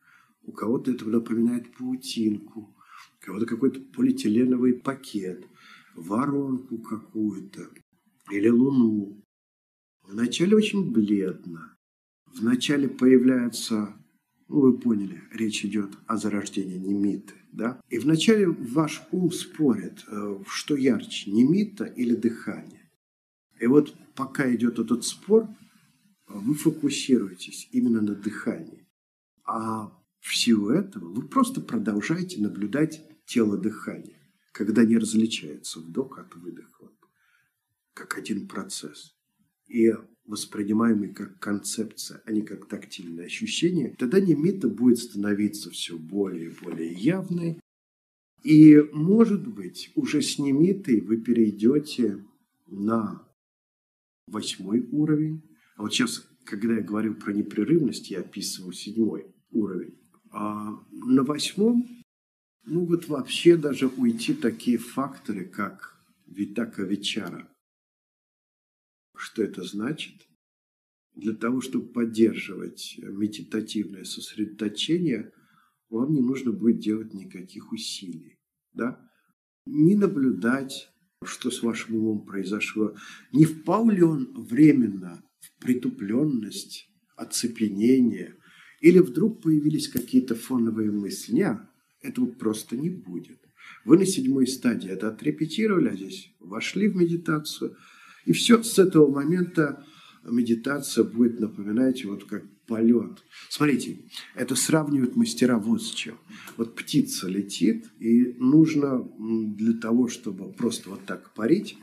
у 0.44 0.52
кого-то 0.52 0.92
это 0.92 1.08
напоминает 1.08 1.74
паутинку, 1.78 2.60
у 2.60 3.26
кого-то 3.26 3.46
какой-то 3.46 3.80
полиэтиленовый 3.80 4.74
пакет, 4.74 5.48
воронку 5.96 6.80
какую-то 6.80 7.70
или 8.30 8.50
луну. 8.50 9.24
Вначале 10.04 10.58
очень 10.58 10.92
бледно. 10.92 11.78
Вначале 12.26 12.90
появляется 12.90 13.96
Ну, 14.52 14.60
вы 14.60 14.78
поняли, 14.78 15.24
речь 15.32 15.64
идет 15.64 15.92
о 16.08 16.18
зарождении 16.18 16.78
немиты. 16.78 17.36
Да? 17.54 17.82
И 17.90 17.98
вначале 18.00 18.48
ваш 18.48 19.02
ум 19.12 19.32
спорит, 19.32 20.04
э, 20.08 20.44
что 20.46 20.76
ярче, 20.76 21.32
немита 21.32 21.86
или 21.86 22.16
дыхание. 22.16 22.92
И 23.62 23.68
вот 23.68 23.96
пока 24.14 24.54
идет 24.54 24.78
этот 24.78 25.06
спор, 25.06 25.48
вы 26.28 26.54
фокусируетесь 26.54 27.70
именно 27.72 28.02
на 28.02 28.14
дыхании. 28.14 28.86
А 29.46 29.98
в 30.20 30.36
силу 30.36 30.70
этого 30.70 31.06
вы 31.06 31.30
просто 31.30 31.62
продолжаете 31.62 32.42
наблюдать 32.42 33.02
тело 33.26 33.58
дыхания, 33.58 34.20
когда 34.52 34.84
не 34.84 34.98
различается 34.98 35.80
вдох 35.80 36.20
от 36.20 36.36
выдоха, 36.36 36.90
как 37.94 38.18
один 38.18 38.50
процесс. 38.50 39.16
И 39.72 39.94
воспринимаемый 40.26 41.14
как 41.14 41.40
концепция, 41.40 42.22
а 42.26 42.32
не 42.32 42.42
как 42.42 42.68
тактильное 42.68 43.26
ощущение, 43.26 43.96
тогда 43.98 44.20
немита 44.20 44.68
будет 44.68 45.00
становиться 45.00 45.70
все 45.72 45.98
более 45.98 46.50
и 46.50 46.56
более 46.62 46.92
явной. 46.92 47.60
И, 48.44 48.82
может 48.92 49.48
быть, 49.48 49.92
уже 49.96 50.22
с 50.22 50.40
немитой 50.40 51.00
вы 51.00 51.18
перейдете 51.18 52.26
на 52.68 53.26
восьмой 54.28 54.88
уровень. 54.92 55.42
А 55.78 55.84
вот 55.84 55.94
сейчас, 55.94 56.28
когда 56.44 56.76
я 56.76 56.82
говорю 56.82 57.16
про 57.16 57.32
непрерывность, 57.32 58.12
я 58.12 58.20
описываю 58.20 58.74
седьмой 58.74 59.28
уровень. 59.52 59.98
А 60.32 60.80
на 60.92 61.24
восьмом 61.24 61.88
могут 62.66 63.08
вообще 63.08 63.56
даже 63.58 63.88
уйти 63.88 64.34
такие 64.34 64.78
факторы, 64.78 65.46
как 65.46 65.98
витака 66.26 66.84
вечара. 66.84 67.48
Что 69.22 69.44
это 69.44 69.64
значит? 69.64 70.28
Для 71.14 71.34
того, 71.34 71.62
чтобы 71.62 71.90
поддерживать 71.90 72.96
медитативное 72.98 74.04
сосредоточение, 74.04 75.32
вам 75.90 76.14
не 76.14 76.22
нужно 76.22 76.52
будет 76.52 76.80
делать 76.80 77.14
никаких 77.14 77.72
усилий. 77.72 78.40
Да? 78.74 79.00
Не 79.68 79.94
наблюдать, 79.94 80.90
что 81.24 81.52
с 81.52 81.62
вашим 81.62 81.98
умом 81.98 82.26
произошло. 82.26 82.96
Не 83.32 83.46
впал 83.46 83.92
ли 83.92 84.02
он 84.02 84.34
временно 84.34 85.24
в 85.40 85.64
притупленность, 85.64 86.90
оцепенение, 87.16 88.38
или 88.80 88.98
вдруг 88.98 89.44
появились 89.44 89.88
какие-то 89.88 90.34
фоновые 90.34 90.90
мысли. 90.90 91.34
Нет, 91.34 91.60
этого 92.02 92.26
просто 92.26 92.76
не 92.76 92.90
будет. 92.90 93.40
Вы 93.86 94.00
на 94.00 94.06
седьмой 94.08 94.48
стадии 94.48 94.90
это 94.90 95.10
отрепетировали, 95.10 95.90
а 95.90 95.96
здесь 95.96 96.34
вошли 96.40 96.88
в 96.88 96.96
медитацию– 96.96 97.78
и 98.26 98.34
все 98.34 98.62
с 98.64 98.78
этого 98.80 99.12
момента 99.12 99.86
медитация 100.24 101.04
будет 101.04 101.40
напоминать 101.40 102.06
вот 102.06 102.26
как 102.26 102.44
полет. 102.68 103.24
Смотрите, 103.50 104.06
это 104.36 104.56
сравнивают 104.56 105.16
мастера 105.16 105.58
вот 105.58 105.82
с 105.82 105.90
чем. 105.92 106.18
Вот 106.58 106.76
птица 106.76 107.28
летит, 107.28 107.88
и 108.00 108.34
нужно 108.40 109.04
для 109.56 109.74
того, 109.74 110.08
чтобы 110.08 110.54
просто 110.54 110.90
вот 110.90 111.06
так 111.06 111.34
парить, 111.34 111.78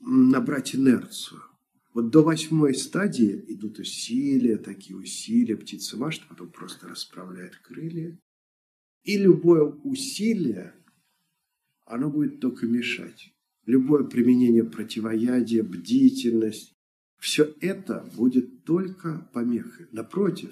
набрать 0.00 0.74
инерцию. 0.74 1.42
Вот 1.94 2.10
до 2.10 2.22
восьмой 2.22 2.74
стадии 2.74 3.44
идут 3.48 3.78
усилия, 3.78 4.56
такие 4.56 4.96
усилия, 4.96 5.56
птица 5.56 5.98
машет, 5.98 6.22
потом 6.28 6.50
просто 6.50 6.88
расправляет 6.88 7.56
крылья. 7.56 8.18
И 9.02 9.18
любое 9.18 9.64
усилие, 9.64 10.74
оно 11.84 12.08
будет 12.08 12.40
только 12.40 12.66
мешать 12.66 13.31
любое 13.66 14.04
применение 14.04 14.64
противоядия, 14.64 15.62
бдительность, 15.62 16.74
все 17.18 17.54
это 17.60 18.08
будет 18.16 18.64
только 18.64 19.30
помехой. 19.32 19.86
Напротив, 19.92 20.50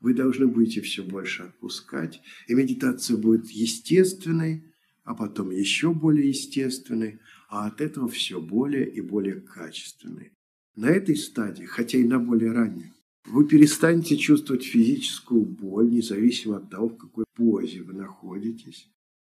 вы 0.00 0.14
должны 0.14 0.46
будете 0.46 0.80
все 0.80 1.02
больше 1.02 1.44
отпускать, 1.44 2.20
и 2.48 2.54
медитация 2.54 3.16
будет 3.16 3.50
естественной, 3.50 4.64
а 5.04 5.14
потом 5.14 5.50
еще 5.50 5.94
более 5.94 6.28
естественной, 6.28 7.20
а 7.48 7.66
от 7.66 7.80
этого 7.80 8.08
все 8.08 8.40
более 8.40 8.90
и 8.90 9.00
более 9.00 9.40
качественной. 9.40 10.32
На 10.74 10.86
этой 10.86 11.16
стадии, 11.16 11.64
хотя 11.64 11.98
и 11.98 12.04
на 12.04 12.18
более 12.18 12.52
ранней, 12.52 12.92
вы 13.26 13.46
перестанете 13.46 14.16
чувствовать 14.16 14.64
физическую 14.64 15.44
боль, 15.44 15.90
независимо 15.90 16.56
от 16.56 16.70
того, 16.70 16.88
в 16.88 16.96
какой 16.96 17.24
позе 17.34 17.82
вы 17.82 17.92
находитесь. 17.92 18.88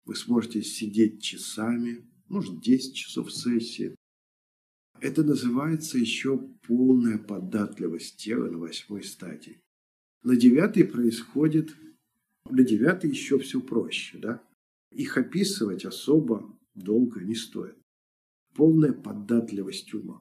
Вы 0.04 0.14
сможете 0.14 0.62
сидеть 0.62 1.22
часами, 1.22 2.04
может 2.28 2.60
10 2.60 2.94
часов 2.94 3.32
сессии. 3.32 3.94
Это 5.00 5.22
называется 5.22 5.98
еще 5.98 6.38
полная 6.66 7.18
податливость 7.18 8.16
тела 8.16 8.50
на 8.50 8.58
восьмой 8.58 9.04
стадии. 9.04 9.60
На 10.22 10.36
девятой 10.36 10.84
происходит, 10.84 11.74
на 12.50 12.64
девятой 12.64 13.10
еще 13.10 13.38
все 13.38 13.60
проще. 13.60 14.18
Да? 14.18 14.42
Их 14.90 15.16
описывать 15.16 15.84
особо 15.84 16.58
долго 16.74 17.20
не 17.20 17.34
стоит. 17.34 17.76
Полная 18.54 18.92
податливость 18.92 19.94
ума. 19.94 20.20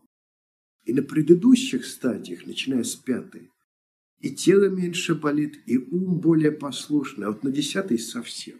И 0.85 0.93
на 0.93 1.01
предыдущих 1.01 1.85
стадиях, 1.85 2.45
начиная 2.45 2.83
с 2.83 2.95
пятой, 2.95 3.49
и 4.19 4.33
тело 4.33 4.69
меньше 4.69 5.15
болит, 5.15 5.61
и 5.65 5.77
ум 5.77 6.19
более 6.19 6.51
послушный, 6.51 7.27
а 7.27 7.31
вот 7.31 7.43
на 7.43 7.51
десятой 7.51 7.99
совсем 7.99 8.59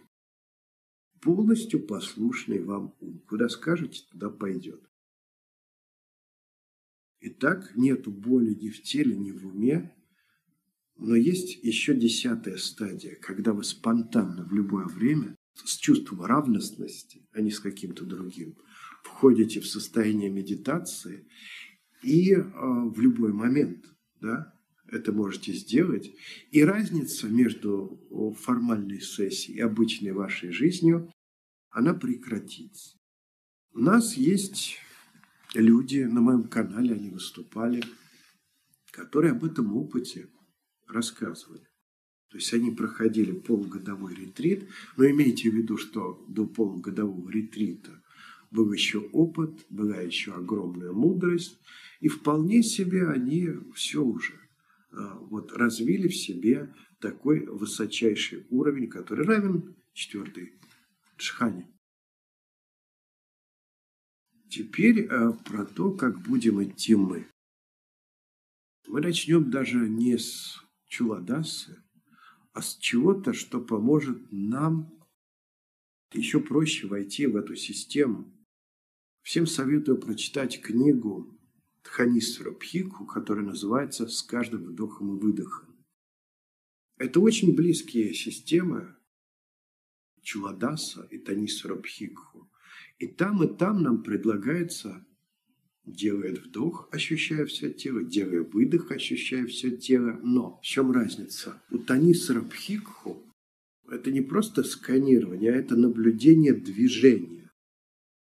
полностью 1.20 1.86
послушный 1.86 2.62
вам 2.62 2.94
ум. 3.00 3.20
Куда 3.28 3.48
скажете, 3.48 4.02
туда 4.10 4.30
пойдет. 4.30 4.82
Итак, 7.20 7.72
нету 7.76 8.10
боли 8.10 8.54
ни 8.54 8.68
в 8.68 8.82
теле, 8.82 9.16
ни 9.16 9.32
в 9.32 9.46
уме, 9.46 9.94
но 10.96 11.14
есть 11.14 11.62
еще 11.64 11.94
десятая 11.94 12.56
стадия, 12.56 13.16
когда 13.16 13.52
вы 13.52 13.64
спонтанно 13.64 14.44
в 14.44 14.52
любое 14.52 14.86
время 14.86 15.36
с 15.54 15.76
чувством 15.76 16.22
равностности, 16.22 17.26
а 17.32 17.40
не 17.40 17.50
с 17.50 17.60
каким-то 17.60 18.04
другим, 18.04 18.56
входите 19.02 19.60
в 19.60 19.66
состояние 19.66 20.30
медитации 20.30 21.28
и 22.02 22.32
э, 22.32 22.42
в 22.44 23.00
любой 23.00 23.32
момент, 23.32 23.84
да, 24.20 24.57
это 24.90 25.12
можете 25.12 25.52
сделать. 25.52 26.12
И 26.50 26.62
разница 26.62 27.28
между 27.28 28.00
формальной 28.40 29.00
сессией 29.00 29.58
и 29.58 29.60
обычной 29.62 30.12
вашей 30.12 30.50
жизнью, 30.50 31.12
она 31.70 31.94
прекратится. 31.94 32.96
У 33.72 33.80
нас 33.80 34.14
есть 34.16 34.78
люди 35.54 36.00
на 36.00 36.20
моем 36.20 36.44
канале, 36.44 36.94
они 36.94 37.10
выступали, 37.10 37.84
которые 38.90 39.32
об 39.32 39.44
этом 39.44 39.76
опыте 39.76 40.28
рассказывали. 40.86 41.66
То 42.30 42.36
есть 42.36 42.52
они 42.52 42.70
проходили 42.70 43.32
полугодовой 43.32 44.14
ретрит, 44.14 44.68
но 44.96 45.08
имейте 45.08 45.50
в 45.50 45.54
виду, 45.54 45.76
что 45.76 46.24
до 46.28 46.46
полугодового 46.46 47.30
ретрита 47.30 48.02
был 48.50 48.72
еще 48.72 48.98
опыт, 49.12 49.66
была 49.70 49.96
еще 49.96 50.32
огромная 50.32 50.92
мудрость, 50.92 51.58
и 52.00 52.08
вполне 52.08 52.62
себе 52.62 53.08
они 53.08 53.48
все 53.74 54.02
уже 54.02 54.47
вот 54.98 55.52
развили 55.52 56.08
в 56.08 56.16
себе 56.16 56.74
такой 57.00 57.46
высочайший 57.46 58.46
уровень, 58.50 58.88
который 58.88 59.26
равен 59.26 59.76
четвертой 59.92 60.54
джхане. 61.16 61.68
Теперь 64.48 65.06
а, 65.06 65.32
про 65.32 65.66
то, 65.66 65.92
как 65.92 66.20
будем 66.22 66.62
идти 66.62 66.94
мы. 66.94 67.28
Мы 68.86 69.00
начнем 69.00 69.50
даже 69.50 69.88
не 69.88 70.16
с 70.16 70.62
чуладасы, 70.86 71.82
а 72.52 72.62
с 72.62 72.76
чего-то, 72.78 73.34
что 73.34 73.60
поможет 73.60 74.32
нам 74.32 74.90
еще 76.12 76.40
проще 76.40 76.86
войти 76.86 77.26
в 77.26 77.36
эту 77.36 77.54
систему. 77.54 78.32
Всем 79.22 79.46
советую 79.46 79.98
прочитать 79.98 80.62
книгу 80.62 81.37
Тханисра 81.88 82.52
Пхику, 82.52 83.06
который 83.06 83.44
называется 83.44 84.08
«С 84.08 84.22
каждым 84.22 84.64
вдохом 84.64 85.16
и 85.16 85.20
выдохом». 85.20 85.74
Это 86.98 87.20
очень 87.20 87.54
близкие 87.54 88.12
системы 88.12 88.94
Чуладаса 90.22 91.08
и 91.10 91.18
Танисра 91.18 91.76
Пхикху. 91.76 92.50
И 92.98 93.06
там, 93.06 93.42
и 93.42 93.56
там 93.56 93.82
нам 93.82 94.02
предлагается, 94.02 95.06
делая 95.86 96.34
вдох, 96.34 96.88
ощущая 96.92 97.46
все 97.46 97.72
тело, 97.72 98.02
делая 98.02 98.42
выдох, 98.42 98.90
ощущая 98.90 99.46
все 99.46 99.74
тело. 99.76 100.20
Но 100.22 100.58
в 100.58 100.62
чем 100.62 100.92
разница? 100.92 101.62
У 101.70 101.78
Танисра 101.78 102.42
Пхикху 102.42 103.24
это 103.90 104.10
не 104.10 104.20
просто 104.20 104.62
сканирование, 104.62 105.52
а 105.52 105.56
это 105.56 105.74
наблюдение 105.74 106.52
движения. 106.52 107.37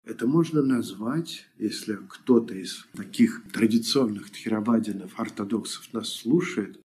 Это 0.06 0.28
можно 0.28 0.62
назвать, 0.62 1.48
если 1.58 1.98
кто-то 2.08 2.54
из 2.54 2.86
таких 2.94 3.42
традиционных 3.52 4.30
тхирабадинов, 4.30 5.20
ортодоксов 5.20 5.92
нас 5.94 6.10
слушает, 6.10 6.80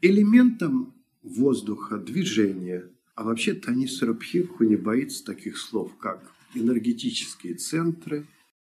элементом 0.00 0.94
воздуха, 1.22 1.98
движения. 1.98 2.88
А 3.16 3.24
вообще 3.24 3.54
Танис 3.54 4.00
Рабхирху 4.02 4.64
не 4.64 4.76
боится 4.76 5.24
таких 5.24 5.58
слов, 5.58 5.96
как 5.98 6.32
энергетические 6.54 7.54
центры 7.54 8.28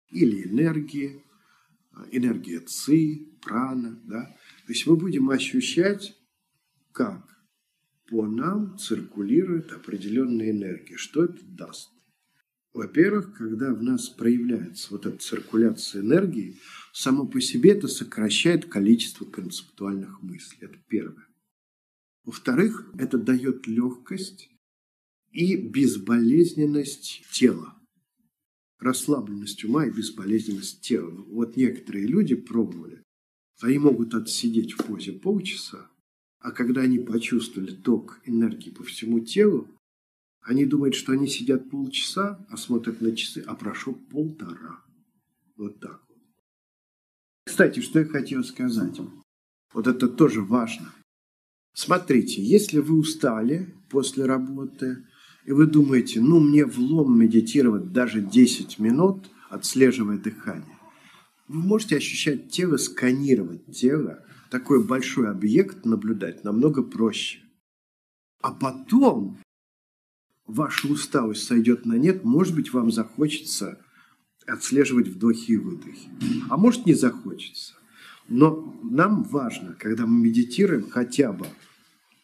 или 0.09 0.47
энергии, 0.47 1.21
энергия 2.11 2.61
ци, 2.61 3.27
прана. 3.41 3.99
Да? 4.05 4.25
То 4.67 4.73
есть 4.73 4.87
мы 4.87 4.95
будем 4.95 5.29
ощущать, 5.29 6.17
как 6.93 7.23
по 8.09 8.25
нам 8.25 8.77
циркулирует 8.77 9.73
определенная 9.73 10.51
энергия. 10.51 10.95
Что 10.95 11.25
это 11.25 11.43
даст? 11.43 11.94
Во-первых, 12.75 13.37
когда 13.37 13.73
в 13.73 13.81
нас 13.81 14.09
проявляется 14.09 14.89
вот 14.91 15.05
эта 15.05 15.17
циркуляция 15.17 16.01
энергии, 16.01 16.57
само 16.91 17.25
по 17.25 17.39
себе 17.39 17.71
это 17.71 17.87
сокращает 17.87 18.65
количество 18.65 19.23
концептуальных 19.23 20.21
мыслей. 20.21 20.57
Это 20.59 20.77
первое. 20.89 21.25
Во-вторых, 22.25 22.91
это 22.97 23.17
дает 23.17 23.65
легкость 23.65 24.49
и 25.31 25.55
безболезненность 25.55 27.23
тела. 27.31 27.81
Расслабленность 28.79 29.63
ума 29.63 29.85
и 29.85 29.91
безболезненность 29.91 30.81
тела. 30.81 31.11
Вот 31.29 31.55
некоторые 31.55 32.05
люди 32.05 32.35
пробовали. 32.35 33.01
Они 33.61 33.77
могут 33.77 34.13
отсидеть 34.13 34.73
в 34.73 34.83
позе 34.83 35.13
полчаса, 35.13 35.89
а 36.39 36.51
когда 36.51 36.81
они 36.81 36.99
почувствовали 36.99 37.73
ток 37.73 38.19
энергии 38.25 38.71
по 38.71 38.83
всему 38.83 39.21
телу, 39.21 39.69
они 40.45 40.65
думают, 40.65 40.93
что 40.93 41.11
они 41.11 41.27
сидят 41.27 41.69
полчаса, 41.71 42.45
а 42.49 42.57
смотрят 42.57 43.01
на 43.01 43.15
часы, 43.15 43.43
а 43.47 43.55
прошло 43.55 43.93
полтора. 43.93 44.79
Вот 45.57 45.79
так 45.79 46.01
вот. 46.07 46.19
Кстати, 47.45 47.79
что 47.79 47.99
я 47.99 48.05
хотел 48.05 48.43
сказать. 48.43 48.99
Вот 49.73 49.87
это 49.87 50.07
тоже 50.07 50.41
важно. 50.41 50.93
Смотрите, 51.73 52.43
если 52.43 52.79
вы 52.79 52.97
устали 52.97 53.73
после 53.89 54.25
работы, 54.25 55.05
и 55.45 55.51
вы 55.51 55.65
думаете, 55.65 56.21
ну, 56.21 56.39
мне 56.39 56.65
влом 56.65 57.19
медитировать 57.19 57.91
даже 57.91 58.21
10 58.21 58.79
минут, 58.79 59.29
отслеживая 59.49 60.17
дыхание, 60.17 60.77
вы 61.47 61.59
можете 61.59 61.97
ощущать 61.97 62.49
тело, 62.51 62.77
сканировать 62.77 63.65
тело, 63.75 64.23
такой 64.51 64.83
большой 64.83 65.29
объект 65.29 65.85
наблюдать 65.85 66.43
намного 66.43 66.83
проще. 66.83 67.39
А 68.41 68.51
потом 68.51 69.39
ваша 70.47 70.87
усталость 70.87 71.43
сойдет 71.43 71.85
на 71.85 71.93
нет, 71.93 72.23
может 72.23 72.55
быть, 72.55 72.73
вам 72.73 72.91
захочется 72.91 73.79
отслеживать 74.45 75.07
вдохи 75.07 75.51
и 75.51 75.57
выдохи. 75.57 76.09
А 76.49 76.57
может, 76.57 76.85
не 76.85 76.93
захочется. 76.93 77.73
Но 78.27 78.79
нам 78.83 79.23
важно, 79.23 79.73
когда 79.73 80.05
мы 80.05 80.25
медитируем, 80.25 80.89
хотя 80.89 81.31
бы 81.31 81.47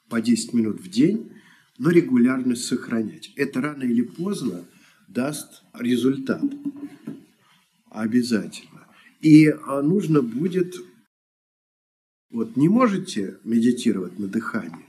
по 0.10 0.22
10 0.22 0.54
минут 0.54 0.80
в 0.80 0.90
день, 0.90 1.32
но 1.78 1.90
регулярность 1.90 2.66
сохранять. 2.66 3.32
Это 3.36 3.62
рано 3.62 3.84
или 3.84 4.02
поздно 4.02 4.66
даст 5.08 5.64
результат. 5.74 6.44
Обязательно. 7.90 8.88
И 9.20 9.48
а, 9.48 9.82
нужно 9.82 10.22
будет... 10.22 10.76
Вот 12.30 12.56
не 12.56 12.70
можете 12.70 13.40
медитировать 13.44 14.18
на 14.18 14.28
дыхании, 14.28 14.86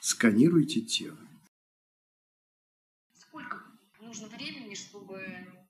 сканируйте 0.00 0.80
тело. 0.80 1.16
нужно 4.16 4.28
времени, 4.28 4.74
чтобы, 4.74 5.20
ну, 5.46 5.66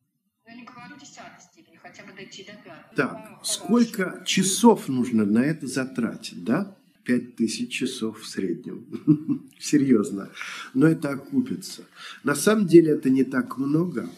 я 0.46 0.54
не 0.54 0.64
говорю 0.64 0.96
десятой 0.96 1.40
степени, 1.40 1.76
хотя 1.96 2.08
бы 2.08 2.16
дойти 2.16 2.44
до 2.44 2.52
пятой. 2.52 2.96
Так, 2.96 3.40
сколько 3.44 4.22
часов 4.26 4.88
нужно 4.88 5.24
на 5.24 5.44
это 5.44 5.66
затратить, 5.66 6.44
да? 6.44 6.76
Пять 7.04 7.36
тысяч 7.36 7.72
часов 7.72 8.20
в 8.20 8.26
среднем. 8.26 9.48
Серьезно. 9.60 10.30
Но 10.74 10.88
это 10.88 11.10
окупится. 11.10 11.84
На 12.24 12.34
самом 12.34 12.66
деле 12.66 12.92
это 12.92 13.10
не 13.10 13.24
так 13.24 13.58
много, 13.58 14.10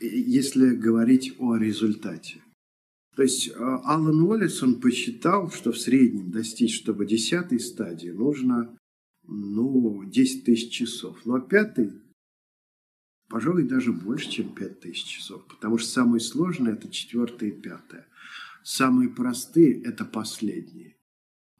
если 0.00 0.70
говорить 0.70 1.34
о 1.38 1.56
результате. 1.56 2.42
То 3.16 3.22
есть 3.22 3.48
э, 3.48 3.52
Алан 3.58 4.22
Уоллес, 4.22 4.62
он 4.62 4.80
посчитал, 4.80 5.50
что 5.50 5.72
в 5.72 5.78
среднем 5.78 6.30
достичь, 6.30 6.78
чтобы 6.78 7.04
десятой 7.04 7.60
стадии 7.60 8.08
нужно 8.08 8.74
ну, 9.26 10.02
10 10.04 10.44
тысяч 10.44 10.72
часов. 10.72 11.18
А 11.26 11.40
пятой 11.40 11.92
пожалуй, 13.30 13.62
даже 13.62 13.92
больше, 13.92 14.28
чем 14.28 14.54
5000 14.54 15.04
часов, 15.04 15.46
потому 15.46 15.78
что 15.78 15.88
самые 15.88 16.20
сложные– 16.20 16.74
это 16.74 16.90
четвертое 16.90 17.50
и 17.50 17.52
пятое. 17.52 18.06
Самые 18.62 19.08
простые– 19.08 19.80
это 19.84 20.04
последние. 20.04 20.96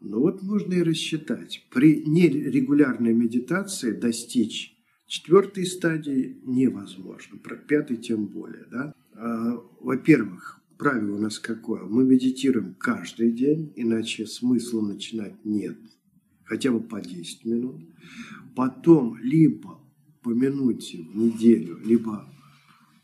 Ну 0.00 0.20
вот 0.20 0.42
можно 0.42 0.74
и 0.74 0.82
рассчитать. 0.82 1.66
При 1.70 2.02
нерегулярной 2.04 3.14
медитации 3.14 3.92
достичь 3.92 4.76
четвертой 5.06 5.66
стадии 5.66 6.40
невозможно, 6.44 7.38
про 7.38 7.56
пятой 7.56 7.96
тем 7.96 8.26
более. 8.26 8.66
Да? 8.70 8.94
А, 9.14 9.62
во-первых, 9.80 10.60
правило 10.78 11.16
у 11.16 11.20
нас 11.20 11.38
какое? 11.38 11.84
Мы 11.84 12.04
медитируем 12.04 12.74
каждый 12.74 13.32
день, 13.32 13.72
иначе 13.76 14.26
смысла 14.26 14.80
начинать 14.80 15.44
нет. 15.44 15.78
Хотя 16.44 16.72
бы 16.72 16.80
по 16.80 17.00
10 17.00 17.44
минут. 17.44 17.80
Потом 18.56 19.16
либо 19.18 19.79
по 20.22 20.30
минуте 20.30 20.98
в 21.02 21.16
неделю, 21.16 21.78
либо 21.78 22.28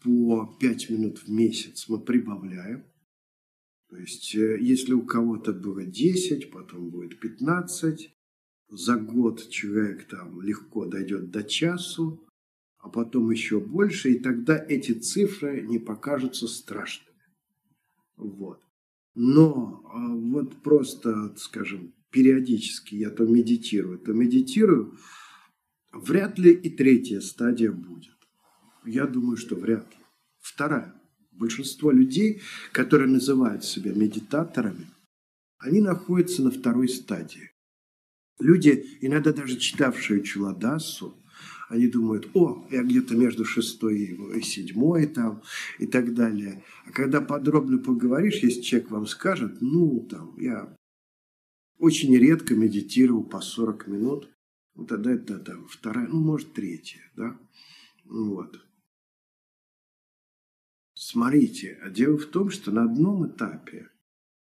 по 0.03 0.57
5 0.61 0.91
минут 0.91 1.19
в 1.19 1.29
месяц 1.29 1.89
мы 1.89 2.01
прибавляем. 2.01 2.85
То 3.89 3.97
есть, 3.97 4.35
э, 4.35 4.59
если 4.61 4.93
у 4.93 5.03
кого-то 5.03 5.53
было 5.53 5.85
10, 5.85 6.51
потом 6.51 6.91
будет 6.91 7.21
15, 7.21 8.11
за 8.69 8.97
год 8.97 9.49
человек 9.49 10.09
там 10.09 10.41
легко 10.43 10.87
дойдет 10.87 11.31
до 11.31 11.45
часу, 11.45 12.27
а 12.79 12.89
потом 12.89 13.31
еще 13.31 13.61
больше, 13.61 14.13
и 14.13 14.19
тогда 14.19 14.57
эти 14.57 14.93
цифры 14.93 15.63
не 15.63 15.79
покажутся 15.79 16.47
страшными. 16.47 17.19
Вот. 18.17 18.61
Но 19.15 19.83
а, 19.93 20.15
вот 20.15 20.63
просто, 20.63 21.35
скажем, 21.37 21.95
периодически 22.11 22.95
я 22.95 23.11
то 23.11 23.25
медитирую, 23.25 23.99
то 23.99 24.13
медитирую, 24.13 24.97
Вряд 26.03 26.39
ли 26.39 26.53
и 26.53 26.69
третья 26.69 27.21
стадия 27.21 27.73
будет. 27.73 28.17
Я 28.85 29.07
думаю, 29.07 29.37
что 29.37 29.57
вряд 29.57 29.91
ли. 29.91 30.05
Вторая. 30.41 30.95
Большинство 31.33 31.91
людей, 31.91 32.43
которые 32.73 33.09
называют 33.09 33.65
себя 33.65 33.93
медитаторами, 33.93 34.89
они 35.59 35.81
находятся 35.81 36.43
на 36.43 36.51
второй 36.51 36.89
стадии. 36.89 37.51
Люди, 38.39 38.99
иногда 39.01 39.33
даже 39.33 39.57
читавшие 39.57 40.23
Чуладасу, 40.23 41.17
они 41.69 41.89
думают, 41.89 42.29
о, 42.35 42.67
я 42.71 42.83
где-то 42.83 43.17
между 43.17 43.45
шестой 43.45 44.19
и 44.37 44.41
седьмой 44.43 45.07
там 45.07 45.43
и 45.79 45.87
так 45.87 46.15
далее. 46.15 46.63
А 46.87 46.93
когда 46.93 47.21
подробно 47.21 47.79
поговоришь, 47.79 48.43
если 48.43 48.61
человек 48.61 48.91
вам 48.91 49.07
скажет, 49.07 49.61
ну, 49.61 50.07
там, 50.09 50.39
я 50.39 50.77
очень 51.79 52.15
редко 52.17 52.55
медитировал 52.55 53.25
по 53.25 53.41
40 53.41 53.89
минут, 53.89 54.31
ну, 54.77 54.85
тогда 54.85 55.13
это 55.13 55.39
там, 55.39 55.67
вторая, 55.69 56.07
ну, 56.07 56.21
может, 56.21 56.53
третья, 56.53 57.01
да? 57.17 57.39
Вот. 58.05 58.63
Смотрите, 60.95 61.79
а 61.83 61.91
дело 61.91 62.19
в 62.19 62.27
том, 62.27 62.51
что 62.51 62.71
на 62.71 62.85
одном 62.85 63.27
этапе 63.27 63.91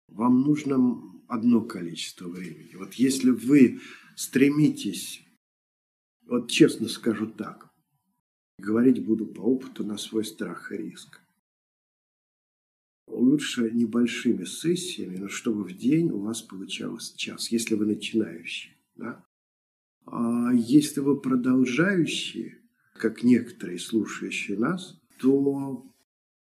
вам 0.08 0.42
нужно 0.42 1.02
одно 1.28 1.62
количество 1.62 2.28
времени. 2.28 2.76
Вот 2.76 2.94
если 2.96 3.30
вы 3.30 3.82
стремитесь, 4.16 5.22
вот 6.26 6.50
честно 6.50 6.88
скажу 6.88 7.28
так, 7.28 7.70
говорить 8.58 9.04
буду 9.06 9.28
по 9.28 9.42
опыту 9.42 9.84
на 9.84 9.98
свой 9.98 10.24
страх 10.24 10.72
и 10.72 10.78
риск. 10.78 11.20
Лучше 13.08 13.70
небольшими 13.72 14.46
сессиями, 14.46 15.18
но 15.18 15.28
чтобы 15.28 15.66
в 15.66 15.76
день 15.76 16.10
у 16.12 16.20
вас 16.20 16.42
получалось 16.42 17.14
час, 17.14 17.52
если 17.52 17.76
вы 17.76 17.86
начинающий. 17.86 18.78
Да? 18.96 19.26
А 20.06 20.52
если 20.54 21.00
вы 21.00 21.20
продолжающие, 21.20 22.60
как 22.96 23.24
некоторые 23.24 23.80
слушающие 23.80 24.58
нас, 24.58 25.00
то 25.20 25.86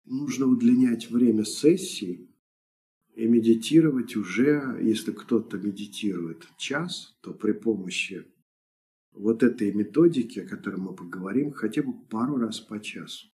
нужно 0.04 0.46
удлинять 0.46 1.10
время 1.10 1.44
сессии 1.44 2.28
и 3.14 3.26
медитировать 3.26 4.16
уже, 4.16 4.78
если 4.82 5.12
кто-то 5.12 5.58
медитирует 5.58 6.48
час, 6.56 7.14
то 7.22 7.34
при 7.34 7.52
помощи 7.52 8.26
вот 9.12 9.42
этой 9.42 9.72
методики, 9.72 10.40
о 10.40 10.48
которой 10.48 10.80
мы 10.80 10.94
поговорим, 10.94 11.52
хотя 11.52 11.82
бы 11.82 11.92
пару 12.08 12.36
раз 12.36 12.60
по 12.60 12.80
часу. 12.80 13.28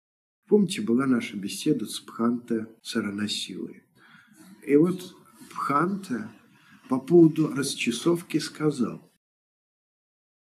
Помните, 0.49 0.83
была 0.83 1.07
наша 1.07 1.37
беседа 1.37 1.87
с 1.87 2.01
Пханте 2.01 2.67
Саранасилой. 2.83 3.85
И 4.67 4.77
вот 4.77 5.15
Пханте 5.51 6.29
по 6.89 6.99
поводу 6.99 7.49
расчесовки 7.49 8.39
сказал, 8.39 9.08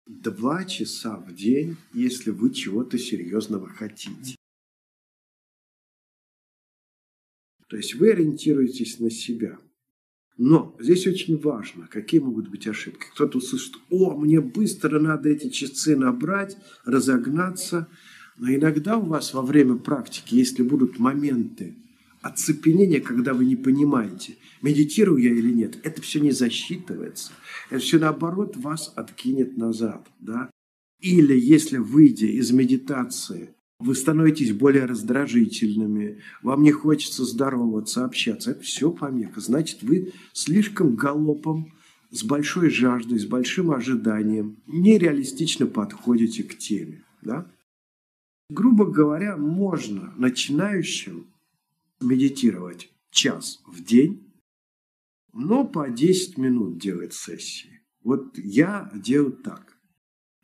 Два 0.06 0.64
часа 0.64 1.16
в 1.16 1.34
день, 1.34 1.76
если 1.92 2.30
вы 2.30 2.52
чего-то 2.52 2.98
серьезного 2.98 3.68
хотите. 3.68 4.36
То 7.68 7.76
есть 7.76 7.94
вы 7.94 8.10
ориентируетесь 8.10 8.98
на 8.98 9.10
себя. 9.10 9.58
Но 10.36 10.76
здесь 10.80 11.06
очень 11.06 11.38
важно, 11.38 11.86
какие 11.86 12.20
могут 12.20 12.48
быть 12.48 12.66
ошибки. 12.66 13.06
Кто-то 13.14 13.38
услышит, 13.38 13.76
о, 13.90 14.16
мне 14.16 14.40
быстро 14.40 14.98
надо 14.98 15.28
эти 15.28 15.48
часы 15.50 15.96
набрать, 15.96 16.56
разогнаться. 16.84 17.88
Но 18.36 18.52
иногда 18.52 18.98
у 18.98 19.06
вас 19.06 19.34
во 19.34 19.42
время 19.42 19.76
практики, 19.76 20.34
если 20.34 20.62
будут 20.62 20.98
моменты 20.98 21.76
оцепенение, 22.22 23.00
когда 23.00 23.34
вы 23.34 23.44
не 23.44 23.56
понимаете, 23.56 24.36
медитирую 24.62 25.22
я 25.22 25.30
или 25.30 25.52
нет. 25.52 25.78
Это 25.82 26.00
все 26.00 26.20
не 26.20 26.30
засчитывается. 26.30 27.32
Это 27.70 27.80
все, 27.80 27.98
наоборот, 27.98 28.56
вас 28.56 28.92
откинет 28.96 29.56
назад. 29.56 30.08
Да? 30.20 30.50
Или 31.00 31.38
если, 31.38 31.78
выйдя 31.78 32.26
из 32.26 32.52
медитации, 32.52 33.54
вы 33.80 33.96
становитесь 33.96 34.52
более 34.52 34.84
раздражительными, 34.84 36.20
вам 36.42 36.62
не 36.62 36.70
хочется 36.70 37.24
здороваться, 37.24 38.04
общаться, 38.04 38.52
это 38.52 38.62
все 38.62 38.92
помеха. 38.92 39.40
Значит, 39.40 39.82
вы 39.82 40.12
слишком 40.32 40.94
галопом, 40.94 41.72
с 42.12 42.22
большой 42.22 42.70
жаждой, 42.70 43.18
с 43.18 43.24
большим 43.24 43.72
ожиданием, 43.72 44.58
нереалистично 44.66 45.66
подходите 45.66 46.44
к 46.44 46.56
теме. 46.56 47.02
Да? 47.22 47.50
Грубо 48.50 48.84
говоря, 48.84 49.36
можно 49.36 50.12
начинающим 50.16 51.31
медитировать 52.02 52.92
час 53.10 53.60
в 53.66 53.82
день, 53.82 54.32
но 55.32 55.66
по 55.66 55.88
10 55.88 56.38
минут 56.38 56.78
делать 56.78 57.14
сессии. 57.14 57.80
Вот 58.02 58.36
я 58.38 58.90
делаю 58.94 59.32
так. 59.32 59.76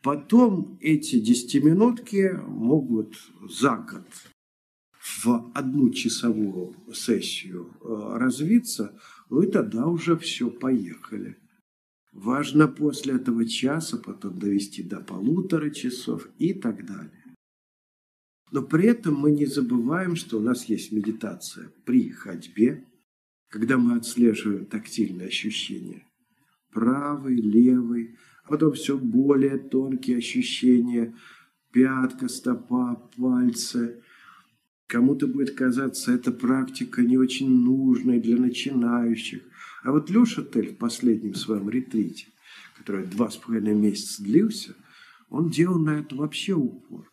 Потом 0.03 0.79
эти 0.81 1.17
10-минутки 1.17 2.41
могут 2.47 3.17
за 3.49 3.77
год 3.77 4.07
в 5.01 5.51
одну 5.55 5.91
часовую 5.91 6.77
сессию 6.95 7.75
э, 7.81 8.19
развиться, 8.19 8.97
ну 9.31 9.43
и 9.43 9.51
тогда 9.51 9.87
уже 9.87 10.17
все, 10.17 10.51
поехали. 10.51 11.37
Важно 12.13 12.69
после 12.69 13.15
этого 13.15 13.47
часа 13.47 13.99
потом 13.99 14.39
довести 14.39 14.83
до 14.83 15.01
полутора 15.01 15.71
часов 15.71 16.29
и 16.39 16.55
так 16.55 16.87
далее. 16.87 17.18
Но 18.51 18.63
при 18.63 18.87
этом 18.87 19.15
мы 19.15 19.31
не 19.31 19.47
забываем, 19.47 20.17
что 20.17 20.39
у 20.39 20.41
нас 20.41 20.65
есть 20.65 20.93
медитация 20.93 21.71
при 21.85 22.11
ходьбе, 22.11 22.85
когда 23.49 23.79
мы 23.79 23.97
отслеживаем 23.97 24.67
тактильные 24.67 25.29
ощущения. 25.29 26.07
Правый, 26.73 27.37
левый, 27.37 28.17
а 28.45 28.51
потом 28.51 28.73
все 28.73 28.97
более 28.97 29.59
тонкие 29.59 30.19
ощущения. 30.19 31.15
Пятка, 31.73 32.29
стопа, 32.29 33.11
пальцы. 33.17 34.03
Кому-то 34.87 35.27
будет 35.27 35.55
казаться 35.55 36.13
эта 36.13 36.33
практика 36.33 37.03
не 37.03 37.19
очень 37.19 37.51
нужной 37.51 38.21
для 38.21 38.39
начинающих. 38.39 39.43
А 39.83 39.93
вот 39.93 40.09
Леша 40.09 40.43
Тель 40.43 40.75
в 40.75 40.79
последнем 40.79 41.35
своем 41.35 41.69
ретрите, 41.69 42.29
который 42.79 43.07
два 43.07 43.31
с 43.31 43.37
половиной 43.37 43.75
месяца 43.75 44.23
длился, 44.23 44.75
он 45.29 45.51
делал 45.51 45.79
на 45.79 46.01
это 46.01 46.17
вообще 46.17 46.55
упор. 46.55 47.07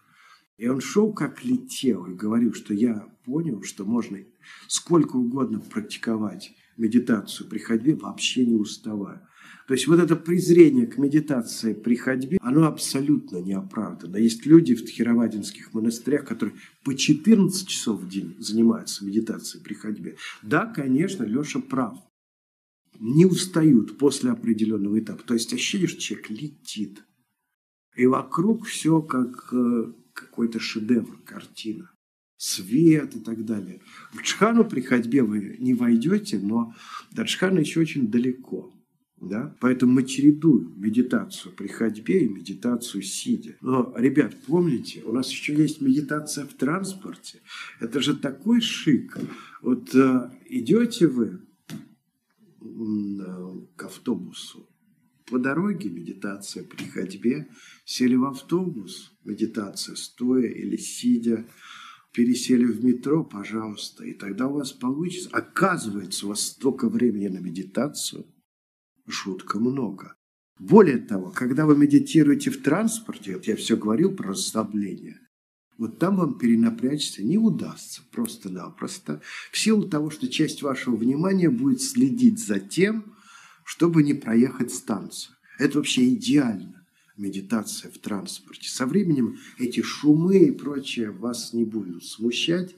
И 0.58 0.68
он 0.68 0.80
шел 0.80 1.12
как 1.14 1.44
летел 1.44 2.06
и 2.06 2.14
говорил, 2.14 2.54
что 2.54 2.74
я 2.74 3.08
понял, 3.26 3.62
что 3.64 3.86
можно 3.86 4.20
сколько 4.68 5.18
угодно 5.18 5.60
практиковать 5.60 6.54
медитацию 6.78 7.50
при 7.50 7.60
ходьбе, 7.60 7.96
вообще 7.96 8.46
не 8.46 8.56
уставая. 8.56 9.28
То 9.68 9.74
есть 9.74 9.88
вот 9.88 10.00
это 10.00 10.16
презрение 10.16 10.86
к 10.86 10.98
медитации 10.98 11.74
при 11.74 11.96
ходьбе, 11.96 12.38
оно 12.42 12.68
абсолютно 12.68 13.38
не 13.38 13.54
оправдано. 13.54 14.18
Есть 14.18 14.46
люди 14.46 14.76
в 14.76 14.86
Тхировадинских 14.86 15.74
монастырях, 15.74 16.26
которые 16.26 16.56
по 16.84 16.94
14 16.94 17.68
часов 17.68 18.02
в 18.02 18.08
день 18.08 18.36
занимаются 18.40 19.04
медитацией 19.04 19.64
при 19.64 19.74
ходьбе. 19.74 20.18
Да, 20.44 20.68
конечно, 20.68 21.24
Леша 21.24 21.60
прав. 21.60 21.98
Не 23.00 23.26
устают 23.26 23.98
после 23.98 24.32
определенного 24.32 25.00
этапа. 25.00 25.24
То 25.24 25.34
есть 25.34 25.52
ощущение, 25.52 25.88
что 25.88 26.00
человек 26.00 26.30
летит. 26.30 27.04
И 27.96 28.06
вокруг 28.06 28.66
все 28.68 29.02
как 29.02 29.52
э, 29.52 29.94
какой-то 30.16 30.60
шедевр, 30.60 31.20
картина, 31.26 31.92
свет 32.38 33.16
и 33.16 33.20
так 33.20 33.46
далее. 33.46 33.82
В 34.14 34.22
Джхану 34.22 34.66
при 34.66 34.82
ходьбе 34.82 35.22
вы 35.24 35.58
не 35.60 35.74
войдете, 35.74 36.40
но 36.40 36.74
до 37.12 37.24
Джхана 37.24 37.60
еще 37.60 37.82
очень 37.82 38.10
далеко. 38.10 38.72
Да? 39.22 39.56
Поэтому 39.62 39.94
мы 39.94 40.04
чередуем 40.04 40.74
медитацию 40.78 41.54
при 41.54 41.68
ходьбе 41.68 42.26
и 42.26 42.30
медитацию 42.30 43.02
сидя. 43.02 43.56
Но, 43.62 43.94
ребят, 43.98 44.36
помните, 44.46 45.04
у 45.06 45.14
нас 45.14 45.30
еще 45.30 45.56
есть 45.56 45.82
медитация 45.82 46.46
в 46.46 46.54
транспорте. 46.54 47.42
Это 47.80 48.02
же 48.02 48.16
такой 48.16 48.62
шик. 48.62 49.18
Вот 49.62 49.96
э, 49.96 50.32
идете 50.50 51.08
вы 51.08 51.42
э, 52.62 52.66
к 53.76 53.84
автобусу, 53.84 54.70
по 55.26 55.40
дороге 55.40 55.90
медитация 55.90 56.64
при 56.64 56.86
ходьбе, 56.86 57.48
сели 57.84 58.16
в 58.16 58.26
автобус, 58.26 59.12
медитация 59.24 59.96
стоя 59.96 60.48
или 60.48 60.78
сидя, 60.78 61.46
пересели 62.14 62.66
в 62.66 62.84
метро, 62.84 63.24
пожалуйста, 63.24 64.06
и 64.06 64.14
тогда 64.14 64.48
у 64.48 64.54
вас 64.54 64.72
получится. 64.72 65.30
Оказывается, 65.32 66.26
у 66.26 66.30
вас 66.30 66.42
столько 66.42 66.90
времени 66.90 67.28
на 67.28 67.40
медитацию, 67.40 68.26
жутко 69.06 69.60
много. 69.60 70.16
Более 70.58 71.00
того, 71.00 71.32
когда 71.32 71.66
вы 71.66 71.76
медитируете 71.76 72.52
в 72.52 72.62
транспорте, 72.62 73.34
вот 73.34 73.46
я 73.46 73.56
все 73.58 73.76
говорил 73.76 74.16
про 74.16 74.30
расслабление, 74.30 75.20
вот 75.78 76.00
там 76.00 76.16
вам 76.16 76.38
перенапрячься 76.38 77.22
не 77.22 77.38
удастся 77.38 78.02
просто-напросто, 78.12 79.22
в 79.52 79.58
силу 79.58 79.90
того, 79.90 80.10
что 80.10 80.30
часть 80.30 80.62
вашего 80.62 80.96
внимания 80.96 81.50
будет 81.50 81.82
следить 81.82 82.40
за 82.40 82.62
тем, 82.62 83.15
чтобы 83.66 84.04
не 84.04 84.14
проехать 84.14 84.72
станцию. 84.72 85.36
Это 85.60 85.80
вообще 85.80 86.14
идеально, 86.14 86.86
медитация 87.18 87.92
в 87.92 87.98
транспорте. 87.98 88.70
Со 88.70 88.86
временем 88.86 89.38
эти 89.58 89.82
шумы 89.82 90.38
и 90.38 90.52
прочее 90.52 91.12
вас 91.12 91.52
не 91.52 91.66
будут 91.66 92.06
смущать, 92.06 92.76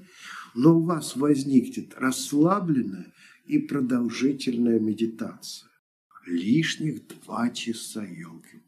но 0.56 0.80
у 0.80 0.84
вас 0.84 1.16
возникнет 1.16 1.94
расслабленная 1.98 3.14
и 3.46 3.60
продолжительная 3.60 4.80
медитация. 4.80 5.70
Лишних 6.26 7.08
два 7.08 7.50
часа, 7.50 8.04
елки 8.04 8.62